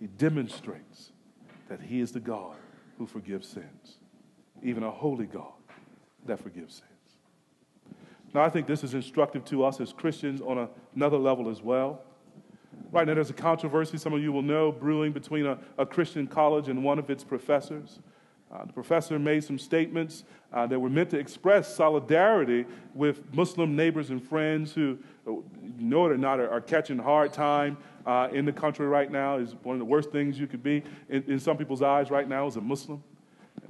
He 0.00 0.06
demonstrates 0.06 1.12
that 1.68 1.80
he 1.80 2.00
is 2.00 2.12
the 2.12 2.20
God 2.20 2.56
who 2.98 3.06
forgives 3.06 3.48
sins, 3.48 3.98
even 4.62 4.82
a 4.82 4.90
holy 4.90 5.26
God 5.26 5.52
that 6.26 6.40
forgives 6.40 6.74
sins. 6.74 6.88
Now, 8.34 8.42
I 8.42 8.50
think 8.50 8.66
this 8.66 8.84
is 8.84 8.94
instructive 8.94 9.44
to 9.46 9.64
us 9.64 9.80
as 9.80 9.92
Christians 9.92 10.40
on 10.40 10.68
another 10.94 11.16
level 11.16 11.48
as 11.48 11.62
well. 11.62 12.02
Right 12.90 13.06
now, 13.06 13.14
there's 13.14 13.30
a 13.30 13.34
controversy, 13.34 13.98
some 13.98 14.12
of 14.12 14.22
you 14.22 14.32
will 14.32 14.42
know, 14.42 14.72
brewing 14.72 15.12
between 15.12 15.46
a, 15.46 15.58
a 15.76 15.84
Christian 15.84 16.26
college 16.26 16.68
and 16.68 16.82
one 16.82 16.98
of 16.98 17.10
its 17.10 17.22
professors. 17.22 18.00
Uh, 18.50 18.64
the 18.64 18.72
professor 18.72 19.18
made 19.18 19.44
some 19.44 19.58
statements 19.58 20.24
uh, 20.54 20.66
that 20.66 20.80
were 20.80 20.88
meant 20.88 21.10
to 21.10 21.18
express 21.18 21.74
solidarity 21.74 22.64
with 22.94 23.22
Muslim 23.34 23.76
neighbors 23.76 24.08
and 24.08 24.26
friends 24.26 24.72
who 24.72 24.98
uh, 25.26 25.32
know 25.78 26.06
it 26.06 26.12
or 26.12 26.16
not, 26.16 26.40
are, 26.40 26.50
are 26.50 26.60
catching 26.60 26.98
hard 26.98 27.30
time 27.30 27.76
uh, 28.06 28.28
in 28.32 28.46
the 28.46 28.52
country 28.52 28.86
right 28.86 29.12
now. 29.12 29.36
Is 29.36 29.54
one 29.62 29.74
of 29.74 29.80
the 29.80 29.84
worst 29.84 30.10
things 30.10 30.38
you 30.38 30.46
could 30.46 30.62
be 30.62 30.82
in, 31.10 31.22
in 31.24 31.38
some 31.38 31.58
people's 31.58 31.82
eyes 31.82 32.10
right 32.10 32.26
now 32.26 32.46
as 32.46 32.56
a 32.56 32.60
Muslim. 32.60 33.02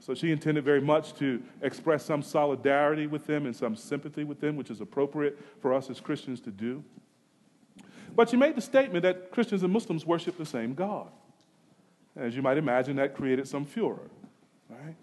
So 0.01 0.15
she 0.15 0.31
intended 0.31 0.65
very 0.65 0.81
much 0.81 1.15
to 1.15 1.43
express 1.61 2.05
some 2.05 2.23
solidarity 2.23 3.09
with 3.09 3.27
them 3.27 3.47
and 3.47 3.57
some 3.57 3.75
sympathy 3.75 4.23
with 4.23 4.41
them, 4.41 4.55
which 4.55 4.71
is 4.71 4.81
appropriate 4.81 5.39
for 5.61 5.75
us 5.75 5.91
as 5.91 5.99
Christians 5.99 6.41
to 6.43 6.51
do. 6.51 6.85
But 8.15 8.31
she 8.31 8.37
made 8.37 8.57
the 8.57 8.61
statement 8.61 9.03
that 9.03 9.31
Christians 9.31 9.63
and 9.63 9.73
Muslims 9.73 10.05
worship 10.05 10.37
the 10.37 10.47
same 10.47 10.75
God. 10.75 11.09
As 12.17 12.35
you 12.35 12.43
might 12.43 12.59
imagine, 12.59 12.97
that 12.97 13.15
created 13.15 13.47
some 13.47 13.65
furor, 13.65 14.11
right? 14.69 14.97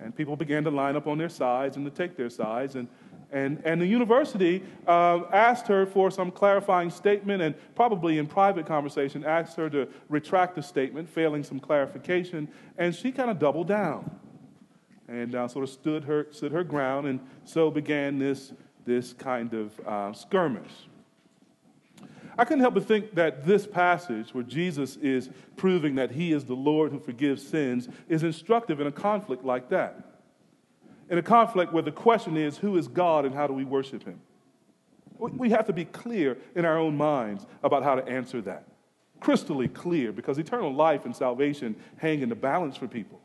And 0.00 0.14
people 0.14 0.36
began 0.36 0.64
to 0.64 0.70
line 0.70 0.96
up 0.96 1.06
on 1.06 1.16
their 1.16 1.28
sides 1.28 1.76
and 1.76 1.84
to 1.86 1.90
take 1.90 2.16
their 2.16 2.28
sides. 2.28 2.74
And, 2.74 2.88
and, 3.32 3.62
and 3.64 3.80
the 3.80 3.86
university 3.86 4.62
uh, 4.86 5.22
asked 5.32 5.66
her 5.68 5.86
for 5.86 6.10
some 6.10 6.30
clarifying 6.30 6.90
statement 6.90 7.42
and 7.42 7.54
probably 7.74 8.18
in 8.18 8.26
private 8.26 8.66
conversation 8.66 9.24
asked 9.24 9.56
her 9.56 9.70
to 9.70 9.88
retract 10.08 10.54
the 10.56 10.62
statement, 10.62 11.08
failing 11.08 11.42
some 11.44 11.60
clarification. 11.60 12.48
And 12.76 12.94
she 12.94 13.10
kind 13.10 13.30
of 13.30 13.38
doubled 13.38 13.68
down 13.68 14.10
and 15.08 15.34
uh, 15.34 15.48
sort 15.48 15.62
of 15.62 15.70
stood 15.70 16.04
her, 16.04 16.26
stood 16.30 16.52
her 16.52 16.64
ground. 16.64 17.06
And 17.06 17.20
so 17.44 17.70
began 17.70 18.18
this, 18.18 18.52
this 18.84 19.12
kind 19.12 19.54
of 19.54 19.80
uh, 19.86 20.12
skirmish. 20.12 20.72
I 22.38 22.44
couldn't 22.44 22.60
help 22.60 22.74
but 22.74 22.86
think 22.86 23.14
that 23.14 23.46
this 23.46 23.66
passage, 23.66 24.34
where 24.34 24.44
Jesus 24.44 24.96
is 24.96 25.30
proving 25.56 25.94
that 25.94 26.10
he 26.10 26.32
is 26.32 26.44
the 26.44 26.54
Lord 26.54 26.92
who 26.92 26.98
forgives 26.98 27.46
sins, 27.46 27.88
is 28.08 28.22
instructive 28.22 28.80
in 28.80 28.86
a 28.86 28.92
conflict 28.92 29.44
like 29.44 29.70
that. 29.70 30.20
In 31.08 31.18
a 31.18 31.22
conflict 31.22 31.72
where 31.72 31.82
the 31.82 31.92
question 31.92 32.36
is, 32.36 32.58
who 32.58 32.76
is 32.76 32.88
God 32.88 33.24
and 33.24 33.34
how 33.34 33.46
do 33.46 33.52
we 33.52 33.64
worship 33.64 34.02
him? 34.04 34.20
We 35.18 35.50
have 35.50 35.66
to 35.66 35.72
be 35.72 35.86
clear 35.86 36.36
in 36.54 36.66
our 36.66 36.78
own 36.78 36.96
minds 36.96 37.46
about 37.62 37.82
how 37.82 37.94
to 37.94 38.06
answer 38.06 38.42
that. 38.42 38.64
Crystally 39.20 39.72
clear, 39.72 40.12
because 40.12 40.36
eternal 40.36 40.74
life 40.74 41.06
and 41.06 41.16
salvation 41.16 41.74
hang 41.96 42.20
in 42.20 42.28
the 42.28 42.34
balance 42.34 42.76
for 42.76 42.86
people. 42.86 43.20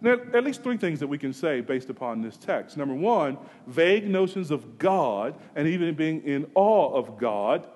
There 0.00 0.14
are 0.14 0.36
at 0.36 0.44
least 0.44 0.62
three 0.62 0.76
things 0.78 1.00
that 1.00 1.06
we 1.06 1.18
can 1.18 1.32
say 1.32 1.60
based 1.60 1.90
upon 1.90 2.22
this 2.22 2.36
text. 2.36 2.76
Number 2.76 2.94
one, 2.94 3.36
vague 3.66 4.08
notions 4.08 4.50
of 4.50 4.78
God 4.78 5.34
and 5.56 5.68
even 5.68 5.94
being 5.94 6.22
in 6.22 6.46
awe 6.54 6.94
of 6.94 7.18
God 7.18 7.66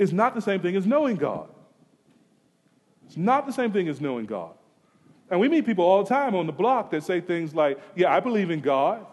is 0.00 0.14
not 0.14 0.34
the 0.34 0.40
same 0.40 0.60
thing 0.60 0.74
as 0.76 0.86
knowing 0.86 1.16
God. 1.16 1.48
It's 3.06 3.18
not 3.18 3.46
the 3.46 3.52
same 3.52 3.70
thing 3.70 3.86
as 3.86 4.00
knowing 4.00 4.24
God. 4.24 4.54
And 5.30 5.38
we 5.38 5.48
meet 5.48 5.66
people 5.66 5.84
all 5.84 6.02
the 6.02 6.08
time 6.08 6.34
on 6.34 6.46
the 6.46 6.52
block 6.52 6.90
that 6.90 7.04
say 7.04 7.20
things 7.20 7.54
like, 7.54 7.78
Yeah, 7.94 8.12
I 8.12 8.18
believe 8.18 8.50
in 8.50 8.60
God. 8.60 9.06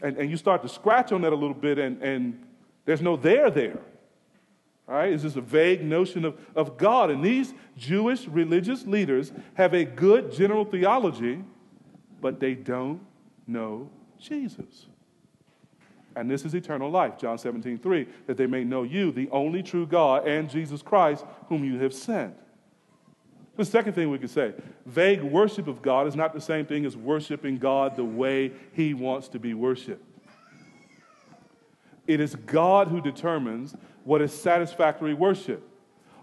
And, 0.00 0.16
and 0.16 0.30
you 0.30 0.36
start 0.38 0.62
to 0.62 0.68
scratch 0.68 1.12
on 1.12 1.20
that 1.22 1.32
a 1.32 1.36
little 1.36 1.54
bit, 1.54 1.78
and, 1.78 2.02
and 2.02 2.42
there's 2.86 3.02
no 3.02 3.16
there 3.16 3.50
there. 3.50 3.80
All 4.88 4.94
right? 4.94 5.12
It's 5.12 5.22
just 5.22 5.36
a 5.36 5.40
vague 5.42 5.84
notion 5.84 6.24
of, 6.24 6.38
of 6.54 6.76
God. 6.78 7.10
And 7.10 7.24
these 7.24 7.52
Jewish 7.76 8.26
religious 8.28 8.86
leaders 8.86 9.32
have 9.54 9.74
a 9.74 9.84
good 9.84 10.32
general 10.32 10.64
theology, 10.64 11.44
but 12.20 12.40
they 12.40 12.54
don't 12.54 13.00
know 13.46 13.90
Jesus. 14.18 14.86
And 16.16 16.30
this 16.30 16.46
is 16.46 16.54
eternal 16.54 16.90
life, 16.90 17.18
John 17.18 17.36
17, 17.36 17.78
3, 17.78 18.06
that 18.26 18.38
they 18.38 18.46
may 18.46 18.64
know 18.64 18.82
you, 18.82 19.12
the 19.12 19.28
only 19.30 19.62
true 19.62 19.86
God, 19.86 20.26
and 20.26 20.48
Jesus 20.48 20.80
Christ, 20.80 21.26
whom 21.48 21.62
you 21.62 21.78
have 21.80 21.92
sent. 21.92 22.34
The 23.56 23.66
second 23.66 23.92
thing 23.92 24.10
we 24.10 24.18
could 24.18 24.30
say 24.30 24.54
vague 24.86 25.22
worship 25.22 25.66
of 25.68 25.82
God 25.82 26.06
is 26.06 26.16
not 26.16 26.32
the 26.32 26.40
same 26.40 26.66
thing 26.66 26.86
as 26.86 26.96
worshiping 26.96 27.58
God 27.58 27.96
the 27.96 28.04
way 28.04 28.52
He 28.72 28.94
wants 28.94 29.28
to 29.28 29.38
be 29.38 29.54
worshiped. 29.54 30.02
It 32.06 32.20
is 32.20 32.34
God 32.34 32.88
who 32.88 33.00
determines 33.00 33.74
what 34.04 34.22
is 34.22 34.32
satisfactory 34.32 35.12
worship. 35.12 35.68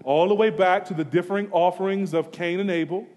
All 0.03 0.27
the 0.27 0.35
way 0.35 0.49
back 0.49 0.85
to 0.85 0.93
the 0.93 1.03
differing 1.03 1.49
offerings 1.51 2.13
of 2.13 2.31
Cain 2.31 2.59
and 2.59 2.71
Abel, 2.71 3.07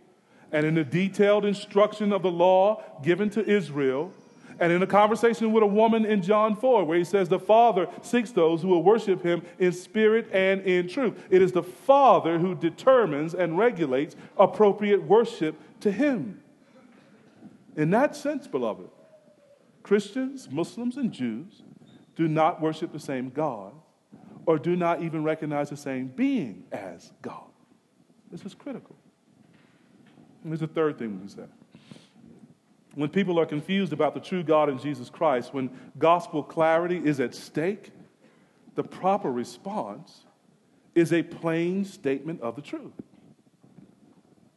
and 0.52 0.66
in 0.66 0.74
the 0.74 0.84
detailed 0.84 1.44
instruction 1.44 2.12
of 2.12 2.22
the 2.22 2.30
law 2.30 2.82
given 3.02 3.30
to 3.30 3.44
Israel, 3.44 4.12
and 4.58 4.72
in 4.72 4.82
a 4.82 4.86
conversation 4.86 5.52
with 5.52 5.62
a 5.62 5.66
woman 5.66 6.06
in 6.06 6.22
John 6.22 6.56
4, 6.56 6.84
where 6.84 6.96
he 6.96 7.04
says, 7.04 7.28
The 7.28 7.38
Father 7.38 7.88
seeks 8.02 8.30
those 8.30 8.62
who 8.62 8.68
will 8.68 8.82
worship 8.82 9.22
him 9.22 9.42
in 9.58 9.72
spirit 9.72 10.28
and 10.32 10.62
in 10.62 10.88
truth. 10.88 11.22
It 11.30 11.42
is 11.42 11.52
the 11.52 11.62
Father 11.62 12.38
who 12.38 12.54
determines 12.54 13.34
and 13.34 13.58
regulates 13.58 14.16
appropriate 14.38 15.02
worship 15.02 15.60
to 15.80 15.92
him. 15.92 16.40
In 17.76 17.90
that 17.90 18.16
sense, 18.16 18.46
beloved, 18.46 18.88
Christians, 19.82 20.50
Muslims, 20.50 20.96
and 20.96 21.12
Jews 21.12 21.62
do 22.16 22.26
not 22.26 22.60
worship 22.60 22.92
the 22.92 22.98
same 22.98 23.28
God 23.28 23.72
or 24.46 24.58
do 24.58 24.74
not 24.74 25.02
even 25.02 25.22
recognize 25.22 25.68
the 25.68 25.76
same 25.76 26.06
being 26.06 26.64
as 26.72 27.12
God. 27.20 27.50
This 28.30 28.44
is 28.44 28.54
critical. 28.54 28.96
And 30.42 30.52
there's 30.52 30.62
a 30.62 30.66
third 30.66 30.98
thing 30.98 31.20
we 31.20 31.28
say 31.28 31.42
when 32.96 33.10
people 33.10 33.38
are 33.38 33.44
confused 33.44 33.92
about 33.92 34.14
the 34.14 34.20
true 34.20 34.42
God 34.42 34.70
in 34.70 34.78
Jesus 34.78 35.10
Christ, 35.10 35.52
when 35.52 35.68
gospel 35.98 36.42
clarity 36.42 36.96
is 36.96 37.20
at 37.20 37.34
stake, 37.34 37.90
the 38.74 38.82
proper 38.82 39.30
response 39.30 40.24
is 40.94 41.12
a 41.12 41.22
plain 41.22 41.84
statement 41.84 42.40
of 42.40 42.56
the 42.56 42.62
truth. 42.62 42.94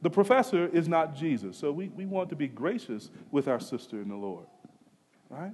The 0.02 0.10
professor 0.10 0.68
is 0.68 0.88
not 0.88 1.18
Jesus, 1.18 1.58
so 1.58 1.74
we, 1.74 1.90
we 1.90 2.06
want 2.06 2.30
to 2.30 2.38
be 2.38 2.48
gracious 2.48 3.10
with 3.30 3.50
our 3.50 3.60
sister 3.60 4.02
in 4.02 4.08
the 4.08 4.16
Lord, 4.16 4.46
right? 5.30 5.52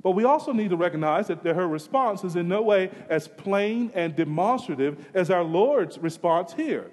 But 0.00 0.12
we 0.12 0.22
also 0.22 0.52
need 0.52 0.70
to 0.70 0.76
recognize 0.76 1.26
that 1.26 1.44
her 1.44 1.66
response 1.66 2.22
is 2.22 2.36
in 2.36 2.46
no 2.46 2.62
way 2.62 2.92
as 3.08 3.26
plain 3.26 3.90
and 3.92 4.14
demonstrative 4.14 5.04
as 5.14 5.30
our 5.30 5.42
Lord's 5.42 5.98
response 5.98 6.52
here. 6.52 6.92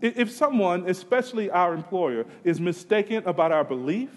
If 0.00 0.30
someone, 0.30 0.88
especially 0.88 1.50
our 1.50 1.74
employer, 1.74 2.24
is 2.44 2.58
mistaken 2.58 3.22
about 3.26 3.52
our 3.52 3.62
belief, 3.62 4.08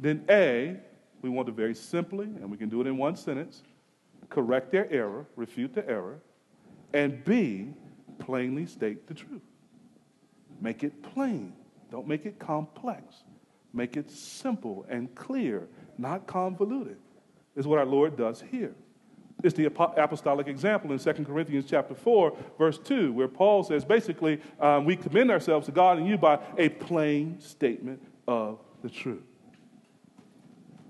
then 0.00 0.24
A, 0.28 0.76
we 1.22 1.30
want 1.30 1.46
to 1.46 1.52
very 1.52 1.74
simply, 1.74 2.26
and 2.26 2.50
we 2.50 2.56
can 2.56 2.68
do 2.68 2.80
it 2.80 2.86
in 2.86 2.96
one 2.96 3.16
sentence, 3.16 3.62
correct 4.28 4.70
their 4.70 4.90
error, 4.92 5.26
refute 5.36 5.74
the 5.74 5.88
error, 5.88 6.20
and 6.92 7.24
B, 7.24 7.72
plainly 8.18 8.66
state 8.66 9.06
the 9.06 9.14
truth. 9.14 9.42
Make 10.60 10.84
it 10.84 11.02
plain. 11.02 11.52
Don't 11.90 12.06
make 12.06 12.26
it 12.26 12.38
complex. 12.38 13.24
Make 13.72 13.96
it 13.96 14.10
simple 14.10 14.86
and 14.88 15.12
clear, 15.14 15.68
not 15.98 16.26
convoluted, 16.26 16.98
is 17.56 17.66
what 17.66 17.78
our 17.78 17.86
Lord 17.86 18.16
does 18.16 18.42
here. 18.50 18.74
It's 19.42 19.54
the 19.54 19.66
apostolic 19.66 20.46
example 20.46 20.92
in 20.92 20.98
2 20.98 21.12
Corinthians 21.24 21.66
chapter 21.68 21.94
4, 21.94 22.36
verse 22.56 22.78
2, 22.78 23.12
where 23.12 23.28
Paul 23.28 23.62
says 23.62 23.84
basically, 23.84 24.40
um, 24.58 24.84
we 24.84 24.96
commend 24.96 25.30
ourselves 25.30 25.66
to 25.66 25.72
God 25.72 25.98
and 25.98 26.06
you 26.06 26.16
by 26.16 26.38
a 26.56 26.70
plain 26.70 27.38
statement 27.40 28.00
of 28.26 28.58
the 28.82 28.88
truth. 28.88 29.22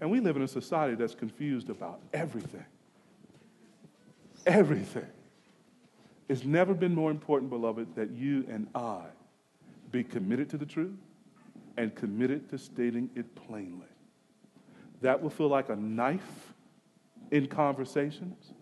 And 0.01 0.11
we 0.11 0.21
live 0.21 0.37
in 0.37 0.43
a 0.43 0.49
society 0.49 0.97
that's 0.97 1.15
confused 1.15 1.71
about 1.71 2.01
everything. 2.13 2.65
Everything. 4.47 5.07
It's 6.29 6.45
never 6.45 6.75
been 6.75 6.95
more 6.95 7.11
important, 7.11 7.51
beloved, 7.51 7.95
that 7.97 8.11
you 8.11 8.45
and 8.49 8.67
I 8.75 9.03
be 9.91 10.03
committed 10.03 10.51
to 10.51 10.59
the 10.59 10.67
truth 10.67 10.99
and 11.77 11.95
committed 11.95 12.49
to 12.51 12.59
stating 12.59 13.11
it 13.15 13.35
plainly. 13.35 13.87
That 15.03 15.23
will 15.23 15.31
feel 15.31 15.49
like 15.49 15.69
a 15.69 15.77
knife 15.77 16.55
in 17.31 17.47
conversations, 17.47 18.53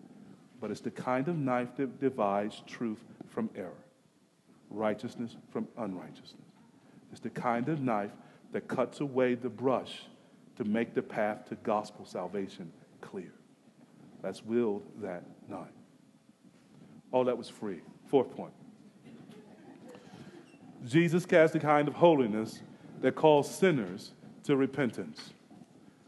but 0.59 0.71
it's 0.71 0.81
the 0.81 0.91
kind 0.91 1.27
of 1.27 1.37
knife 1.37 1.75
that 1.77 1.99
divides 1.99 2.61
truth 2.67 3.03
from 3.27 3.49
error, 3.55 3.71
righteousness 4.69 5.35
from 5.51 5.67
unrighteousness. 5.77 6.33
It's 7.11 7.21
the 7.21 7.29
kind 7.29 7.69
of 7.69 7.81
knife 7.81 8.11
that 8.51 8.67
cuts 8.67 8.99
away 8.99 9.35
the 9.35 9.49
brush 9.49 10.03
to 10.57 10.63
make 10.63 10.93
the 10.93 11.01
path 11.01 11.45
to 11.49 11.55
gospel 11.55 12.05
salvation 12.05 12.71
clear. 13.01 13.33
That's 14.21 14.43
willed 14.43 14.83
that 15.01 15.23
knife. 15.49 15.67
All 17.11 17.21
oh, 17.21 17.23
that 17.25 17.37
was 17.37 17.49
free. 17.49 17.81
Fourth 18.07 18.31
point. 18.35 18.53
Jesus 20.85 21.25
cast 21.25 21.55
a 21.55 21.59
kind 21.59 21.87
of 21.87 21.93
holiness 21.93 22.61
that 23.01 23.15
calls 23.15 23.53
sinners 23.53 24.13
to 24.43 24.55
repentance. 24.55 25.31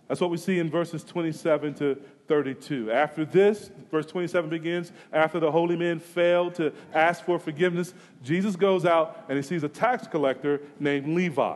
That's 0.07 0.21
what 0.21 0.29
we 0.29 0.37
see 0.37 0.59
in 0.59 0.69
verses 0.69 1.03
27 1.03 1.73
to 1.75 1.97
32. 2.27 2.91
After 2.91 3.25
this, 3.25 3.71
verse 3.89 4.05
27 4.05 4.49
begins, 4.49 4.91
after 5.11 5.39
the 5.39 5.51
holy 5.51 5.75
men 5.75 5.99
failed 5.99 6.55
to 6.55 6.73
ask 6.93 7.23
for 7.23 7.39
forgiveness, 7.39 7.93
Jesus 8.23 8.55
goes 8.55 8.85
out 8.85 9.25
and 9.29 9.37
he 9.37 9.41
sees 9.41 9.63
a 9.63 9.69
tax 9.69 10.07
collector 10.07 10.61
named 10.79 11.07
Levi. 11.07 11.55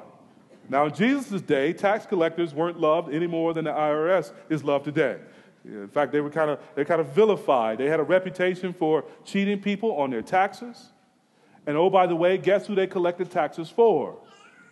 Now, 0.69 0.85
in 0.85 0.93
Jesus' 0.93 1.41
day, 1.41 1.73
tax 1.73 2.05
collectors 2.05 2.53
weren't 2.53 2.79
loved 2.79 3.11
any 3.13 3.27
more 3.27 3.53
than 3.53 3.65
the 3.65 3.71
IRS 3.71 4.31
is 4.49 4.63
loved 4.63 4.85
today. 4.85 5.17
In 5.65 5.87
fact, 5.87 6.11
they 6.11 6.21
were 6.21 6.29
kind 6.29 6.49
of 6.49 6.59
they 6.75 6.85
kind 6.85 7.01
of 7.01 7.07
vilified. 7.07 7.79
They 7.79 7.87
had 7.87 7.99
a 7.99 8.03
reputation 8.03 8.71
for 8.71 9.03
cheating 9.25 9.59
people 9.59 9.91
on 9.97 10.09
their 10.09 10.21
taxes. 10.21 10.91
And 11.65 11.75
oh, 11.75 11.89
by 11.89 12.07
the 12.07 12.15
way, 12.15 12.37
guess 12.37 12.67
who 12.67 12.75
they 12.75 12.87
collected 12.87 13.29
taxes 13.29 13.69
for? 13.69 14.17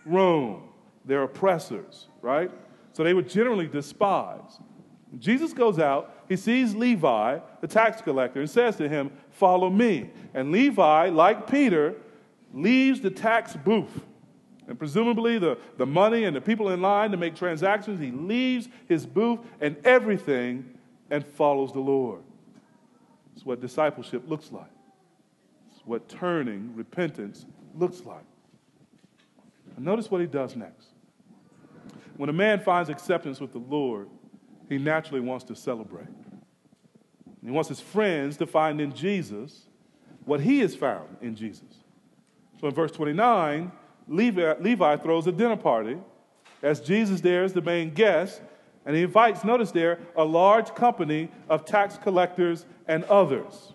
Rome, 0.05 0.69
their 1.03 1.23
oppressors, 1.23 2.07
right? 2.21 2.49
So 2.93 3.03
they 3.03 3.13
were 3.13 3.21
generally 3.21 3.67
despised. 3.67 4.61
Jesus 5.19 5.53
goes 5.53 5.79
out, 5.79 6.23
he 6.27 6.35
sees 6.35 6.75
Levi, 6.75 7.39
the 7.61 7.67
tax 7.67 8.01
collector, 8.01 8.39
and 8.41 8.49
says 8.49 8.75
to 8.77 8.89
him, 8.89 9.11
Follow 9.31 9.69
me. 9.69 10.09
And 10.33 10.51
Levi, 10.51 11.09
like 11.09 11.49
Peter, 11.49 11.95
leaves 12.53 13.01
the 13.01 13.09
tax 13.09 13.55
booth. 13.55 14.03
And 14.67 14.77
presumably, 14.77 15.39
the, 15.39 15.57
the 15.77 15.85
money 15.85 16.25
and 16.25 16.35
the 16.35 16.41
people 16.41 16.69
in 16.69 16.81
line 16.81 17.11
to 17.11 17.17
make 17.17 17.35
transactions, 17.35 18.01
he 18.01 18.11
leaves 18.11 18.67
his 18.87 19.05
booth 19.05 19.39
and 19.61 19.77
everything 19.85 20.77
and 21.09 21.25
follows 21.25 21.71
the 21.71 21.79
Lord. 21.79 22.21
It's 23.35 23.45
what 23.45 23.61
discipleship 23.61 24.23
looks 24.27 24.51
like, 24.51 24.71
it's 25.71 25.85
what 25.85 26.09
turning, 26.09 26.75
repentance 26.75 27.45
looks 27.75 28.03
like. 28.03 28.25
And 29.75 29.85
notice 29.85 30.11
what 30.11 30.21
he 30.21 30.27
does 30.27 30.55
next. 30.55 30.87
When 32.17 32.29
a 32.29 32.33
man 32.33 32.59
finds 32.59 32.89
acceptance 32.89 33.39
with 33.39 33.53
the 33.53 33.59
Lord, 33.59 34.09
he 34.67 34.77
naturally 34.77 35.21
wants 35.21 35.45
to 35.45 35.55
celebrate. 35.55 36.07
He 37.43 37.51
wants 37.51 37.69
his 37.69 37.79
friends 37.79 38.35
to 38.37 38.47
find 38.47 38.81
in 38.81 38.93
Jesus 38.93 39.67
what 40.25 40.41
he 40.41 40.59
has 40.59 40.75
found 40.75 41.15
in 41.21 41.35
Jesus. 41.35 41.83
So 42.59 42.67
in 42.67 42.73
verse 42.73 42.91
29, 42.91 43.71
Levi, 44.07 44.55
Levi 44.59 44.97
throws 44.97 45.27
a 45.27 45.31
dinner 45.31 45.57
party 45.57 45.97
as 46.61 46.79
Jesus 46.79 47.21
there 47.21 47.43
is 47.43 47.53
the 47.53 47.61
main 47.61 47.93
guest, 47.93 48.41
and 48.85 48.95
he 48.95 49.03
invites, 49.03 49.43
notice 49.43 49.71
there, 49.71 49.99
a 50.15 50.23
large 50.23 50.73
company 50.73 51.29
of 51.49 51.65
tax 51.65 51.97
collectors 51.97 52.65
and 52.87 53.03
others. 53.05 53.73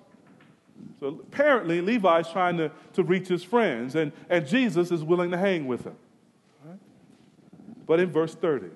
So 1.01 1.09
apparently, 1.09 1.81
Levi 1.81 2.21
is 2.21 2.29
trying 2.29 2.57
to, 2.57 2.71
to 2.95 3.03
reach 3.03 3.29
his 3.29 3.45
friends, 3.45 3.95
and, 3.95 4.13
and 4.31 4.47
Jesus 4.47 4.91
is 4.91 5.05
willing 5.05 5.31
to 5.31 5.39
hang 5.39 5.67
with 5.67 5.85
him. 5.85 5.97
But 7.87 8.01
in 8.01 8.11
verse 8.11 8.35
30, 8.35 8.69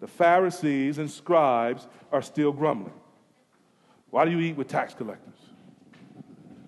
the 0.00 0.08
Pharisees 0.08 0.98
and 0.98 1.10
scribes 1.10 1.86
are 2.10 2.22
still 2.22 2.52
grumbling. 2.52 2.94
Why 4.10 4.24
do 4.24 4.30
you 4.30 4.40
eat 4.40 4.56
with 4.56 4.68
tax 4.68 4.94
collectors? 4.94 5.49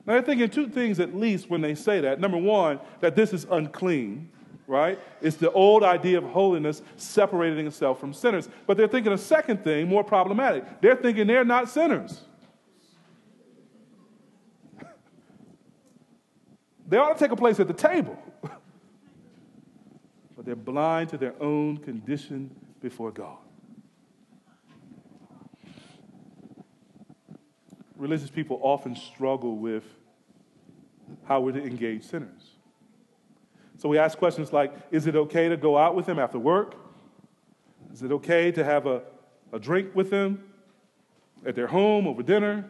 Now, 0.07 0.15
they're 0.15 0.23
thinking 0.23 0.51
two 0.51 0.69
things 0.69 0.99
at 0.99 1.15
least 1.15 1.49
when 1.49 1.61
they 1.61 1.75
say 1.75 2.01
that. 2.01 2.19
Number 2.19 2.37
one, 2.37 2.81
that 3.01 3.15
this 3.15 3.33
is 3.33 3.47
unclean, 3.51 4.31
right? 4.67 4.99
It's 5.21 5.37
the 5.37 5.53
old 5.53 5.85
idea 5.85 6.19
of 6.19 6.25
holiness 6.25 6.83
separating 6.97 7.69
itself 7.69 8.01
from 8.01 8.13
sinners. 8.13 8.49
But 8.67 8.77
they're 8.77 8.89
thinking 8.89 9.13
a 9.13 9.19
second 9.19 9.63
thing, 9.63 9.89
more 9.89 10.03
problematic. 10.03 10.81
They're 10.81 10.97
thinking 10.97 11.29
they're 11.29 11.45
not 11.45 11.69
sinners. 11.69 12.23
they 16.89 16.97
ought 16.97 17.17
to 17.17 17.19
take 17.19 17.31
a 17.31 17.37
place 17.37 17.61
at 17.61 17.69
the 17.69 17.75
table. 17.75 18.21
but 20.37 20.45
they're 20.45 20.57
blind 20.57 21.11
to 21.11 21.19
their 21.19 21.41
own 21.41 21.77
condition 21.77 22.51
before 22.81 23.13
God. 23.13 23.42
Religious 28.03 28.31
people 28.31 28.59
often 28.63 28.97
struggle 28.97 29.59
with 29.59 29.85
how 31.23 31.41
we're 31.41 31.53
to 31.53 31.63
engage 31.63 32.03
sinners. 32.03 32.57
So 33.79 33.89
we 33.89 33.97
ask 33.97 34.19
questions 34.19 34.53
like 34.53 34.75
Is 34.91 35.07
it 35.07 35.15
okay 35.15 35.49
to 35.49 35.57
go 35.57 35.79
out 35.79 35.95
with 35.95 36.07
them 36.07 36.19
after 36.19 36.37
work? 36.37 36.75
Is 37.93 38.03
it 38.03 38.11
okay 38.11 38.51
to 38.51 38.65
have 38.65 38.87
a, 38.87 39.03
a 39.53 39.61
drink 39.61 39.95
with 39.95 40.11
them 40.11 40.43
at 41.47 41.55
their 41.55 41.69
home 41.69 42.09
over 42.09 42.25
dinner? 42.25 42.69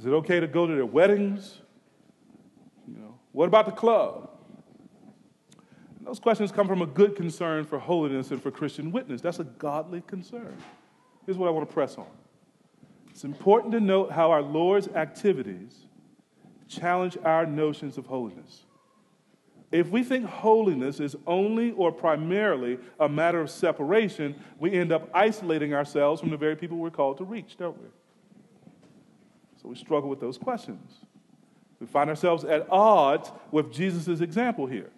Is 0.00 0.06
it 0.06 0.10
okay 0.10 0.40
to 0.40 0.48
go 0.48 0.66
to 0.66 0.74
their 0.74 0.84
weddings? 0.84 1.60
You 2.88 2.98
know, 2.98 3.20
what 3.30 3.46
about 3.46 3.66
the 3.66 3.72
club? 3.72 4.30
Those 6.00 6.18
questions 6.18 6.50
come 6.50 6.66
from 6.66 6.82
a 6.82 6.86
good 6.86 7.14
concern 7.14 7.64
for 7.64 7.78
holiness 7.78 8.32
and 8.32 8.42
for 8.42 8.50
Christian 8.50 8.90
witness. 8.90 9.20
That's 9.20 9.38
a 9.38 9.44
godly 9.44 10.00
concern. 10.08 10.56
Here's 11.24 11.38
what 11.38 11.46
I 11.46 11.50
want 11.52 11.68
to 11.68 11.72
press 11.72 11.96
on. 11.96 12.06
It's 13.18 13.24
important 13.24 13.72
to 13.72 13.80
note 13.80 14.12
how 14.12 14.30
our 14.30 14.42
Lord's 14.42 14.86
activities 14.86 15.74
challenge 16.68 17.18
our 17.24 17.46
notions 17.46 17.98
of 17.98 18.06
holiness. 18.06 18.64
If 19.72 19.88
we 19.88 20.04
think 20.04 20.24
holiness 20.24 21.00
is 21.00 21.16
only 21.26 21.72
or 21.72 21.90
primarily 21.90 22.78
a 23.00 23.08
matter 23.08 23.40
of 23.40 23.50
separation, 23.50 24.40
we 24.60 24.70
end 24.70 24.92
up 24.92 25.10
isolating 25.12 25.74
ourselves 25.74 26.20
from 26.20 26.30
the 26.30 26.36
very 26.36 26.54
people 26.54 26.76
we're 26.76 26.90
called 26.90 27.18
to 27.18 27.24
reach, 27.24 27.56
don't 27.56 27.76
we? 27.82 27.88
So 29.60 29.68
we 29.68 29.74
struggle 29.74 30.08
with 30.08 30.20
those 30.20 30.38
questions. 30.38 31.04
We 31.80 31.88
find 31.88 32.08
ourselves 32.08 32.44
at 32.44 32.68
odds 32.70 33.32
with 33.50 33.72
Jesus' 33.72 34.20
example 34.20 34.66
here. 34.68 34.92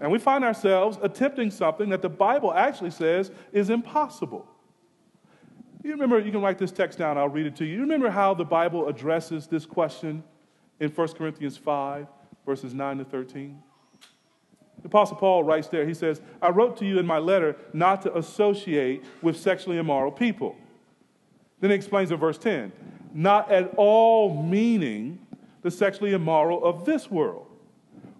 And 0.00 0.10
we 0.10 0.18
find 0.18 0.42
ourselves 0.42 0.98
attempting 1.00 1.52
something 1.52 1.90
that 1.90 2.02
the 2.02 2.08
Bible 2.08 2.52
actually 2.52 2.90
says 2.90 3.30
is 3.52 3.70
impossible. 3.70 4.49
You 5.82 5.92
remember, 5.92 6.18
you 6.18 6.30
can 6.30 6.42
write 6.42 6.58
this 6.58 6.72
text 6.72 6.98
down, 6.98 7.16
I'll 7.16 7.28
read 7.28 7.46
it 7.46 7.56
to 7.56 7.64
you. 7.64 7.76
You 7.76 7.80
remember 7.80 8.10
how 8.10 8.34
the 8.34 8.44
Bible 8.44 8.88
addresses 8.88 9.46
this 9.46 9.64
question 9.64 10.22
in 10.78 10.90
1 10.90 11.08
Corinthians 11.08 11.56
5, 11.56 12.06
verses 12.44 12.74
9 12.74 12.98
to 12.98 13.04
13? 13.04 13.62
The 14.82 14.86
Apostle 14.88 15.16
Paul 15.16 15.44
writes 15.44 15.68
there, 15.68 15.86
he 15.86 15.94
says, 15.94 16.20
I 16.40 16.50
wrote 16.50 16.76
to 16.78 16.86
you 16.86 16.98
in 16.98 17.06
my 17.06 17.18
letter 17.18 17.56
not 17.72 18.02
to 18.02 18.16
associate 18.16 19.04
with 19.22 19.38
sexually 19.38 19.78
immoral 19.78 20.12
people. 20.12 20.56
Then 21.60 21.70
he 21.70 21.76
explains 21.76 22.10
in 22.10 22.18
verse 22.18 22.38
10, 22.38 22.72
not 23.12 23.50
at 23.50 23.72
all 23.76 24.42
meaning 24.42 25.18
the 25.62 25.70
sexually 25.70 26.12
immoral 26.12 26.64
of 26.64 26.84
this 26.84 27.10
world 27.10 27.46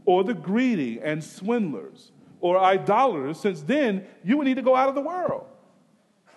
or 0.04 0.24
the 0.24 0.34
greedy 0.34 1.00
and 1.00 1.22
swindlers 1.22 2.12
or 2.40 2.58
idolaters, 2.58 3.38
since 3.38 3.62
then 3.62 4.06
you 4.24 4.36
would 4.36 4.46
need 4.46 4.56
to 4.56 4.62
go 4.62 4.76
out 4.76 4.88
of 4.88 4.94
the 4.94 5.00
world. 5.00 5.46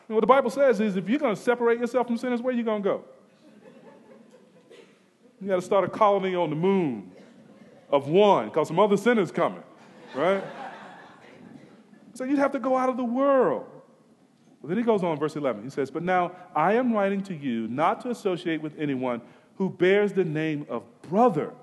And 0.07 0.15
what 0.15 0.21
the 0.21 0.27
Bible 0.27 0.49
says 0.49 0.79
is 0.79 0.95
if 0.95 1.07
you're 1.07 1.19
going 1.19 1.35
to 1.35 1.41
separate 1.41 1.79
yourself 1.79 2.07
from 2.07 2.17
sinners, 2.17 2.41
where 2.41 2.53
are 2.53 2.57
you 2.57 2.63
going 2.63 2.83
to 2.83 2.89
go? 2.89 3.03
You 5.41 5.47
got 5.49 5.55
to 5.55 5.61
start 5.61 5.83
a 5.83 5.89
colony 5.89 6.35
on 6.35 6.49
the 6.49 6.55
moon 6.55 7.11
of 7.89 8.07
one 8.07 8.47
because 8.47 8.67
some 8.67 8.79
other 8.79 8.97
sinners 8.97 9.31
coming, 9.31 9.63
right? 10.15 10.43
so 12.13 12.23
you'd 12.23 12.39
have 12.39 12.51
to 12.53 12.59
go 12.59 12.77
out 12.77 12.89
of 12.89 12.97
the 12.97 13.03
world. 13.03 13.65
But 14.61 14.69
then 14.69 14.77
he 14.77 14.83
goes 14.83 15.03
on, 15.03 15.19
verse 15.19 15.35
11. 15.35 15.63
He 15.63 15.69
says, 15.69 15.91
But 15.91 16.03
now 16.03 16.31
I 16.55 16.73
am 16.73 16.93
writing 16.93 17.21
to 17.23 17.35
you 17.35 17.67
not 17.67 17.99
to 18.01 18.09
associate 18.09 18.61
with 18.61 18.79
anyone 18.79 19.21
who 19.57 19.69
bears 19.69 20.13
the 20.13 20.23
name 20.23 20.65
of 20.69 20.83
brother 21.03 21.53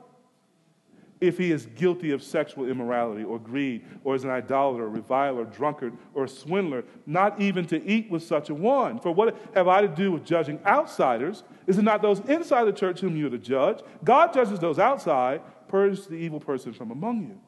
if 1.20 1.36
he 1.36 1.52
is 1.52 1.66
guilty 1.76 2.12
of 2.12 2.22
sexual 2.22 2.68
immorality 2.68 3.22
or 3.22 3.38
greed, 3.38 3.84
or 4.04 4.14
is 4.14 4.24
an 4.24 4.30
idolater, 4.30 4.88
reviler, 4.88 5.44
drunkard, 5.44 5.92
or 6.14 6.26
swindler, 6.26 6.82
not 7.06 7.40
even 7.40 7.66
to 7.66 7.84
eat 7.84 8.10
with 8.10 8.22
such 8.22 8.48
a 8.48 8.54
one. 8.54 8.98
For 8.98 9.12
what 9.12 9.36
have 9.54 9.68
I 9.68 9.82
to 9.82 9.88
do 9.88 10.12
with 10.12 10.24
judging 10.24 10.58
outsiders? 10.64 11.44
Is 11.66 11.76
it 11.76 11.82
not 11.82 12.00
those 12.00 12.20
inside 12.20 12.64
the 12.64 12.72
church 12.72 13.00
whom 13.00 13.16
you 13.16 13.26
are 13.26 13.30
to 13.30 13.38
judge? 13.38 13.80
God 14.02 14.32
judges 14.32 14.58
those 14.58 14.78
outside, 14.78 15.42
purge 15.68 16.06
the 16.06 16.14
evil 16.14 16.40
person 16.40 16.72
from 16.72 16.90
among 16.90 17.22
you. 17.22 17.40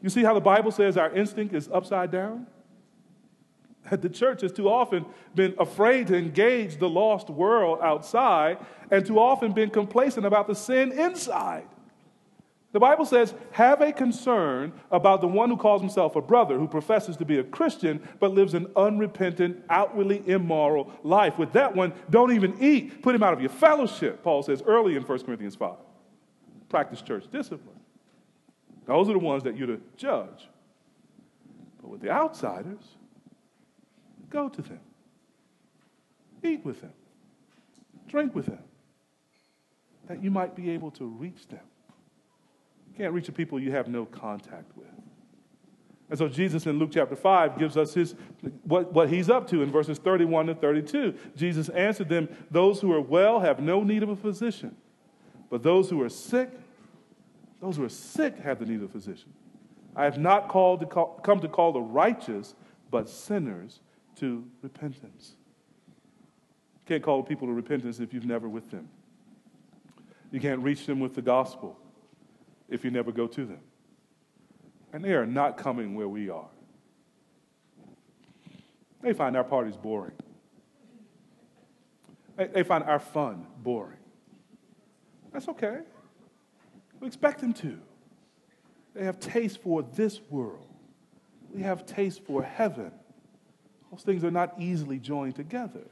You 0.00 0.08
see 0.08 0.22
how 0.22 0.32
the 0.32 0.40
Bible 0.40 0.70
says 0.70 0.96
our 0.96 1.10
instinct 1.10 1.54
is 1.54 1.68
upside 1.72 2.10
down? 2.10 2.46
The 3.90 4.08
church 4.08 4.42
has 4.42 4.52
too 4.52 4.68
often 4.68 5.04
been 5.34 5.54
afraid 5.58 6.06
to 6.08 6.16
engage 6.16 6.78
the 6.78 6.88
lost 6.88 7.28
world 7.28 7.80
outside 7.82 8.58
and 8.90 9.04
too 9.04 9.18
often 9.18 9.52
been 9.52 9.70
complacent 9.70 10.26
about 10.26 10.46
the 10.46 10.54
sin 10.54 10.92
inside. 10.92 11.66
The 12.72 12.78
Bible 12.78 13.04
says, 13.04 13.34
have 13.50 13.80
a 13.80 13.92
concern 13.92 14.72
about 14.92 15.20
the 15.20 15.26
one 15.26 15.50
who 15.50 15.56
calls 15.56 15.80
himself 15.80 16.14
a 16.14 16.20
brother, 16.20 16.56
who 16.56 16.68
professes 16.68 17.16
to 17.16 17.24
be 17.24 17.38
a 17.38 17.44
Christian, 17.44 18.00
but 18.20 18.32
lives 18.32 18.54
an 18.54 18.68
unrepentant, 18.76 19.64
outwardly 19.68 20.22
immoral 20.28 20.92
life. 21.02 21.36
With 21.36 21.52
that 21.54 21.74
one, 21.74 21.92
don't 22.10 22.32
even 22.32 22.56
eat. 22.62 23.02
Put 23.02 23.16
him 23.16 23.24
out 23.24 23.32
of 23.32 23.40
your 23.40 23.50
fellowship, 23.50 24.22
Paul 24.22 24.44
says 24.44 24.62
early 24.64 24.94
in 24.94 25.02
1 25.02 25.18
Corinthians 25.24 25.56
5. 25.56 25.74
Practice 26.68 27.02
church 27.02 27.24
discipline. 27.32 27.80
Those 28.86 29.08
are 29.08 29.14
the 29.14 29.18
ones 29.18 29.42
that 29.42 29.56
you're 29.56 29.66
to 29.66 29.80
judge. 29.96 30.48
But 31.80 31.90
with 31.90 32.00
the 32.00 32.10
outsiders, 32.10 32.84
go 34.28 34.48
to 34.48 34.62
them, 34.62 34.80
eat 36.44 36.64
with 36.64 36.80
them, 36.80 36.92
drink 38.06 38.32
with 38.32 38.46
them, 38.46 38.62
that 40.06 40.22
you 40.22 40.30
might 40.30 40.54
be 40.54 40.70
able 40.70 40.92
to 40.92 41.04
reach 41.04 41.48
them 41.48 41.60
can't 43.00 43.14
reach 43.14 43.26
the 43.26 43.32
people 43.32 43.58
you 43.58 43.72
have 43.72 43.88
no 43.88 44.04
contact 44.04 44.76
with. 44.76 44.86
And 46.10 46.18
so 46.18 46.28
Jesus 46.28 46.66
in 46.66 46.78
Luke 46.78 46.90
chapter 46.92 47.16
5 47.16 47.58
gives 47.58 47.76
us 47.78 47.94
his, 47.94 48.14
what, 48.64 48.92
what 48.92 49.08
he's 49.08 49.30
up 49.30 49.48
to 49.48 49.62
in 49.62 49.70
verses 49.70 49.96
31 49.96 50.48
to 50.48 50.54
32. 50.54 51.14
Jesus 51.34 51.70
answered 51.70 52.10
them, 52.10 52.28
Those 52.50 52.78
who 52.80 52.92
are 52.92 53.00
well 53.00 53.40
have 53.40 53.58
no 53.60 53.82
need 53.82 54.02
of 54.02 54.10
a 54.10 54.16
physician, 54.16 54.76
but 55.48 55.62
those 55.62 55.88
who 55.88 56.02
are 56.02 56.10
sick, 56.10 56.50
those 57.62 57.76
who 57.76 57.84
are 57.84 57.88
sick 57.88 58.36
have 58.40 58.58
the 58.58 58.66
need 58.66 58.82
of 58.82 58.82
a 58.82 58.88
physician. 58.88 59.32
I 59.96 60.04
have 60.04 60.18
not 60.18 60.48
called 60.48 60.80
to 60.80 60.86
call, 60.86 61.20
come 61.22 61.40
to 61.40 61.48
call 61.48 61.72
the 61.72 61.80
righteous, 61.80 62.54
but 62.90 63.08
sinners 63.08 63.80
to 64.16 64.44
repentance. 64.60 65.36
You 66.80 66.96
can't 66.96 67.02
call 67.02 67.22
people 67.22 67.46
to 67.46 67.54
repentance 67.54 67.98
if 67.98 68.12
you've 68.12 68.26
never 68.26 68.48
with 68.48 68.70
them. 68.70 68.90
You 70.32 70.40
can't 70.40 70.60
reach 70.60 70.84
them 70.84 71.00
with 71.00 71.14
the 71.14 71.22
gospel 71.22 71.79
if 72.70 72.84
you 72.84 72.90
never 72.90 73.12
go 73.12 73.26
to 73.26 73.44
them. 73.44 73.60
And 74.92 75.04
they 75.04 75.12
are 75.12 75.26
not 75.26 75.56
coming 75.56 75.94
where 75.94 76.08
we 76.08 76.30
are. 76.30 76.48
They 79.02 79.12
find 79.12 79.36
our 79.36 79.44
parties 79.44 79.76
boring. 79.76 80.12
They, 82.36 82.62
find 82.62 82.84
our 82.84 82.98
fun 82.98 83.46
boring. 83.58 83.98
That's 85.32 85.48
okay. 85.48 85.80
We 86.98 87.06
expect 87.06 87.40
them 87.40 87.52
to. 87.54 87.78
They 88.94 89.04
have 89.04 89.20
taste 89.20 89.62
for 89.62 89.82
this 89.82 90.20
world. 90.30 90.66
We 91.52 91.62
have 91.62 91.86
taste 91.86 92.24
for 92.24 92.42
heaven. 92.42 92.92
Those 93.90 94.02
things 94.02 94.24
are 94.24 94.30
not 94.30 94.54
easily 94.58 94.98
joined 94.98 95.36
together. 95.36 95.84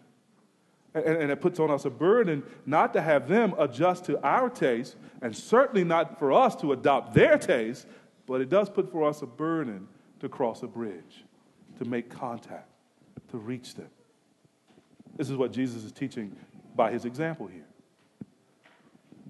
And, 0.95 1.05
and, 1.05 1.31
it 1.31 1.41
puts 1.41 1.61
on 1.61 1.71
us 1.71 1.85
a 1.85 1.91
burden 1.91 2.43
not 2.65 2.95
to 2.95 3.03
have 3.03 3.29
them 3.29 3.55
adjust 3.59 4.07
to 4.07 4.19
our 4.27 4.49
taste, 4.49 4.97
and 5.21 5.37
certainly 5.37 5.85
not 5.85 6.19
for 6.19 6.33
us 6.33 6.57
to 6.57 6.73
adopt 6.73 7.13
their 7.13 7.37
taste, 7.37 7.87
but 8.27 8.41
it 8.41 8.49
does 8.49 8.71
put 8.71 8.91
for 8.91 9.07
us 9.07 9.21
a 9.23 9.27
burden 9.27 9.87
to 10.21 10.29
cross 10.29 10.63
a 10.63 10.67
bridge, 10.67 11.25
to 11.79 11.85
make 11.85 12.09
contact, 12.09 12.69
to 13.31 13.37
reach 13.37 13.75
them. 13.75 13.91
This 15.17 15.29
is 15.29 15.37
what 15.37 15.53
Jesus 15.53 15.85
is 15.85 15.93
teaching 15.93 16.35
by 16.75 16.91
his 16.91 17.05
example 17.05 17.47
here. 17.47 17.67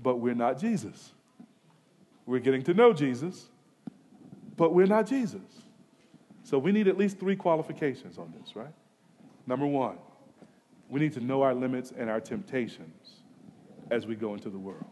But 0.01 0.17
we're 0.17 0.35
not 0.35 0.59
Jesus. 0.59 1.13
We're 2.27 2.41
getting 2.41 2.63
to 2.65 2.75
know 2.75 2.93
Jesus, 2.93 3.49
but 4.57 4.75
we're 4.75 4.87
not 4.87 5.07
Jesus. 5.07 5.41
So 6.45 6.59
we 6.59 6.73
need 6.73 6.89
at 6.89 6.99
least 6.99 7.19
three 7.19 7.37
qualifications 7.37 8.19
on 8.19 8.33
this, 8.39 8.55
right? 8.55 8.73
Number 9.47 9.67
one, 9.67 9.97
we 10.89 11.01
need 11.01 11.13
to 11.15 11.21
know 11.21 11.43
our 11.43 11.55
limits 11.55 11.93
and 11.97 12.09
our 12.09 12.21
temptations 12.21 13.23
as 13.91 14.07
we 14.07 14.15
go 14.15 14.35
into 14.35 14.51
the 14.51 14.59
world. 14.59 14.85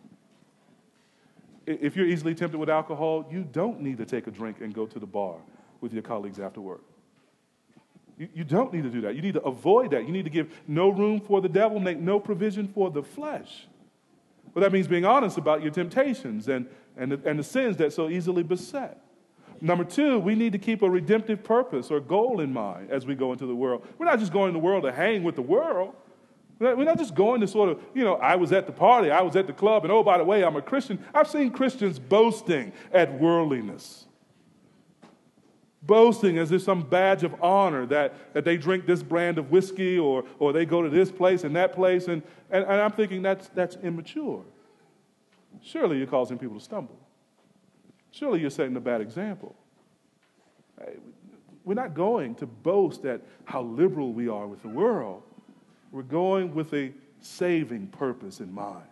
If 1.67 1.97
you're 1.97 2.07
easily 2.07 2.35
tempted 2.35 2.59
with 2.59 2.71
alcohol, 2.71 3.27
you 3.31 3.43
don't 3.43 3.81
need 3.81 3.99
to 3.99 4.05
take 4.05 4.27
a 4.27 4.31
drink 4.31 4.61
and 4.61 4.73
go 4.73 4.87
to 4.87 4.99
the 4.99 5.07
bar 5.07 5.37
with 5.81 5.93
your 5.93 6.03
colleagues 6.03 6.39
after 6.39 6.61
work. 6.61 6.83
You, 8.19 8.45
don't 8.45 8.73
need 8.73 8.85
to 8.85 8.89
do 8.89 9.03
that. 9.03 9.15
You 9.15 9.21
need 9.21 9.35
to 9.35 9.43
avoid 9.43 9.91
that. 9.91 10.07
You 10.07 10.13
need 10.13 10.25
to 10.25 10.31
give 10.31 10.51
no 10.67 10.89
room 10.89 11.21
for 11.21 11.43
the 11.43 11.51
devil, 11.51 11.79
make 11.79 11.99
no 11.99 12.19
provision 12.19 12.67
for 12.67 12.91
the 12.91 13.03
flesh. 13.03 13.67
Well, 14.55 14.63
that 14.63 14.73
means 14.73 14.89
being 14.89 15.05
honest 15.05 15.37
about 15.37 15.63
your 15.63 15.71
temptations 15.71 16.49
and, 16.49 16.67
and, 16.97 17.13
the, 17.13 17.21
and 17.29 17.39
the 17.39 17.45
sins 17.45 17.77
that 17.77 17.93
so 17.93 18.09
easily 18.09 18.43
beset. 18.43 18.99
Number 19.61 19.85
two, 19.85 20.19
we 20.19 20.35
need 20.35 20.53
to 20.53 20.59
keep 20.59 20.83
a 20.83 20.91
redemptive 20.91 21.43
purpose 21.43 21.91
or 21.91 22.01
goal 22.01 22.41
in 22.41 22.53
mind 22.53 22.91
as 22.91 23.07
we 23.07 23.15
go 23.15 23.33
into 23.33 23.47
the 23.47 23.55
world. 23.55 23.87
We're 23.99 24.07
not 24.07 24.19
just 24.19 24.33
going 24.33 24.53
to 24.53 24.59
the 24.59 24.65
world 24.65 24.85
to 24.85 24.93
hang 24.93 25.23
with 25.23 25.37
the 25.37 25.43
world. 25.43 25.95
We're 26.59 26.85
not 26.85 26.99
just 26.99 27.15
going 27.15 27.43
to 27.43 27.47
sort 27.47 27.69
of, 27.69 27.81
you 27.95 28.03
know, 28.03 28.15
I 28.15 28.37
was 28.37 28.51
at 28.51 28.67
the 28.67 28.73
party, 28.73 29.11
I 29.11 29.21
was 29.21 29.37
at 29.37 29.47
the 29.47 29.53
club, 29.53 29.85
and 29.85 29.93
oh, 29.93 30.03
by 30.03 30.17
the 30.17 30.25
way, 30.25 30.43
I'm 30.43 30.57
a 30.57 30.63
Christian. 30.63 31.05
I've 31.13 31.29
seen 31.29 31.51
Christians 31.51 31.99
boasting 31.99 32.73
at 32.93 33.21
worldliness. 33.21 34.07
Boasting 35.83 36.39
as 36.39 36.51
if 36.53 36.63
some 36.63 36.83
badge 36.83 37.25
of 37.25 37.35
honor 37.43 37.85
that, 37.87 38.33
that 38.33 38.45
they 38.45 38.57
drink 38.57 38.87
this 38.87 39.03
brand 39.03 39.37
of 39.37 39.51
whiskey 39.51 39.99
or, 39.99 40.25
or 40.39 40.55
they 40.55 40.65
go 40.65 40.81
to 40.81 40.89
this 40.89 41.13
place 41.13 41.45
and 41.45 41.55
that 41.57 41.75
place. 41.75 42.09
And, 42.09 42.23
and, 42.51 42.65
and 42.65 42.81
I'm 42.81 42.93
thinking 42.93 43.21
that's, 43.21 43.49
that's 43.49 43.77
immature. 43.77 44.43
Surely 45.63 45.99
you're 45.99 46.07
causing 46.07 46.39
people 46.39 46.59
to 46.59 46.65
stumble. 46.65 46.99
Surely 48.17 48.41
you're 48.41 48.49
setting 48.49 48.75
a 48.77 48.81
bad 48.81 49.03
example. 49.03 49.55
We're 51.65 51.75
not 51.75 51.93
going 51.93 52.35
to 52.37 52.47
boast 52.47 53.05
at 53.05 53.21
how 53.45 53.61
liberal 53.61 54.13
we 54.13 54.27
are 54.27 54.47
with 54.47 54.63
the 54.63 54.69
world. 54.69 55.23
We're 55.93 56.03
going 56.03 56.55
with 56.55 56.73
a 56.73 56.93
saving 57.21 57.89
purpose 57.89 58.41
in 58.41 58.53
mind 58.53 58.87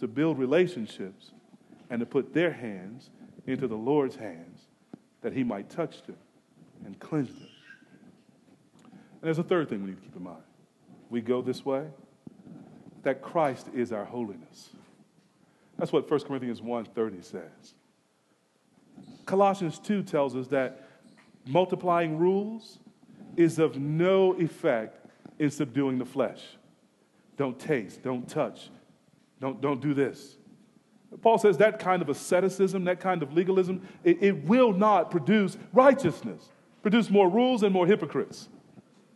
to 0.00 0.06
build 0.06 0.38
relationships 0.38 1.32
and 1.88 2.00
to 2.00 2.06
put 2.06 2.34
their 2.34 2.52
hands 2.52 3.08
into 3.46 3.66
the 3.66 3.76
Lord's 3.76 4.16
hands 4.16 4.66
that 5.22 5.32
He 5.32 5.42
might 5.42 5.70
touch 5.70 6.02
them 6.02 6.18
and 6.84 6.98
cleanse 7.00 7.28
them. 7.28 7.48
And 8.82 9.22
there's 9.22 9.38
a 9.38 9.42
third 9.42 9.70
thing 9.70 9.84
we 9.84 9.90
need 9.90 9.96
to 9.96 10.02
keep 10.02 10.16
in 10.16 10.22
mind. 10.22 10.42
We 11.08 11.22
go 11.22 11.40
this 11.40 11.64
way, 11.64 11.86
that 13.04 13.22
Christ 13.22 13.68
is 13.74 13.90
our 13.90 14.04
holiness. 14.04 14.68
That's 15.78 15.92
what 15.92 16.10
1 16.10 16.20
Corinthians 16.20 16.60
1:30 16.60 17.24
says. 17.24 17.74
Colossians 19.26 19.78
2 19.78 20.02
tells 20.02 20.36
us 20.36 20.48
that 20.48 20.88
multiplying 21.46 22.18
rules 22.18 22.78
is 23.36 23.58
of 23.58 23.78
no 23.78 24.32
effect 24.34 25.04
in 25.38 25.50
subduing 25.50 25.98
the 25.98 26.04
flesh. 26.04 26.42
Don't 27.36 27.58
taste, 27.58 28.02
don't 28.02 28.28
touch, 28.28 28.70
don't, 29.40 29.60
don't 29.60 29.80
do 29.80 29.94
this. 29.94 30.36
Paul 31.22 31.38
says 31.38 31.58
that 31.58 31.78
kind 31.78 32.02
of 32.02 32.08
asceticism, 32.08 32.84
that 32.84 33.00
kind 33.00 33.22
of 33.22 33.32
legalism, 33.32 33.86
it, 34.02 34.22
it 34.22 34.44
will 34.44 34.72
not 34.72 35.10
produce 35.10 35.56
righteousness, 35.72 36.50
produce 36.82 37.10
more 37.10 37.28
rules 37.28 37.62
and 37.62 37.72
more 37.72 37.86
hypocrites. 37.86 38.48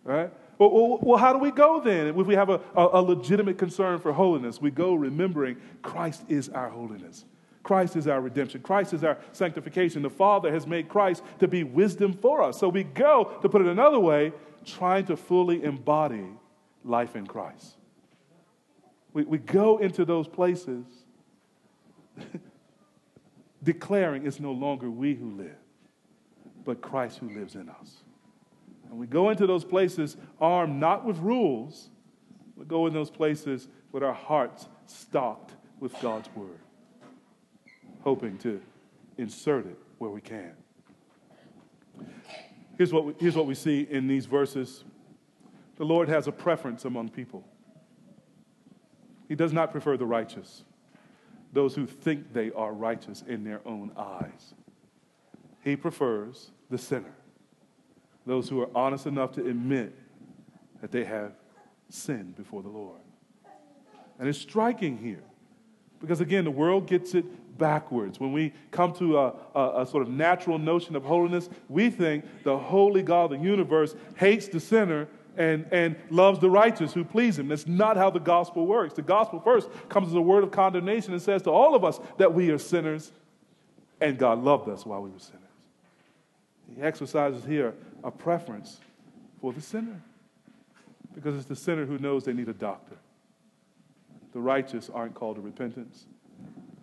Right? 0.04 0.32
Well, 0.58 0.98
well, 1.00 1.18
how 1.18 1.32
do 1.32 1.38
we 1.38 1.50
go 1.50 1.80
then? 1.80 2.08
If 2.08 2.14
we 2.16 2.34
have 2.34 2.50
a, 2.50 2.60
a 2.74 3.00
legitimate 3.00 3.58
concern 3.58 3.98
for 4.00 4.12
holiness, 4.12 4.60
we 4.60 4.70
go 4.70 4.94
remembering 4.94 5.56
Christ 5.82 6.24
is 6.28 6.48
our 6.48 6.68
holiness. 6.68 7.24
Christ 7.68 7.96
is 7.96 8.08
our 8.08 8.22
redemption. 8.22 8.62
Christ 8.62 8.94
is 8.94 9.04
our 9.04 9.18
sanctification. 9.32 10.00
The 10.00 10.08
Father 10.08 10.50
has 10.50 10.66
made 10.66 10.88
Christ 10.88 11.22
to 11.38 11.46
be 11.46 11.64
wisdom 11.64 12.14
for 12.14 12.42
us. 12.42 12.58
So 12.58 12.70
we 12.70 12.82
go, 12.82 13.24
to 13.42 13.48
put 13.50 13.60
it 13.60 13.66
another 13.66 14.00
way, 14.00 14.32
trying 14.64 15.04
to 15.04 15.18
fully 15.18 15.62
embody 15.62 16.24
life 16.82 17.14
in 17.14 17.26
Christ. 17.26 17.76
We, 19.12 19.24
we 19.24 19.36
go 19.36 19.76
into 19.76 20.06
those 20.06 20.26
places 20.26 20.86
declaring 23.62 24.26
it's 24.26 24.40
no 24.40 24.52
longer 24.52 24.88
we 24.88 25.14
who 25.14 25.32
live, 25.32 25.58
but 26.64 26.80
Christ 26.80 27.18
who 27.18 27.28
lives 27.28 27.54
in 27.54 27.68
us. 27.68 27.98
And 28.88 28.98
we 28.98 29.06
go 29.06 29.28
into 29.28 29.46
those 29.46 29.66
places 29.66 30.16
armed 30.40 30.80
not 30.80 31.04
with 31.04 31.18
rules, 31.18 31.90
we 32.56 32.64
go 32.64 32.86
in 32.86 32.94
those 32.94 33.10
places 33.10 33.68
with 33.92 34.02
our 34.02 34.14
hearts 34.14 34.70
stocked 34.86 35.52
with 35.80 35.92
God's 36.00 36.30
word 36.34 36.60
hoping 38.02 38.38
to 38.38 38.60
insert 39.16 39.66
it 39.66 39.78
where 39.98 40.10
we 40.10 40.20
can. 40.20 40.52
Here's 42.76 42.92
what 42.92 43.04
we, 43.04 43.14
here's 43.18 43.36
what 43.36 43.46
we 43.46 43.54
see 43.54 43.86
in 43.90 44.06
these 44.06 44.26
verses 44.26 44.84
the 45.76 45.84
Lord 45.84 46.08
has 46.08 46.26
a 46.26 46.32
preference 46.32 46.84
among 46.84 47.10
people. 47.10 47.44
He 49.28 49.34
does 49.34 49.52
not 49.52 49.70
prefer 49.70 49.96
the 49.96 50.06
righteous, 50.06 50.64
those 51.52 51.74
who 51.74 51.86
think 51.86 52.32
they 52.32 52.50
are 52.52 52.72
righteous 52.72 53.22
in 53.28 53.44
their 53.44 53.60
own 53.66 53.92
eyes. 53.96 54.54
He 55.62 55.76
prefers 55.76 56.50
the 56.70 56.78
sinner, 56.78 57.14
those 58.26 58.48
who 58.48 58.60
are 58.60 58.70
honest 58.74 59.06
enough 59.06 59.32
to 59.32 59.46
admit 59.46 59.94
that 60.80 60.90
they 60.90 61.04
have 61.04 61.32
sinned 61.90 62.36
before 62.36 62.62
the 62.62 62.68
Lord. 62.68 63.00
And 64.18 64.28
it's 64.28 64.38
striking 64.38 64.98
here 64.98 65.22
because, 66.00 66.20
again, 66.20 66.44
the 66.44 66.50
world 66.50 66.86
gets 66.86 67.14
it 67.14 67.24
backwards. 67.58 68.18
When 68.18 68.32
we 68.32 68.52
come 68.70 68.92
to 68.94 69.18
a, 69.18 69.34
a, 69.54 69.82
a, 69.82 69.86
sort 69.86 70.02
of 70.02 70.08
natural 70.08 70.58
notion 70.58 70.96
of 70.96 71.04
holiness, 71.04 71.50
we 71.68 71.90
think 71.90 72.24
the 72.44 72.56
holy 72.56 73.02
God 73.02 73.32
of 73.32 73.38
the 73.38 73.44
universe 73.44 73.94
hates 74.16 74.48
the 74.48 74.60
sinner 74.60 75.08
and, 75.36 75.66
and 75.70 75.96
loves 76.10 76.38
the 76.38 76.50
righteous 76.50 76.92
who 76.92 77.04
please 77.04 77.38
him. 77.38 77.48
That's 77.48 77.66
not 77.66 77.96
how 77.96 78.10
the 78.10 78.20
gospel 78.20 78.66
works. 78.66 78.94
The 78.94 79.02
gospel 79.02 79.40
first 79.40 79.68
comes 79.88 80.08
as 80.08 80.14
a 80.14 80.20
word 80.20 80.44
of 80.44 80.50
condemnation 80.50 81.12
and 81.12 81.22
says 81.22 81.42
to 81.42 81.50
all 81.50 81.74
of 81.74 81.84
us 81.84 82.00
that 82.16 82.32
we 82.32 82.50
are 82.50 82.58
sinners 82.58 83.12
and 84.00 84.18
God 84.18 84.42
loved 84.42 84.68
us 84.68 84.86
while 84.86 85.02
we 85.02 85.10
were 85.10 85.18
sinners. 85.18 85.42
He 86.74 86.82
exercises 86.82 87.44
here 87.44 87.74
a 88.04 88.10
preference 88.10 88.78
for 89.40 89.52
the 89.52 89.60
sinner 89.60 90.00
because 91.14 91.36
it's 91.36 91.46
the 91.46 91.56
sinner 91.56 91.84
who 91.84 91.98
knows 91.98 92.24
they 92.24 92.32
need 92.32 92.48
a 92.48 92.54
doctor. 92.54 92.96
The 94.32 94.40
righteous 94.40 94.90
aren't 94.92 95.14
called 95.14 95.36
to 95.36 95.42
repentance 95.42 96.06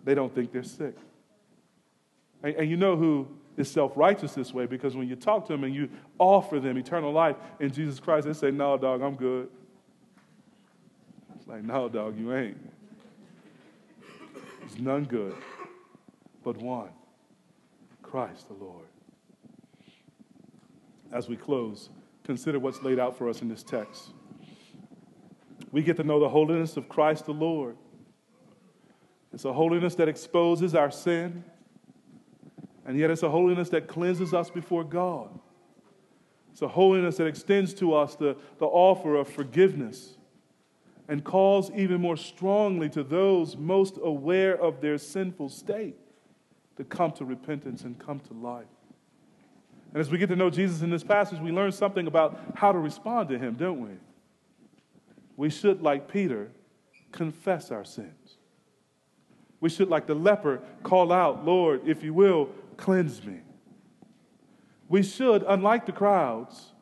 they 0.06 0.14
don't 0.14 0.34
think 0.34 0.52
they're 0.52 0.62
sick. 0.62 0.96
And, 2.42 2.54
and 2.54 2.70
you 2.70 2.76
know 2.76 2.96
who 2.96 3.26
is 3.56 3.70
self 3.70 3.92
righteous 3.96 4.32
this 4.34 4.54
way 4.54 4.64
because 4.64 4.96
when 4.96 5.08
you 5.08 5.16
talk 5.16 5.46
to 5.48 5.52
them 5.52 5.64
and 5.64 5.74
you 5.74 5.90
offer 6.18 6.60
them 6.60 6.78
eternal 6.78 7.12
life 7.12 7.36
in 7.60 7.70
Jesus 7.72 8.00
Christ, 8.00 8.26
they 8.26 8.32
say, 8.32 8.50
No, 8.50 8.78
dog, 8.78 9.02
I'm 9.02 9.16
good. 9.16 9.48
It's 11.34 11.46
like, 11.46 11.64
No, 11.64 11.88
dog, 11.88 12.18
you 12.18 12.34
ain't. 12.34 12.56
There's 14.60 14.78
none 14.78 15.04
good 15.04 15.34
but 16.44 16.56
one 16.58 16.90
Christ 18.02 18.46
the 18.46 18.54
Lord. 18.54 18.86
As 21.12 21.28
we 21.28 21.36
close, 21.36 21.90
consider 22.22 22.60
what's 22.60 22.80
laid 22.82 23.00
out 23.00 23.18
for 23.18 23.28
us 23.28 23.42
in 23.42 23.48
this 23.48 23.64
text. 23.64 24.10
We 25.72 25.82
get 25.82 25.96
to 25.96 26.04
know 26.04 26.20
the 26.20 26.28
holiness 26.28 26.76
of 26.76 26.88
Christ 26.88 27.26
the 27.26 27.32
Lord. 27.32 27.76
It's 29.32 29.44
a 29.44 29.52
holiness 29.52 29.94
that 29.96 30.08
exposes 30.08 30.74
our 30.74 30.90
sin, 30.90 31.44
and 32.86 32.98
yet 32.98 33.10
it's 33.10 33.22
a 33.22 33.30
holiness 33.30 33.68
that 33.70 33.88
cleanses 33.88 34.32
us 34.32 34.50
before 34.50 34.84
God. 34.84 35.38
It's 36.52 36.62
a 36.62 36.68
holiness 36.68 37.18
that 37.18 37.26
extends 37.26 37.74
to 37.74 37.94
us 37.94 38.14
the, 38.14 38.36
the 38.58 38.64
offer 38.64 39.16
of 39.16 39.28
forgiveness 39.28 40.16
and 41.08 41.22
calls 41.22 41.70
even 41.72 42.00
more 42.00 42.16
strongly 42.16 42.88
to 42.90 43.02
those 43.02 43.56
most 43.56 43.98
aware 44.02 44.58
of 44.60 44.80
their 44.80 44.98
sinful 44.98 45.50
state 45.50 45.96
to 46.76 46.84
come 46.84 47.12
to 47.12 47.24
repentance 47.24 47.82
and 47.82 47.98
come 47.98 48.20
to 48.20 48.34
life. 48.34 48.66
And 49.92 50.00
as 50.00 50.10
we 50.10 50.18
get 50.18 50.28
to 50.28 50.36
know 50.36 50.50
Jesus 50.50 50.82
in 50.82 50.90
this 50.90 51.04
passage, 51.04 51.38
we 51.40 51.52
learn 51.52 51.72
something 51.72 52.06
about 52.06 52.38
how 52.54 52.72
to 52.72 52.78
respond 52.78 53.28
to 53.30 53.38
him, 53.38 53.54
don't 53.54 53.80
we? 53.80 53.90
We 55.36 55.50
should, 55.50 55.82
like 55.82 56.10
Peter, 56.10 56.50
confess 57.12 57.70
our 57.70 57.84
sins. 57.84 58.25
We 59.60 59.70
should, 59.70 59.88
like 59.88 60.06
the 60.06 60.14
leper, 60.14 60.60
call 60.82 61.12
out, 61.12 61.44
Lord, 61.44 61.82
if 61.86 62.02
you 62.02 62.12
will, 62.12 62.50
cleanse 62.76 63.24
me. 63.24 63.40
We 64.88 65.02
should, 65.02 65.44
unlike 65.46 65.86
the 65.86 65.92
crowds, 65.92 66.72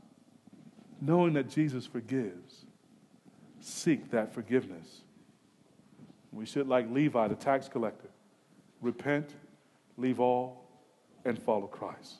knowing 1.00 1.34
that 1.34 1.48
Jesus 1.48 1.86
forgives, 1.86 2.66
seek 3.60 4.10
that 4.10 4.34
forgiveness. 4.34 5.02
We 6.32 6.46
should, 6.46 6.68
like 6.68 6.90
Levi, 6.90 7.28
the 7.28 7.34
tax 7.34 7.68
collector, 7.68 8.10
repent, 8.80 9.34
leave 9.96 10.20
all, 10.20 10.64
and 11.24 11.40
follow 11.40 11.66
Christ. 11.66 12.16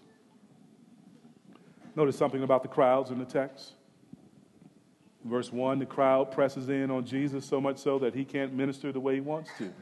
Notice 1.97 2.17
something 2.17 2.43
about 2.43 2.63
the 2.63 2.69
crowds 2.69 3.11
in 3.11 3.19
the 3.19 3.25
text. 3.25 3.73
Verse 5.25 5.53
1 5.53 5.79
the 5.79 5.87
crowd 5.87 6.31
presses 6.33 6.69
in 6.69 6.91
on 6.91 7.05
Jesus 7.05 7.45
so 7.45 7.61
much 7.61 7.79
so 7.79 7.99
that 7.99 8.15
he 8.15 8.25
can't 8.25 8.53
minister 8.53 8.93
the 8.93 9.01
way 9.01 9.15
he 9.15 9.21
wants 9.21 9.51
to. 9.59 9.73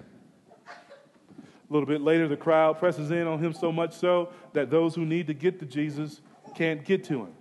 A 1.73 1.75
little 1.75 1.89
bit 1.89 2.03
later, 2.03 2.29
the 2.29 2.37
crowd 2.37 2.79
presses 2.79 3.11
in 3.11 3.27
on 3.27 3.43
him 3.43 3.55
so 3.55 3.73
much 3.73 3.95
so 3.95 4.29
that 4.53 4.69
those 4.69 4.95
who 4.95 5.07
need 5.07 5.27
to 5.29 5.33
get 5.33 5.59
to 5.61 5.65
Jesus 5.65 6.21
can't 6.55 6.85
get 6.85 7.03
to 7.05 7.21
him. 7.21 7.33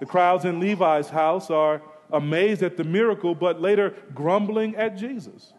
The 0.00 0.04
crowds 0.04 0.44
in 0.44 0.60
Levi's 0.60 1.08
house 1.08 1.48
are 1.48 1.80
amazed 2.12 2.62
at 2.62 2.76
the 2.76 2.84
miracle, 2.84 3.34
but 3.34 3.58
later 3.58 3.94
grumbling 4.14 4.76
at 4.76 4.98
Jesus. 4.98 5.54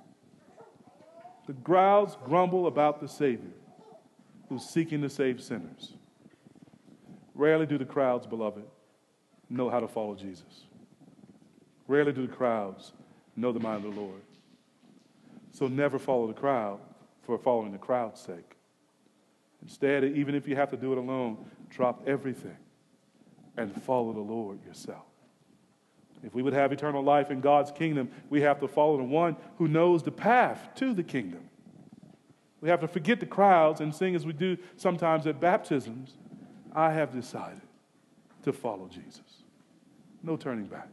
The 1.48 1.54
crowds 1.54 2.16
grumble 2.24 2.68
about 2.68 3.02
the 3.02 3.08
Savior 3.08 3.54
who's 4.48 4.64
seeking 4.64 5.02
to 5.02 5.10
save 5.10 5.42
sinners. 5.42 5.96
Rarely 7.34 7.66
do 7.66 7.80
the 7.80 7.86
crowds, 7.86 8.28
beloved, 8.28 8.66
know 9.50 9.68
how 9.68 9.80
to 9.80 9.88
follow 9.88 10.14
Jesus. 10.14 10.66
Rarely 11.88 12.12
do 12.12 12.28
the 12.28 12.36
crowds 12.36 12.94
know 13.36 13.52
the 13.52 13.60
mind 13.60 13.84
of 13.84 13.96
the 13.96 14.00
Lord. 14.00 14.22
So 15.54 15.68
never 15.68 15.98
follow 15.98 16.28
the 16.28 16.34
crowd 16.34 16.80
for 17.32 17.38
following 17.38 17.72
the 17.72 17.78
crowd's 17.78 18.20
sake. 18.20 18.58
Instead, 19.62 20.04
even 20.04 20.36
if 20.36 20.50
you 20.50 20.58
have 20.58 20.70
to 20.70 20.76
do 20.76 20.92
it 20.92 20.98
alone, 20.98 21.38
drop 21.70 22.04
everything 22.06 22.58
and 23.56 23.74
follow 23.84 24.12
the 24.12 24.20
Lord 24.20 24.62
yourself. 24.66 25.06
If 26.24 26.36
we 26.36 26.44
would 26.44 26.52
have 26.52 26.74
eternal 26.74 27.02
life 27.02 27.32
in 27.32 27.40
God's 27.40 27.72
kingdom, 27.72 28.10
we 28.30 28.42
have 28.42 28.60
to 28.60 28.68
follow 28.68 28.98
the 28.98 29.04
one 29.04 29.38
who 29.58 29.70
knows 29.70 30.04
the 30.04 30.12
path 30.12 30.72
to 30.76 30.94
the 30.94 31.04
kingdom. 31.04 31.50
We 32.60 32.68
have 32.68 32.82
to 32.82 32.88
forget 32.90 33.22
the 33.22 33.26
crowds 33.26 33.80
and 33.80 33.96
sing 33.96 34.14
as 34.14 34.26
we 34.26 34.34
do 34.34 34.58
sometimes 34.76 35.26
at 35.26 35.40
baptisms 35.40 36.18
I 36.76 36.92
have 36.92 37.14
decided 37.14 37.62
to 38.44 38.52
follow 38.52 38.90
Jesus. 38.90 39.44
No 40.22 40.36
turning 40.36 40.66
back. 40.66 40.90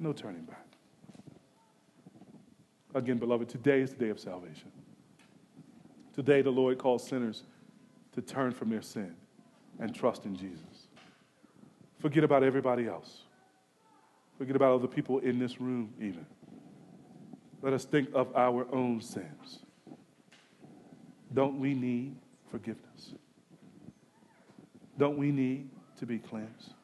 No 0.00 0.14
turning 0.14 0.44
back. 0.44 0.64
Again, 2.94 3.18
beloved, 3.18 3.50
today 3.50 3.82
is 3.82 3.90
the 3.90 3.96
day 3.96 4.08
of 4.08 4.18
salvation. 4.18 4.70
Today, 6.14 6.42
the 6.42 6.50
Lord 6.50 6.78
calls 6.78 7.06
sinners 7.06 7.42
to 8.12 8.22
turn 8.22 8.52
from 8.52 8.70
their 8.70 8.82
sin 8.82 9.14
and 9.80 9.94
trust 9.94 10.24
in 10.24 10.36
Jesus. 10.36 10.88
Forget 11.98 12.22
about 12.22 12.42
everybody 12.42 12.86
else. 12.86 13.22
Forget 14.38 14.56
about 14.56 14.74
other 14.74 14.86
people 14.86 15.18
in 15.18 15.38
this 15.38 15.60
room, 15.60 15.92
even. 15.98 16.26
Let 17.62 17.72
us 17.72 17.84
think 17.84 18.10
of 18.14 18.34
our 18.36 18.66
own 18.72 19.00
sins. 19.00 19.60
Don't 21.32 21.58
we 21.58 21.74
need 21.74 22.16
forgiveness? 22.50 23.14
Don't 24.98 25.18
we 25.18 25.32
need 25.32 25.70
to 25.98 26.06
be 26.06 26.18
cleansed? 26.18 26.74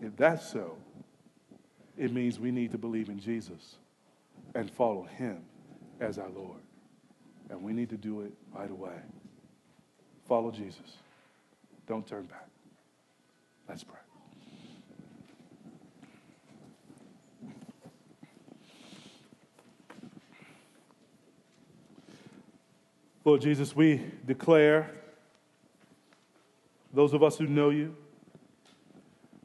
If 0.00 0.16
that's 0.16 0.50
so, 0.50 0.76
it 1.98 2.12
means 2.12 2.38
we 2.38 2.50
need 2.50 2.70
to 2.72 2.78
believe 2.78 3.08
in 3.08 3.18
Jesus 3.18 3.76
and 4.54 4.70
follow 4.70 5.02
him 5.02 5.42
as 6.00 6.18
our 6.18 6.28
Lord. 6.28 6.60
And 7.50 7.62
we 7.62 7.72
need 7.72 7.90
to 7.90 7.96
do 7.96 8.22
it 8.22 8.32
right 8.54 8.70
away. 8.70 8.96
Follow 10.28 10.50
Jesus. 10.50 10.96
Don't 11.86 12.06
turn 12.06 12.24
back. 12.24 12.48
Let's 13.68 13.84
pray. 13.84 13.96
Lord 23.24 23.40
Jesus, 23.40 23.74
we 23.74 24.00
declare, 24.24 24.92
those 26.94 27.12
of 27.12 27.24
us 27.24 27.36
who 27.36 27.48
know 27.48 27.70
you, 27.70 27.96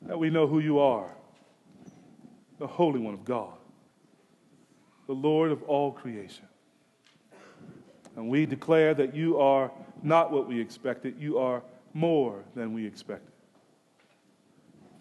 that 0.04 0.20
we 0.20 0.30
know 0.30 0.45
who 0.45 0.60
you 0.60 0.78
are, 0.78 1.10
the 2.60 2.68
Holy 2.68 2.99
One 2.99 3.16
of 3.16 3.26
God, 3.26 3.58
the 5.08 5.14
Lord 5.14 5.52
of 5.52 5.64
all 5.64 5.91
creation. 5.91 6.45
And 8.16 8.30
we 8.30 8.45
declare 8.45 8.93
that 8.93 9.16
you 9.16 9.39
are 9.39 9.72
not 10.03 10.32
what 10.32 10.47
we 10.47 10.59
expected, 10.59 11.16
you 11.20 11.38
are 11.38 11.62
more 11.93 12.43
than 12.55 12.74
we 12.74 12.86
expected. 12.86 13.32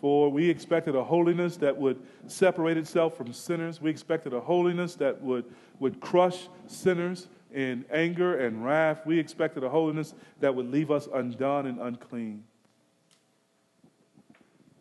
For 0.01 0.31
we 0.31 0.49
expected 0.49 0.97
a 0.97 1.05
holiness 1.05 1.59
that 1.59 1.77
would 1.77 2.01
separate 2.27 2.79
itself 2.79 3.17
from 3.17 3.33
sinners. 3.33 3.83
We 3.83 3.91
expected 3.91 4.33
a 4.33 4.41
holiness 4.41 4.95
that 4.97 5.21
would, 5.21 5.45
would 5.79 6.01
crush 6.01 6.49
sinners 6.67 7.29
in 7.53 7.85
anger 7.91 8.39
and 8.39 8.65
wrath. 8.65 9.05
We 9.05 9.19
expected 9.19 9.63
a 9.63 9.69
holiness 9.69 10.15
that 10.41 10.55
would 10.55 10.71
leave 10.71 10.91
us 10.91 11.07
undone 11.13 11.67
and 11.67 11.79
unclean. 11.81 12.45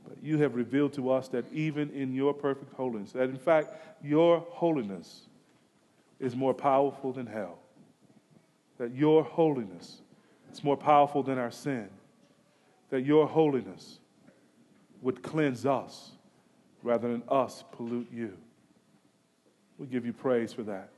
But 0.07 0.23
you 0.23 0.37
have 0.37 0.55
revealed 0.55 0.93
to 0.93 1.11
us 1.11 1.27
that 1.29 1.45
even 1.51 1.89
in 1.89 2.13
your 2.13 2.33
perfect 2.33 2.73
holiness, 2.73 3.11
that 3.11 3.29
in 3.29 3.37
fact, 3.37 3.73
your 4.01 4.39
holiness 4.49 5.23
is 6.19 6.33
more 6.33 6.53
powerful 6.53 7.11
than 7.11 7.25
hell. 7.25 7.59
That 8.79 8.95
your 8.95 9.23
holiness 9.23 10.01
is 10.51 10.63
more 10.63 10.77
powerful 10.77 11.21
than 11.21 11.37
our 11.37 11.51
sin. 11.51 11.89
That 12.89 13.05
your 13.05 13.27
holiness 13.27 13.99
would 15.01 15.21
cleanse 15.21 15.65
us 15.65 16.11
rather 16.81 17.11
than 17.11 17.23
us 17.29 17.63
pollute 17.71 18.07
you. 18.11 18.35
We 19.77 19.87
give 19.87 20.05
you 20.05 20.13
praise 20.13 20.51
for 20.51 20.63
that. 20.63 20.89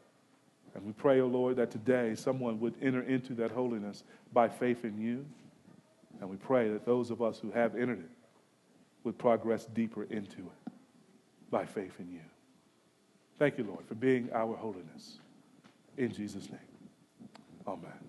And 0.73 0.85
we 0.85 0.93
pray, 0.93 1.19
O 1.19 1.25
oh 1.25 1.27
Lord, 1.27 1.57
that 1.57 1.69
today 1.69 2.15
someone 2.15 2.59
would 2.61 2.75
enter 2.81 3.01
into 3.01 3.33
that 3.35 3.51
holiness 3.51 4.03
by 4.31 4.47
faith 4.47 4.85
in 4.85 4.99
you. 4.99 5.25
And 6.21 6.29
we 6.29 6.37
pray 6.37 6.69
that 6.69 6.85
those 6.85 7.11
of 7.11 7.21
us 7.21 7.39
who 7.39 7.51
have 7.51 7.75
entered 7.75 7.99
it 7.99 8.09
would 9.03 9.17
progress 9.17 9.65
deeper 9.65 10.03
into 10.03 10.39
it 10.39 10.73
by 11.49 11.65
faith 11.65 11.93
in 11.99 12.11
you. 12.11 12.21
Thank 13.37 13.57
you, 13.57 13.65
Lord, 13.65 13.85
for 13.87 13.95
being 13.95 14.29
our 14.33 14.55
holiness. 14.55 15.19
In 15.97 16.11
Jesus' 16.11 16.49
name, 16.49 16.59
amen. 17.67 18.00